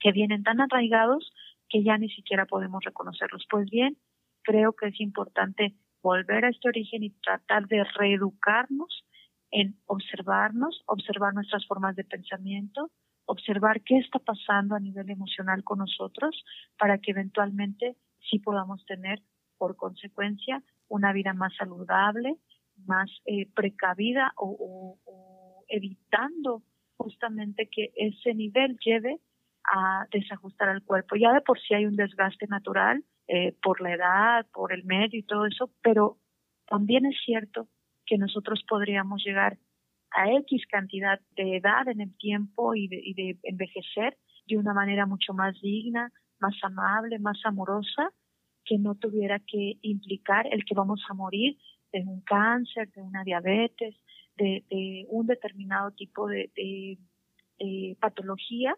que 0.00 0.12
vienen 0.12 0.42
tan 0.42 0.60
arraigados 0.60 1.32
que 1.68 1.82
ya 1.82 1.96
ni 1.98 2.10
siquiera 2.10 2.46
podemos 2.46 2.84
reconocerlos. 2.84 3.46
Pues 3.48 3.70
bien, 3.70 3.96
creo 4.42 4.72
que 4.72 4.88
es 4.88 5.00
importante 5.00 5.74
volver 6.02 6.44
a 6.44 6.50
este 6.50 6.68
origen 6.68 7.04
y 7.04 7.10
tratar 7.10 7.66
de 7.68 7.84
reeducarnos 7.84 9.04
en 9.52 9.76
observarnos, 9.86 10.82
observar 10.86 11.34
nuestras 11.34 11.66
formas 11.66 11.94
de 11.94 12.04
pensamiento, 12.04 12.90
observar 13.26 13.82
qué 13.82 13.98
está 13.98 14.18
pasando 14.18 14.74
a 14.74 14.80
nivel 14.80 15.10
emocional 15.10 15.62
con 15.62 15.78
nosotros 15.78 16.42
para 16.78 16.98
que 16.98 17.12
eventualmente 17.12 17.96
sí 18.30 18.38
podamos 18.38 18.84
tener, 18.86 19.22
por 19.58 19.76
consecuencia, 19.76 20.62
una 20.88 21.12
vida 21.12 21.34
más 21.34 21.54
saludable, 21.56 22.36
más 22.86 23.10
eh, 23.26 23.46
precavida 23.54 24.32
o, 24.36 24.98
evitando 25.68 26.62
justamente 26.96 27.68
que 27.70 27.92
ese 27.96 28.34
nivel 28.34 28.78
lleve 28.84 29.20
a 29.64 30.06
desajustar 30.10 30.68
al 30.68 30.82
cuerpo. 30.82 31.16
Ya 31.16 31.32
de 31.32 31.40
por 31.40 31.60
sí 31.60 31.74
hay 31.74 31.86
un 31.86 31.96
desgaste 31.96 32.46
natural 32.46 33.04
eh, 33.28 33.54
por 33.62 33.80
la 33.80 33.94
edad, 33.94 34.46
por 34.52 34.72
el 34.72 34.84
medio 34.84 35.18
y 35.18 35.22
todo 35.22 35.46
eso, 35.46 35.70
pero 35.82 36.18
también 36.66 37.06
es 37.06 37.16
cierto 37.24 37.68
que 38.06 38.18
nosotros 38.18 38.62
podríamos 38.68 39.24
llegar 39.24 39.58
a 40.10 40.30
X 40.30 40.64
cantidad 40.68 41.20
de 41.36 41.56
edad 41.56 41.88
en 41.88 42.00
el 42.00 42.16
tiempo 42.16 42.74
y 42.74 42.88
de, 42.88 43.38
envejecer 43.44 44.16
de 44.46 44.56
una 44.56 44.74
manera 44.74 45.06
mucho 45.06 45.32
más 45.32 45.60
digna, 45.60 46.12
más 46.40 46.54
amable, 46.62 47.18
más 47.18 47.38
amorosa, 47.44 48.12
que 48.64 48.78
no 48.78 48.94
tuviera 48.94 49.38
que 49.40 49.78
implicar 49.82 50.46
el 50.52 50.64
que 50.64 50.74
vamos 50.74 51.02
a 51.08 51.14
morir 51.14 51.56
de 51.92 52.00
un 52.00 52.20
cáncer, 52.22 52.90
de 52.92 53.02
una 53.02 53.24
diabetes, 53.24 53.94
de, 54.36 55.06
un 55.08 55.26
determinado 55.26 55.90
tipo 55.92 56.26
de, 56.26 56.98
patología 58.00 58.76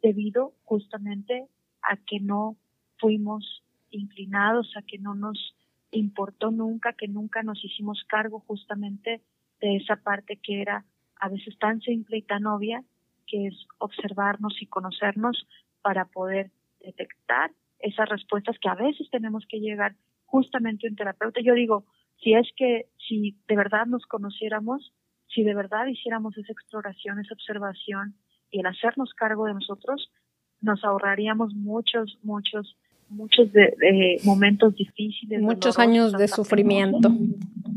debido 0.00 0.54
justamente 0.62 1.48
a 1.82 1.96
que 1.96 2.20
no 2.20 2.56
fuimos 2.98 3.64
inclinados, 3.90 4.72
a 4.76 4.82
que 4.82 4.98
no 4.98 5.14
nos 5.14 5.56
importó 5.92 6.50
nunca, 6.50 6.94
que 6.94 7.06
nunca 7.06 7.42
nos 7.42 7.64
hicimos 7.64 8.04
cargo 8.08 8.40
justamente 8.40 9.22
de 9.60 9.76
esa 9.76 9.96
parte 9.96 10.38
que 10.42 10.60
era 10.60 10.84
a 11.16 11.28
veces 11.28 11.56
tan 11.58 11.80
simple 11.80 12.18
y 12.18 12.22
tan 12.22 12.46
obvia, 12.46 12.82
que 13.26 13.46
es 13.46 13.54
observarnos 13.78 14.60
y 14.60 14.66
conocernos 14.66 15.46
para 15.80 16.06
poder 16.06 16.50
detectar 16.80 17.52
esas 17.78 18.08
respuestas 18.08 18.58
que 18.58 18.68
a 18.68 18.74
veces 18.74 19.08
tenemos 19.10 19.44
que 19.48 19.60
llegar 19.60 19.94
justamente 20.24 20.86
a 20.86 20.90
un 20.90 20.96
terapeuta. 20.96 21.40
Yo 21.40 21.54
digo, 21.54 21.84
si 22.22 22.34
es 22.34 22.48
que 22.56 22.86
si 23.08 23.36
de 23.46 23.56
verdad 23.56 23.86
nos 23.86 24.04
conociéramos, 24.06 24.92
si 25.28 25.42
de 25.42 25.54
verdad 25.54 25.86
hiciéramos 25.86 26.36
esa 26.36 26.52
exploración, 26.52 27.20
esa 27.20 27.34
observación 27.34 28.14
y 28.50 28.60
el 28.60 28.66
hacernos 28.66 29.12
cargo 29.14 29.46
de 29.46 29.54
nosotros, 29.54 30.10
nos 30.60 30.82
ahorraríamos 30.84 31.54
muchos, 31.54 32.18
muchos 32.22 32.76
muchos 33.12 33.52
de, 33.52 34.20
momentos 34.24 34.74
difíciles. 34.74 35.40
Muchos 35.40 35.78
años 35.78 36.12
de 36.12 36.28
sufrimiento. 36.28 37.10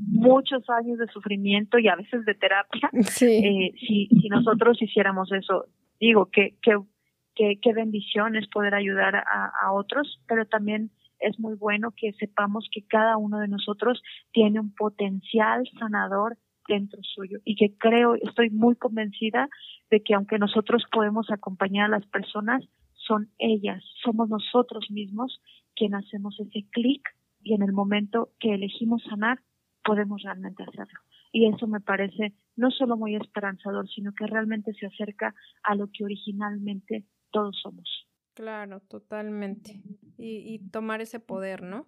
Muchos 0.07 0.69
años 0.69 0.97
de 0.97 1.07
sufrimiento 1.07 1.77
y 1.77 1.87
a 1.87 1.95
veces 1.95 2.25
de 2.25 2.33
terapia. 2.35 2.89
Eh, 3.21 3.71
si, 3.79 4.07
si 4.07 4.29
nosotros 4.29 4.81
hiciéramos 4.81 5.31
eso, 5.31 5.65
digo, 5.99 6.27
que, 6.27 6.55
que, 6.61 7.59
que, 7.59 7.73
bendición 7.73 8.35
es 8.35 8.47
poder 8.47 8.75
ayudar 8.75 9.15
a, 9.15 9.51
a 9.61 9.71
otros, 9.71 10.19
pero 10.27 10.45
también 10.45 10.91
es 11.19 11.39
muy 11.39 11.55
bueno 11.55 11.91
que 11.95 12.13
sepamos 12.13 12.67
que 12.71 12.85
cada 12.85 13.17
uno 13.17 13.39
de 13.39 13.47
nosotros 13.47 14.01
tiene 14.31 14.59
un 14.59 14.73
potencial 14.73 15.63
sanador 15.79 16.37
dentro 16.67 16.99
suyo 17.03 17.39
y 17.45 17.55
que 17.55 17.75
creo, 17.77 18.15
estoy 18.15 18.49
muy 18.49 18.75
convencida 18.75 19.49
de 19.89 20.01
que 20.01 20.13
aunque 20.13 20.39
nosotros 20.39 20.83
podemos 20.91 21.29
acompañar 21.31 21.85
a 21.85 21.99
las 21.99 22.05
personas, 22.07 22.63
son 23.07 23.29
ellas, 23.37 23.83
somos 24.03 24.29
nosotros 24.29 24.89
mismos 24.89 25.41
quien 25.75 25.95
hacemos 25.95 26.39
ese 26.39 26.65
clic 26.71 27.01
y 27.43 27.53
en 27.53 27.61
el 27.61 27.73
momento 27.73 28.31
que 28.39 28.53
elegimos 28.53 29.03
sanar 29.03 29.41
podemos 29.83 30.23
realmente 30.23 30.63
hacerlo. 30.63 30.99
Y 31.31 31.47
eso 31.47 31.67
me 31.67 31.79
parece 31.79 32.33
no 32.55 32.71
solo 32.71 32.97
muy 32.97 33.15
esperanzador, 33.15 33.87
sino 33.89 34.13
que 34.13 34.25
realmente 34.25 34.73
se 34.73 34.87
acerca 34.87 35.35
a 35.63 35.75
lo 35.75 35.89
que 35.91 36.03
originalmente 36.03 37.05
todos 37.31 37.59
somos. 37.61 38.07
Claro, 38.33 38.79
totalmente. 38.81 39.81
Y, 40.17 40.53
y 40.53 40.59
tomar 40.69 41.01
ese 41.01 41.19
poder, 41.19 41.61
¿no? 41.61 41.85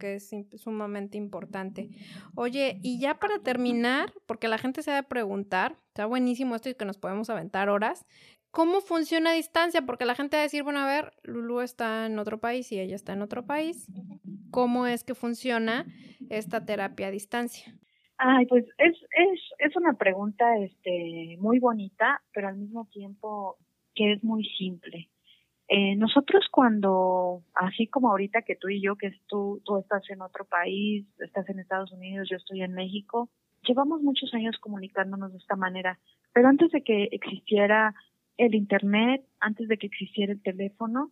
que 0.00 0.14
es 0.14 0.34
sumamente 0.56 1.18
importante. 1.18 1.90
Oye, 2.34 2.80
y 2.82 2.98
ya 2.98 3.20
para 3.20 3.38
terminar, 3.38 4.12
porque 4.26 4.48
la 4.48 4.58
gente 4.58 4.82
se 4.82 4.90
va 4.90 4.98
a 4.98 5.02
preguntar, 5.04 5.76
está 5.88 6.06
buenísimo 6.06 6.56
esto 6.56 6.70
y 6.70 6.74
que 6.74 6.86
nos 6.86 6.96
podemos 6.96 7.30
aventar 7.30 7.68
horas, 7.68 8.06
¿Cómo 8.50 8.80
funciona 8.80 9.30
a 9.30 9.34
distancia? 9.34 9.82
Porque 9.82 10.04
la 10.04 10.14
gente 10.14 10.36
va 10.36 10.40
a 10.40 10.44
decir, 10.44 10.62
bueno, 10.62 10.80
a 10.80 10.86
ver, 10.86 11.12
Lulu 11.22 11.60
está 11.60 12.06
en 12.06 12.18
otro 12.18 12.38
país 12.38 12.70
y 12.72 12.80
ella 12.80 12.96
está 12.96 13.12
en 13.12 13.22
otro 13.22 13.46
país. 13.46 13.86
¿Cómo 14.50 14.86
es 14.86 15.04
que 15.04 15.14
funciona 15.14 15.86
esta 16.28 16.64
terapia 16.64 17.08
a 17.08 17.10
distancia? 17.12 17.72
Ay, 18.18 18.46
pues 18.46 18.64
es, 18.78 18.96
es, 19.12 19.40
es 19.58 19.76
una 19.76 19.94
pregunta 19.94 20.44
este, 20.58 21.36
muy 21.38 21.58
bonita, 21.58 22.20
pero 22.34 22.48
al 22.48 22.56
mismo 22.56 22.86
tiempo 22.92 23.56
que 23.94 24.12
es 24.12 24.24
muy 24.24 24.44
simple. 24.58 25.08
Eh, 25.68 25.94
nosotros 25.94 26.46
cuando, 26.50 27.44
así 27.54 27.86
como 27.86 28.10
ahorita 28.10 28.42
que 28.42 28.56
tú 28.56 28.68
y 28.68 28.82
yo, 28.82 28.96
que 28.96 29.12
tú, 29.28 29.62
tú 29.64 29.78
estás 29.78 30.02
en 30.10 30.20
otro 30.20 30.44
país, 30.44 31.06
estás 31.20 31.48
en 31.48 31.60
Estados 31.60 31.92
Unidos, 31.92 32.28
yo 32.28 32.36
estoy 32.36 32.62
en 32.62 32.72
México, 32.72 33.30
llevamos 33.62 34.02
muchos 34.02 34.34
años 34.34 34.56
comunicándonos 34.60 35.32
de 35.32 35.38
esta 35.38 35.54
manera, 35.54 36.00
pero 36.32 36.48
antes 36.48 36.72
de 36.72 36.82
que 36.82 37.08
existiera 37.12 37.94
el 38.40 38.54
Internet, 38.54 39.22
antes 39.38 39.68
de 39.68 39.76
que 39.76 39.86
existiera 39.86 40.32
el 40.32 40.42
teléfono, 40.42 41.10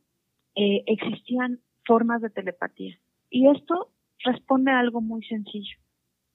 eh, 0.54 0.82
existían 0.86 1.60
formas 1.84 2.22
de 2.22 2.30
telepatía. 2.30 2.98
Y 3.28 3.48
esto 3.48 3.90
responde 4.24 4.70
a 4.70 4.78
algo 4.78 5.02
muy 5.02 5.22
sencillo. 5.24 5.76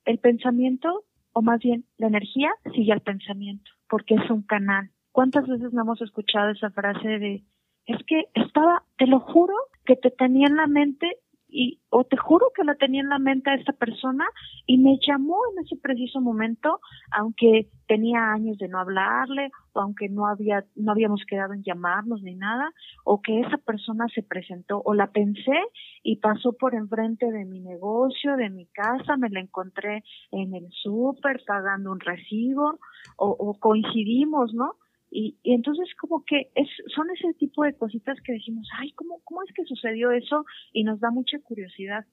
El 0.05 0.19
pensamiento, 0.19 1.03
o 1.31 1.41
más 1.41 1.59
bien 1.59 1.85
la 1.97 2.07
energía, 2.07 2.51
sigue 2.75 2.93
al 2.93 3.01
pensamiento, 3.01 3.71
porque 3.89 4.13
es 4.13 4.29
un 4.29 4.43
canal. 4.43 4.91
¿Cuántas 5.11 5.47
veces 5.47 5.73
no 5.73 5.81
hemos 5.81 6.01
escuchado 6.01 6.51
esa 6.51 6.69
frase 6.69 7.07
de, 7.07 7.43
es 7.87 7.97
que 8.05 8.25
estaba, 8.35 8.83
te 8.97 9.07
lo 9.07 9.19
juro, 9.19 9.55
que 9.85 9.95
te 9.95 10.11
tenía 10.11 10.47
en 10.47 10.57
la 10.57 10.67
mente 10.67 11.17
y 11.53 11.79
o 11.89 12.03
te 12.03 12.17
juro 12.17 12.47
que 12.55 12.63
la 12.63 12.75
tenía 12.75 13.01
en 13.01 13.09
la 13.09 13.19
mente 13.19 13.51
a 13.51 13.55
esta 13.55 13.73
persona 13.73 14.25
y 14.65 14.79
me 14.79 14.97
llamó 15.07 15.37
en 15.51 15.63
ese 15.63 15.77
preciso 15.77 16.19
momento, 16.19 16.79
aunque 17.11 17.69
tenía 17.87 18.31
años 18.31 18.57
de 18.57 18.67
no 18.67 18.79
hablarle 18.79 19.51
o 19.73 19.81
aunque 19.81 20.09
no 20.09 20.27
había 20.27 20.65
no 20.75 20.91
habíamos 20.91 21.23
quedado 21.25 21.53
en 21.53 21.63
llamarnos 21.63 22.23
ni 22.23 22.35
nada, 22.35 22.71
o 23.03 23.21
que 23.21 23.39
esa 23.41 23.57
persona 23.57 24.07
se 24.13 24.23
presentó 24.23 24.81
o 24.83 24.95
la 24.95 25.11
pensé 25.11 25.59
y 26.01 26.17
pasó 26.17 26.53
por 26.53 26.73
enfrente 26.73 27.31
de 27.31 27.45
mi 27.45 27.59
negocio, 27.59 28.35
de 28.35 28.49
mi 28.49 28.65
casa, 28.65 29.15
me 29.15 29.29
la 29.29 29.39
encontré 29.39 30.03
en 30.31 30.55
el 30.55 30.67
súper 30.71 31.43
pagando 31.45 31.91
un 31.91 31.99
recibo 31.99 32.79
o, 33.17 33.27
o 33.27 33.59
coincidimos, 33.59 34.53
¿no? 34.53 34.75
Y, 35.15 35.37
y, 35.43 35.53
entonces 35.53 35.87
como 35.99 36.25
que 36.25 36.49
es, 36.55 36.67
son 36.95 37.07
ese 37.11 37.35
tipo 37.35 37.63
de 37.63 37.75
cositas 37.77 38.19
que 38.21 38.33
decimos, 38.33 38.67
ay, 38.79 38.91
¿cómo, 38.93 39.21
cómo 39.23 39.43
es 39.43 39.53
que 39.53 39.63
sucedió 39.63 40.09
eso? 40.09 40.43
Y 40.71 40.83
nos 40.83 40.99
da 40.99 41.11
mucha 41.11 41.37
curiosidad. 41.39 42.03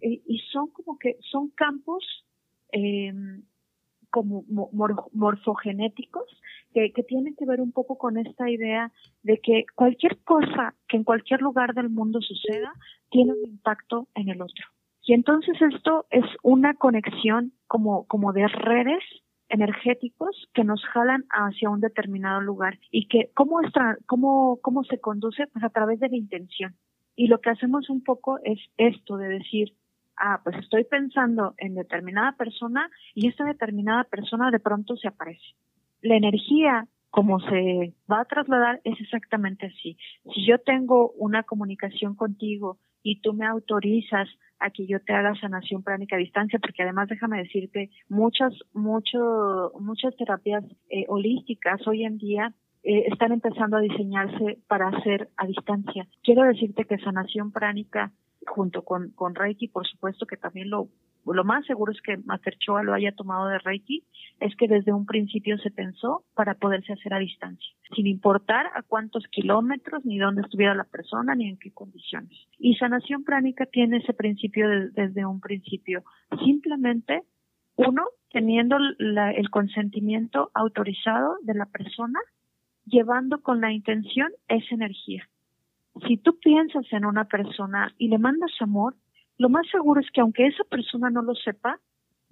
Eh, 0.00 0.22
y 0.26 0.38
son 0.52 0.68
como 0.68 0.98
que, 0.98 1.18
son 1.30 1.50
campos 1.50 2.02
eh, 2.72 3.12
como 4.08 4.44
morfogenéticos 5.12 6.24
que, 6.72 6.92
que 6.92 7.02
tienen 7.02 7.36
que 7.36 7.44
ver 7.44 7.60
un 7.60 7.72
poco 7.72 7.98
con 7.98 8.16
esta 8.16 8.48
idea 8.48 8.90
de 9.22 9.38
que 9.38 9.66
cualquier 9.74 10.16
cosa 10.24 10.74
que 10.88 10.96
en 10.96 11.04
cualquier 11.04 11.42
lugar 11.42 11.74
del 11.74 11.90
mundo 11.90 12.22
suceda 12.22 12.72
tiene 13.10 13.32
un 13.32 13.50
impacto 13.50 14.08
en 14.14 14.30
el 14.30 14.40
otro. 14.40 14.64
Y 15.02 15.12
entonces 15.12 15.60
esto 15.60 16.06
es 16.10 16.24
una 16.42 16.72
conexión 16.74 17.52
como, 17.66 18.06
como 18.06 18.32
de 18.32 18.48
redes 18.48 19.04
energéticos 19.48 20.48
que 20.54 20.64
nos 20.64 20.84
jalan 20.86 21.24
hacia 21.30 21.70
un 21.70 21.80
determinado 21.80 22.40
lugar 22.40 22.78
y 22.90 23.08
que 23.08 23.30
cómo, 23.34 23.60
está, 23.60 23.96
cómo, 24.06 24.58
cómo 24.62 24.84
se 24.84 25.00
conduce 25.00 25.46
pues 25.46 25.64
a 25.64 25.70
través 25.70 26.00
de 26.00 26.08
la 26.08 26.16
intención. 26.16 26.74
Y 27.14 27.28
lo 27.28 27.40
que 27.40 27.50
hacemos 27.50 27.88
un 27.88 28.02
poco 28.02 28.38
es 28.44 28.58
esto 28.76 29.16
de 29.16 29.28
decir, 29.28 29.74
ah, 30.16 30.40
pues 30.44 30.56
estoy 30.58 30.84
pensando 30.84 31.54
en 31.58 31.74
determinada 31.74 32.32
persona 32.32 32.90
y 33.14 33.28
esta 33.28 33.44
determinada 33.44 34.04
persona 34.04 34.50
de 34.50 34.60
pronto 34.60 34.96
se 34.96 35.08
aparece. 35.08 35.54
La 36.02 36.16
energía 36.16 36.86
como 37.10 37.40
se 37.40 37.94
va 38.10 38.20
a 38.20 38.24
trasladar 38.26 38.80
es 38.84 39.00
exactamente 39.00 39.66
así. 39.66 39.96
Si 40.34 40.46
yo 40.46 40.58
tengo 40.58 41.12
una 41.12 41.44
comunicación 41.44 42.14
contigo 42.14 42.78
y 43.02 43.20
tú 43.20 43.32
me 43.32 43.46
autorizas 43.46 44.28
a 44.58 44.70
que 44.70 44.86
yo 44.86 45.00
te 45.00 45.12
haga 45.12 45.34
sanación 45.40 45.82
pránica 45.82 46.16
a 46.16 46.18
distancia, 46.18 46.58
porque 46.58 46.82
además 46.82 47.08
déjame 47.08 47.38
decirte, 47.38 47.90
muchas, 48.08 48.52
mucho, 48.72 49.72
muchas 49.78 50.16
terapias 50.16 50.64
eh, 50.88 51.04
holísticas 51.08 51.86
hoy 51.86 52.04
en 52.04 52.18
día 52.18 52.52
eh, 52.82 53.04
están 53.10 53.32
empezando 53.32 53.76
a 53.76 53.80
diseñarse 53.80 54.58
para 54.68 54.88
hacer 54.88 55.28
a 55.36 55.46
distancia. 55.46 56.06
Quiero 56.22 56.44
decirte 56.44 56.84
que 56.84 56.98
sanación 56.98 57.52
pránica 57.52 58.12
junto 58.46 58.82
con, 58.82 59.10
con 59.10 59.34
Reiki, 59.34 59.68
por 59.68 59.86
supuesto 59.86 60.26
que 60.26 60.36
también 60.36 60.70
lo, 60.70 60.88
lo 61.34 61.44
más 61.44 61.64
seguro 61.66 61.92
es 61.92 62.00
que 62.02 62.16
Master 62.18 62.56
Choa 62.58 62.82
lo 62.82 62.94
haya 62.94 63.12
tomado 63.12 63.48
de 63.48 63.58
Reiki, 63.58 64.04
es 64.40 64.54
que 64.56 64.68
desde 64.68 64.92
un 64.92 65.06
principio 65.06 65.58
se 65.58 65.70
pensó 65.70 66.24
para 66.34 66.54
poderse 66.54 66.92
hacer 66.92 67.14
a 67.14 67.18
distancia, 67.18 67.68
sin 67.94 68.06
importar 68.06 68.66
a 68.74 68.82
cuántos 68.82 69.26
kilómetros, 69.28 70.04
ni 70.04 70.18
dónde 70.18 70.42
estuviera 70.42 70.74
la 70.74 70.84
persona, 70.84 71.34
ni 71.34 71.48
en 71.48 71.58
qué 71.58 71.72
condiciones. 71.72 72.36
Y 72.58 72.76
sanación 72.76 73.24
pránica 73.24 73.66
tiene 73.66 73.98
ese 73.98 74.12
principio 74.12 74.68
desde 74.92 75.24
un 75.26 75.40
principio. 75.40 76.04
Simplemente, 76.44 77.22
uno, 77.76 78.04
teniendo 78.30 78.76
el 78.98 79.50
consentimiento 79.50 80.50
autorizado 80.54 81.36
de 81.42 81.54
la 81.54 81.66
persona, 81.66 82.20
llevando 82.84 83.40
con 83.42 83.60
la 83.60 83.72
intención 83.72 84.30
esa 84.48 84.74
energía 84.74 85.28
si 86.06 86.16
tú 86.16 86.38
piensas 86.38 86.84
en 86.92 87.04
una 87.04 87.24
persona 87.24 87.94
y 87.98 88.08
le 88.08 88.18
mandas 88.18 88.50
amor, 88.60 88.94
lo 89.38 89.48
más 89.48 89.66
seguro 89.70 90.00
es 90.00 90.10
que 90.10 90.20
aunque 90.20 90.46
esa 90.46 90.64
persona 90.64 91.10
no 91.10 91.22
lo 91.22 91.34
sepa, 91.34 91.80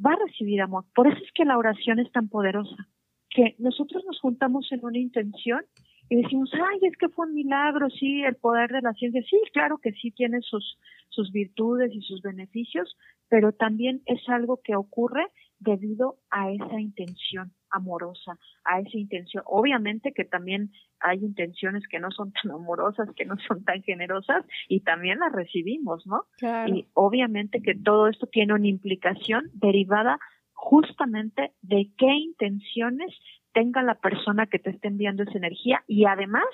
va 0.04 0.12
a 0.12 0.26
recibir 0.26 0.60
amor. 0.60 0.84
Por 0.94 1.06
eso 1.06 1.22
es 1.22 1.32
que 1.32 1.44
la 1.44 1.58
oración 1.58 1.98
es 1.98 2.10
tan 2.12 2.28
poderosa, 2.28 2.88
que 3.30 3.54
nosotros 3.58 4.04
nos 4.06 4.20
juntamos 4.20 4.70
en 4.72 4.84
una 4.84 4.98
intención 4.98 5.60
y 6.08 6.16
decimos, 6.16 6.50
ay, 6.52 6.78
es 6.82 6.96
que 6.98 7.08
fue 7.08 7.26
un 7.26 7.34
milagro, 7.34 7.88
sí, 7.90 8.22
el 8.22 8.36
poder 8.36 8.70
de 8.70 8.82
la 8.82 8.92
ciencia, 8.92 9.22
sí, 9.28 9.40
claro 9.52 9.78
que 9.78 9.92
sí 9.92 10.10
tiene 10.10 10.40
sus, 10.42 10.78
sus 11.08 11.32
virtudes 11.32 11.92
y 11.92 12.02
sus 12.02 12.20
beneficios, 12.20 12.96
pero 13.28 13.52
también 13.52 14.02
es 14.06 14.20
algo 14.28 14.60
que 14.62 14.76
ocurre 14.76 15.26
debido 15.58 16.16
a 16.30 16.50
esa 16.50 16.80
intención 16.80 17.52
amorosa, 17.74 18.38
a 18.64 18.80
esa 18.80 18.96
intención. 18.96 19.42
Obviamente 19.46 20.12
que 20.12 20.24
también 20.24 20.70
hay 21.00 21.18
intenciones 21.18 21.86
que 21.88 21.98
no 21.98 22.10
son 22.10 22.32
tan 22.32 22.52
amorosas, 22.52 23.08
que 23.16 23.24
no 23.24 23.36
son 23.48 23.64
tan 23.64 23.82
generosas 23.82 24.44
y 24.68 24.80
también 24.80 25.18
las 25.18 25.32
recibimos, 25.32 26.06
¿no? 26.06 26.24
Y 26.68 26.86
obviamente 26.94 27.60
que 27.60 27.74
todo 27.74 28.08
esto 28.08 28.26
tiene 28.26 28.54
una 28.54 28.68
implicación 28.68 29.50
derivada 29.52 30.18
justamente 30.52 31.52
de 31.62 31.90
qué 31.98 32.14
intenciones 32.14 33.12
tenga 33.52 33.82
la 33.82 33.96
persona 33.96 34.46
que 34.46 34.58
te 34.58 34.70
esté 34.70 34.88
enviando 34.88 35.22
esa 35.22 35.38
energía 35.38 35.84
y 35.86 36.06
además 36.06 36.44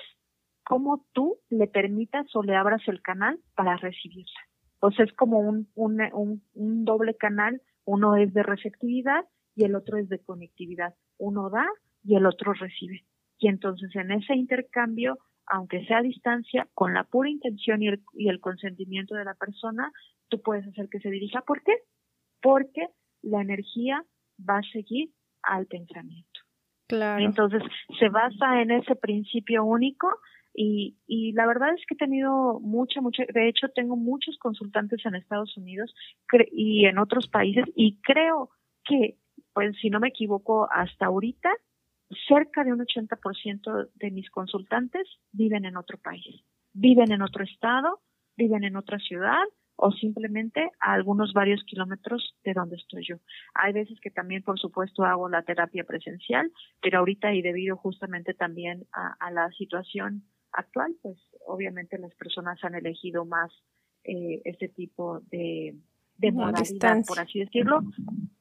cómo 0.63 1.05
tú 1.13 1.37
le 1.49 1.67
permitas 1.67 2.27
o 2.35 2.43
le 2.43 2.55
abras 2.55 2.81
el 2.87 3.01
canal 3.01 3.39
para 3.55 3.77
recibirla. 3.77 4.39
Pues 4.79 4.99
es 4.99 5.11
como 5.13 5.39
un, 5.39 5.69
un, 5.75 6.43
un 6.53 6.85
doble 6.85 7.15
canal, 7.15 7.61
uno 7.85 8.15
es 8.15 8.33
de 8.33 8.43
receptividad 8.43 9.25
y 9.55 9.65
el 9.65 9.75
otro 9.75 9.97
es 9.97 10.09
de 10.09 10.19
conectividad. 10.19 10.95
Uno 11.21 11.49
da 11.49 11.67
y 12.03 12.15
el 12.15 12.25
otro 12.25 12.53
recibe. 12.53 13.05
Y 13.37 13.47
entonces 13.47 13.95
en 13.95 14.11
ese 14.11 14.35
intercambio, 14.35 15.19
aunque 15.45 15.85
sea 15.85 15.99
a 15.99 16.03
distancia, 16.03 16.67
con 16.73 16.93
la 16.93 17.03
pura 17.03 17.29
intención 17.29 17.81
y 17.83 17.89
el, 17.89 18.01
y 18.13 18.29
el 18.29 18.39
consentimiento 18.39 19.15
de 19.15 19.25
la 19.25 19.35
persona, 19.35 19.91
tú 20.29 20.41
puedes 20.41 20.67
hacer 20.67 20.89
que 20.89 20.99
se 20.99 21.09
dirija. 21.09 21.41
¿Por 21.41 21.61
qué? 21.63 21.73
Porque 22.41 22.87
la 23.21 23.41
energía 23.41 24.03
va 24.39 24.57
a 24.57 24.71
seguir 24.71 25.09
al 25.43 25.67
pensamiento. 25.67 26.39
Claro. 26.87 27.23
Entonces, 27.23 27.61
se 27.99 28.09
basa 28.09 28.61
en 28.61 28.71
ese 28.71 28.95
principio 28.95 29.63
único 29.63 30.07
y, 30.53 30.97
y 31.07 31.31
la 31.33 31.45
verdad 31.45 31.69
es 31.73 31.81
que 31.87 31.93
he 31.93 31.97
tenido 31.97 32.59
mucha, 32.59 32.99
mucha, 33.01 33.23
de 33.33 33.47
hecho 33.47 33.69
tengo 33.69 33.95
muchos 33.95 34.37
consultantes 34.37 35.05
en 35.05 35.15
Estados 35.15 35.55
Unidos 35.55 35.93
y 36.51 36.85
en 36.85 36.97
otros 36.97 37.27
países 37.29 37.65
y 37.75 38.01
creo 38.01 38.49
que 38.83 39.17
pues 39.53 39.75
si 39.81 39.89
no 39.89 39.99
me 39.99 40.09
equivoco, 40.09 40.67
hasta 40.71 41.07
ahorita, 41.07 41.49
cerca 42.27 42.63
de 42.63 42.73
un 42.73 42.79
80% 42.79 43.89
de 43.93 44.11
mis 44.11 44.29
consultantes 44.29 45.07
viven 45.31 45.65
en 45.65 45.77
otro 45.77 45.97
país, 45.97 46.43
viven 46.73 47.11
en 47.11 47.21
otro 47.21 47.43
estado, 47.43 48.01
viven 48.37 48.63
en 48.63 48.75
otra 48.75 48.99
ciudad 48.99 49.43
o 49.75 49.91
simplemente 49.91 50.69
a 50.79 50.93
algunos 50.93 51.33
varios 51.33 51.63
kilómetros 51.63 52.35
de 52.43 52.53
donde 52.53 52.75
estoy 52.75 53.03
yo. 53.07 53.15
Hay 53.55 53.73
veces 53.73 53.99
que 53.99 54.11
también, 54.11 54.43
por 54.43 54.59
supuesto, 54.59 55.03
hago 55.03 55.27
la 55.27 55.41
terapia 55.41 55.83
presencial, 55.83 56.51
pero 56.81 56.99
ahorita 56.99 57.33
y 57.33 57.41
debido 57.41 57.77
justamente 57.77 58.33
también 58.33 58.85
a, 58.91 59.31
la 59.31 59.49
situación 59.51 60.23
actual, 60.51 60.95
pues 61.01 61.17
obviamente 61.47 61.97
las 61.97 62.13
personas 62.15 62.63
han 62.63 62.75
elegido 62.75 63.25
más 63.25 63.51
eh, 64.03 64.41
este 64.45 64.67
tipo 64.67 65.21
de, 65.31 65.75
de 66.21 66.31
modalidad, 66.31 67.03
por 67.07 67.19
así 67.19 67.39
decirlo, 67.39 67.81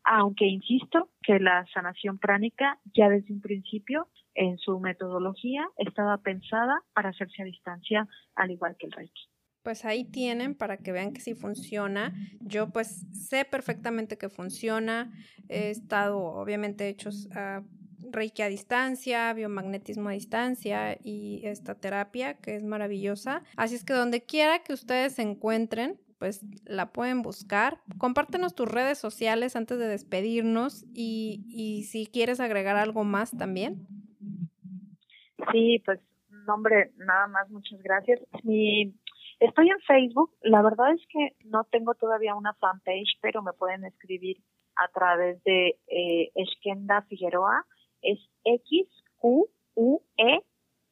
aunque 0.05 0.47
insisto 0.47 1.11
que 1.23 1.39
la 1.39 1.67
sanación 1.73 2.19
pránica 2.19 2.79
ya 2.95 3.09
desde 3.09 3.33
un 3.33 3.41
principio 3.41 4.09
en 4.35 4.59
su 4.59 4.79
metodología 4.81 5.67
estaba 5.77 6.19
pensada 6.19 6.83
para 6.95 7.11
hacerse 7.11 7.43
a 7.43 7.47
distancia 7.47 8.09
al 8.35 8.51
igual 8.51 8.77
que 8.79 8.87
el 8.87 8.93
Reiki. 8.93 9.23
Pues 9.63 9.85
ahí 9.85 10.05
tienen 10.05 10.55
para 10.55 10.79
que 10.79 10.93
vean 10.93 11.13
que 11.13 11.21
sí 11.21 11.35
funciona. 11.35 12.15
Yo 12.41 12.71
pues 12.71 13.07
sé 13.13 13.45
perfectamente 13.45 14.17
que 14.17 14.31
funciona. 14.31 15.13
He 15.49 15.71
estado 15.71 16.19
obviamente 16.19 16.89
hechos 16.89 17.29
a 17.35 17.63
Reiki 18.11 18.43
a 18.43 18.49
distancia, 18.49 19.33
biomagnetismo 19.35 20.09
a 20.09 20.13
distancia 20.13 20.97
y 21.03 21.43
esta 21.45 21.75
terapia 21.75 22.39
que 22.39 22.57
es 22.57 22.65
maravillosa. 22.65 23.43
Así 23.57 23.75
es 23.75 23.85
que 23.85 23.93
donde 23.93 24.23
quiera 24.23 24.61
que 24.61 24.73
ustedes 24.73 25.15
se 25.15 25.23
encuentren, 25.23 26.01
pues 26.21 26.45
la 26.67 26.93
pueden 26.93 27.23
buscar. 27.23 27.79
Compártenos 27.99 28.55
tus 28.55 28.69
redes 28.69 28.99
sociales 28.99 29.57
antes 29.57 29.79
de 29.79 29.89
despedirnos 29.89 30.85
y, 30.95 31.47
y 31.49 31.85
si 31.85 32.07
quieres 32.07 32.41
agregar 32.41 32.77
algo 32.77 33.05
más 33.05 33.31
también. 33.37 33.89
Sí, 35.51 35.83
pues 35.85 35.99
nombre, 36.47 36.93
nada 36.99 37.27
más, 37.27 37.49
muchas 37.51 37.83
gracias. 37.83 38.21
Estoy 39.41 39.71
en 39.71 39.81
Facebook, 39.87 40.31
la 40.43 40.61
verdad 40.61 40.93
es 40.93 41.01
que 41.09 41.35
no 41.47 41.65
tengo 41.65 41.95
todavía 41.95 42.35
una 42.35 42.53
fanpage, 42.53 43.19
pero 43.23 43.41
me 43.41 43.55
pueden 43.55 43.87
escribir 43.87 44.43
a 44.77 44.89
través 44.89 45.43
de 45.45 45.79
eh, 45.89 46.31
Esquenda 46.35 47.01
Figueroa, 47.09 47.65
es 48.03 48.19
X 48.45 48.87
Q 49.17 49.49
U 49.75 50.03
E 50.19 50.43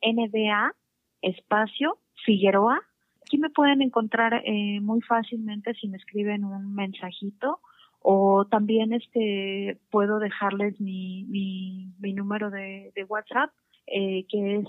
N 0.00 0.28
D 0.30 0.48
A 0.48 0.74
espacio 1.20 1.98
Figueroa 2.24 2.80
Aquí 3.28 3.36
me 3.36 3.50
pueden 3.50 3.82
encontrar 3.82 4.40
eh, 4.42 4.80
muy 4.80 5.02
fácilmente 5.02 5.74
si 5.74 5.86
me 5.86 5.98
escriben 5.98 6.46
un 6.46 6.74
mensajito 6.74 7.60
o 8.00 8.46
también 8.46 8.94
este 8.94 9.78
puedo 9.90 10.18
dejarles 10.18 10.80
mi, 10.80 11.24
mi, 11.24 11.92
mi 11.98 12.14
número 12.14 12.50
de, 12.50 12.90
de 12.94 13.04
WhatsApp 13.04 13.50
eh, 13.86 14.24
que 14.30 14.56
es 14.56 14.66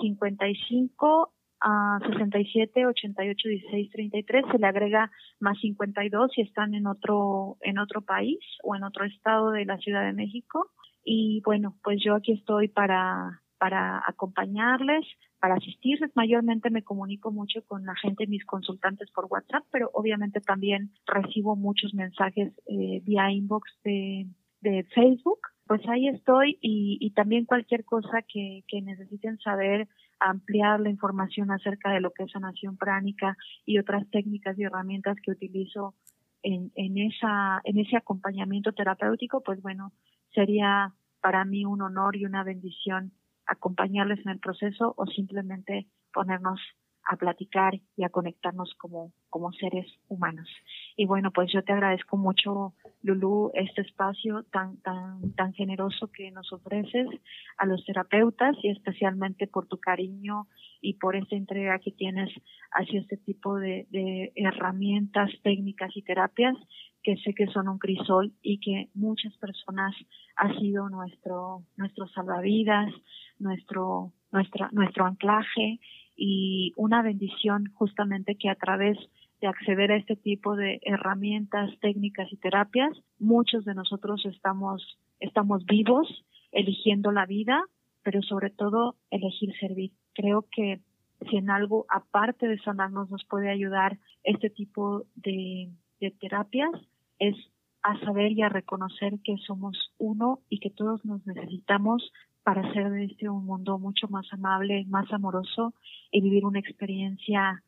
55 0.00 1.32
a 1.60 1.98
67 2.06 2.86
88 2.86 3.48
16 3.48 3.90
33 3.90 4.44
se 4.52 4.58
le 4.58 4.66
agrega 4.68 5.10
más 5.40 5.58
52 5.58 6.30
si 6.32 6.42
están 6.42 6.74
en 6.74 6.86
otro 6.86 7.56
en 7.60 7.78
otro 7.78 8.02
país 8.02 8.38
o 8.62 8.76
en 8.76 8.84
otro 8.84 9.04
estado 9.04 9.50
de 9.50 9.64
la 9.64 9.78
Ciudad 9.78 10.04
de 10.06 10.12
México. 10.12 10.70
Y 11.02 11.42
bueno 11.44 11.74
pues 11.82 11.98
yo 12.04 12.14
aquí 12.14 12.34
estoy 12.34 12.68
para 12.68 13.42
para 13.58 14.00
acompañarles, 14.06 15.04
para 15.40 15.54
asistirles. 15.54 16.10
Mayormente 16.14 16.70
me 16.70 16.82
comunico 16.82 17.30
mucho 17.30 17.62
con 17.66 17.84
la 17.84 17.94
gente, 17.96 18.26
mis 18.26 18.44
consultantes 18.44 19.10
por 19.10 19.26
WhatsApp, 19.28 19.64
pero 19.70 19.90
obviamente 19.92 20.40
también 20.40 20.90
recibo 21.06 21.56
muchos 21.56 21.94
mensajes 21.94 22.52
eh, 22.66 23.00
vía 23.04 23.30
inbox 23.30 23.70
de, 23.84 24.26
de 24.60 24.84
Facebook. 24.94 25.40
Pues 25.66 25.80
ahí 25.88 26.08
estoy 26.08 26.58
y, 26.60 26.98
y 27.00 27.10
también 27.10 27.44
cualquier 27.44 27.84
cosa 27.84 28.22
que, 28.22 28.62
que 28.68 28.80
necesiten 28.82 29.38
saber, 29.38 29.88
ampliar 30.20 30.80
la 30.80 30.90
información 30.90 31.50
acerca 31.50 31.90
de 31.90 32.00
lo 32.00 32.12
que 32.12 32.22
es 32.22 32.30
sanación 32.30 32.76
pránica 32.76 33.36
y 33.64 33.78
otras 33.78 34.08
técnicas 34.10 34.58
y 34.58 34.62
herramientas 34.62 35.16
que 35.22 35.32
utilizo 35.32 35.94
en, 36.42 36.70
en, 36.76 36.98
esa, 36.98 37.60
en 37.64 37.78
ese 37.78 37.96
acompañamiento 37.96 38.72
terapéutico, 38.72 39.42
pues 39.42 39.60
bueno, 39.60 39.92
sería 40.32 40.94
para 41.20 41.44
mí 41.44 41.64
un 41.64 41.82
honor 41.82 42.16
y 42.16 42.24
una 42.24 42.44
bendición 42.44 43.12
acompañarles 43.46 44.20
en 44.24 44.32
el 44.32 44.38
proceso 44.38 44.94
o 44.96 45.06
simplemente 45.06 45.86
ponernos 46.12 46.60
a 47.06 47.16
platicar 47.16 47.74
y 47.96 48.04
a 48.04 48.08
conectarnos 48.08 48.74
como, 48.78 49.12
como 49.30 49.52
seres 49.52 49.86
humanos. 50.08 50.48
Y 50.96 51.06
bueno, 51.06 51.30
pues 51.30 51.52
yo 51.52 51.62
te 51.62 51.72
agradezco 51.72 52.16
mucho, 52.16 52.74
Lulu, 53.02 53.52
este 53.54 53.82
espacio 53.82 54.42
tan, 54.44 54.78
tan, 54.78 55.32
tan 55.34 55.52
generoso 55.52 56.10
que 56.10 56.32
nos 56.32 56.52
ofreces 56.52 57.06
a 57.58 57.66
los 57.66 57.84
terapeutas 57.84 58.56
y 58.62 58.70
especialmente 58.70 59.46
por 59.46 59.66
tu 59.66 59.78
cariño 59.78 60.48
y 60.80 60.94
por 60.94 61.16
esta 61.16 61.36
entrega 61.36 61.78
que 61.78 61.92
tienes 61.92 62.30
hacia 62.72 63.00
este 63.00 63.16
tipo 63.16 63.56
de, 63.56 63.86
de 63.90 64.32
herramientas, 64.36 65.30
técnicas 65.42 65.96
y 65.96 66.02
terapias 66.02 66.56
que 67.06 67.16
sé 67.18 67.34
que 67.34 67.46
son 67.46 67.68
un 67.68 67.78
crisol 67.78 68.32
y 68.42 68.58
que 68.58 68.88
muchas 68.92 69.32
personas 69.38 69.94
ha 70.34 70.52
sido 70.58 70.88
nuestro, 70.88 71.62
nuestro 71.76 72.08
salvavidas, 72.08 72.92
nuestro, 73.38 74.12
nuestra, 74.32 74.70
nuestro 74.72 75.06
anclaje 75.06 75.78
y 76.16 76.72
una 76.76 77.02
bendición 77.02 77.66
justamente 77.74 78.34
que 78.34 78.48
a 78.48 78.56
través 78.56 78.98
de 79.40 79.46
acceder 79.46 79.92
a 79.92 79.96
este 79.98 80.16
tipo 80.16 80.56
de 80.56 80.80
herramientas, 80.82 81.70
técnicas 81.80 82.26
y 82.32 82.38
terapias, 82.38 82.90
muchos 83.20 83.64
de 83.64 83.74
nosotros 83.74 84.26
estamos, 84.26 84.98
estamos 85.20 85.64
vivos, 85.64 86.08
eligiendo 86.50 87.12
la 87.12 87.24
vida, 87.26 87.62
pero 88.02 88.20
sobre 88.22 88.50
todo 88.50 88.96
elegir 89.12 89.54
servir. 89.60 89.92
Creo 90.16 90.46
que 90.50 90.80
si 91.28 91.36
en 91.36 91.50
algo, 91.50 91.86
aparte 91.88 92.48
de 92.48 92.58
sanarnos, 92.58 93.10
nos 93.10 93.24
puede 93.24 93.50
ayudar 93.50 93.98
este 94.24 94.50
tipo 94.50 95.04
de, 95.14 95.70
de 96.00 96.10
terapias, 96.10 96.70
es 97.18 97.36
a 97.82 97.98
saber 98.00 98.32
y 98.32 98.42
a 98.42 98.48
reconocer 98.48 99.20
que 99.22 99.36
somos 99.46 99.92
uno 99.98 100.40
y 100.48 100.58
que 100.58 100.70
todos 100.70 101.04
nos 101.04 101.24
necesitamos 101.26 102.12
para 102.42 102.68
hacer 102.68 102.90
de 102.90 103.04
este 103.04 103.28
un 103.28 103.44
mundo 103.44 103.78
mucho 103.78 104.08
más 104.08 104.26
amable, 104.32 104.84
más 104.88 105.12
amoroso 105.12 105.72
y 106.10 106.20
vivir 106.20 106.44
una 106.44 106.58
experiencia 106.58 107.62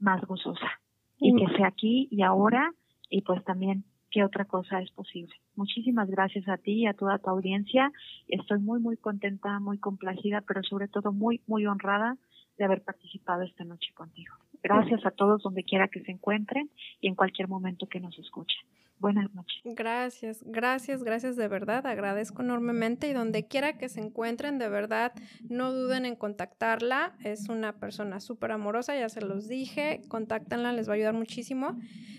más 0.00 0.20
gozosa. 0.26 0.80
Y 1.18 1.32
mm. 1.32 1.36
que 1.38 1.56
sea 1.56 1.68
aquí 1.68 2.08
y 2.10 2.22
ahora 2.22 2.72
y 3.08 3.22
pues 3.22 3.42
también 3.44 3.84
qué 4.14 4.22
otra 4.22 4.44
cosa 4.44 4.80
es 4.80 4.92
posible. 4.92 5.34
Muchísimas 5.56 6.08
gracias 6.08 6.48
a 6.48 6.56
ti 6.56 6.82
y 6.82 6.86
a 6.86 6.94
toda 6.94 7.18
tu 7.18 7.28
audiencia. 7.30 7.90
Estoy 8.28 8.60
muy, 8.60 8.78
muy 8.78 8.96
contenta, 8.96 9.58
muy 9.58 9.78
complacida, 9.78 10.40
pero 10.40 10.62
sobre 10.62 10.86
todo 10.86 11.12
muy, 11.12 11.40
muy 11.48 11.66
honrada 11.66 12.16
de 12.56 12.64
haber 12.64 12.84
participado 12.84 13.42
esta 13.42 13.64
noche 13.64 13.92
contigo. 13.92 14.36
Gracias 14.62 15.04
a 15.04 15.10
todos 15.10 15.42
donde 15.42 15.64
quiera 15.64 15.88
que 15.88 16.00
se 16.04 16.12
encuentren 16.12 16.70
y 17.00 17.08
en 17.08 17.16
cualquier 17.16 17.48
momento 17.48 17.88
que 17.88 17.98
nos 17.98 18.16
escuchen. 18.16 18.60
Buenas 19.00 19.34
noches. 19.34 19.60
Gracias, 19.64 20.44
gracias, 20.46 21.02
gracias 21.02 21.34
de 21.34 21.48
verdad. 21.48 21.84
Agradezco 21.84 22.42
enormemente 22.42 23.08
y 23.08 23.12
donde 23.14 23.48
quiera 23.48 23.76
que 23.76 23.88
se 23.88 24.00
encuentren, 24.00 24.58
de 24.60 24.68
verdad, 24.68 25.12
no 25.48 25.72
duden 25.72 26.06
en 26.06 26.14
contactarla. 26.14 27.16
Es 27.24 27.48
una 27.48 27.72
persona 27.72 28.20
súper 28.20 28.52
amorosa, 28.52 28.96
ya 28.96 29.08
se 29.08 29.20
los 29.20 29.48
dije. 29.48 30.02
Contáctenla, 30.06 30.72
les 30.72 30.88
va 30.88 30.92
a 30.92 30.94
ayudar 30.94 31.14
muchísimo. 31.14 31.76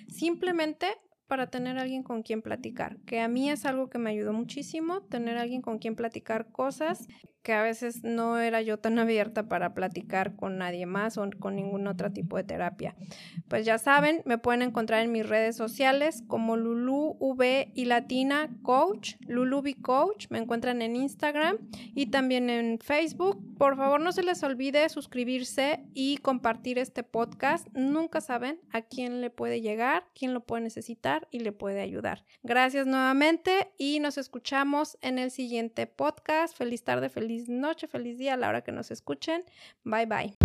Simplemente 0.10 0.88
para 1.28 1.48
tener 1.48 1.78
alguien 1.78 2.04
con 2.04 2.24
quien 2.24 2.42
platicar, 2.42 2.98
que 3.06 3.20
a 3.20 3.28
mí 3.28 3.50
es 3.50 3.66
algo 3.66 3.90
que 3.90 3.98
me 3.98 4.12
ayudó 4.12 4.34
muchísimo, 4.34 5.02
tener 5.02 5.38
alguien 5.38 5.62
con 5.62 5.80
quien 5.80 5.96
platicar 5.96 6.52
cosas 6.52 7.08
que 7.46 7.54
a 7.54 7.62
veces 7.62 8.04
no 8.04 8.40
era 8.40 8.62
yo 8.64 8.80
tan 8.80 8.98
abierta 9.00 9.48
para 9.48 9.74
platicar 9.74 10.36
con 10.36 10.58
nadie 10.58 10.86
más 10.88 11.18
o 11.18 11.30
con 11.40 11.56
ningún 11.56 11.88
otro 11.88 12.12
tipo 12.12 12.38
de 12.38 12.44
terapia. 12.44 12.96
Pues 13.48 13.66
ya 13.66 13.78
saben, 13.78 14.24
me 14.26 14.38
pueden 14.38 14.64
encontrar 14.64 15.04
en 15.04 15.12
mis 15.12 15.28
redes 15.28 15.56
sociales 15.56 16.24
como 16.28 16.58
Lulu 16.58 17.16
V 17.20 17.72
y 17.74 17.86
Latina 17.86 18.50
Coach, 18.64 19.16
Lulubi 19.28 19.76
Coach, 19.76 20.28
me 20.30 20.40
encuentran 20.40 20.82
en 20.82 20.96
Instagram 20.96 21.58
y 21.94 22.08
también 22.08 22.50
en 22.50 22.80
Facebook. 22.80 23.40
Por 23.58 23.78
favor, 23.78 24.02
no 24.02 24.12
se 24.12 24.24
les 24.24 24.42
olvide 24.44 24.90
suscribirse 24.90 25.86
y 25.94 26.18
compartir 26.18 26.80
este 26.80 27.04
podcast. 27.04 27.68
Nunca 27.74 28.22
saben 28.22 28.60
a 28.72 28.82
quién 28.82 29.22
le 29.22 29.30
puede 29.30 29.62
llegar, 29.62 30.08
quién 30.16 30.34
lo 30.34 30.46
puede 30.46 30.64
necesitar 30.64 31.15
y 31.32 31.40
le 31.40 31.52
puede 31.52 31.82
ayudar. 31.82 32.26
Gracias 32.44 32.88
nuevamente 32.88 33.72
y 33.78 34.00
nos 34.00 34.18
escuchamos 34.18 34.98
en 35.02 35.20
el 35.20 35.32
siguiente 35.32 35.88
podcast. 35.88 36.56
Feliz 36.56 36.84
tarde, 36.84 37.10
feliz 37.10 37.50
noche, 37.50 37.88
feliz 37.88 38.18
día 38.18 38.34
a 38.34 38.38
la 38.38 38.50
hora 38.50 38.62
que 38.62 38.72
nos 38.72 38.92
escuchen. 38.92 39.44
Bye 39.84 40.06
bye. 40.06 40.36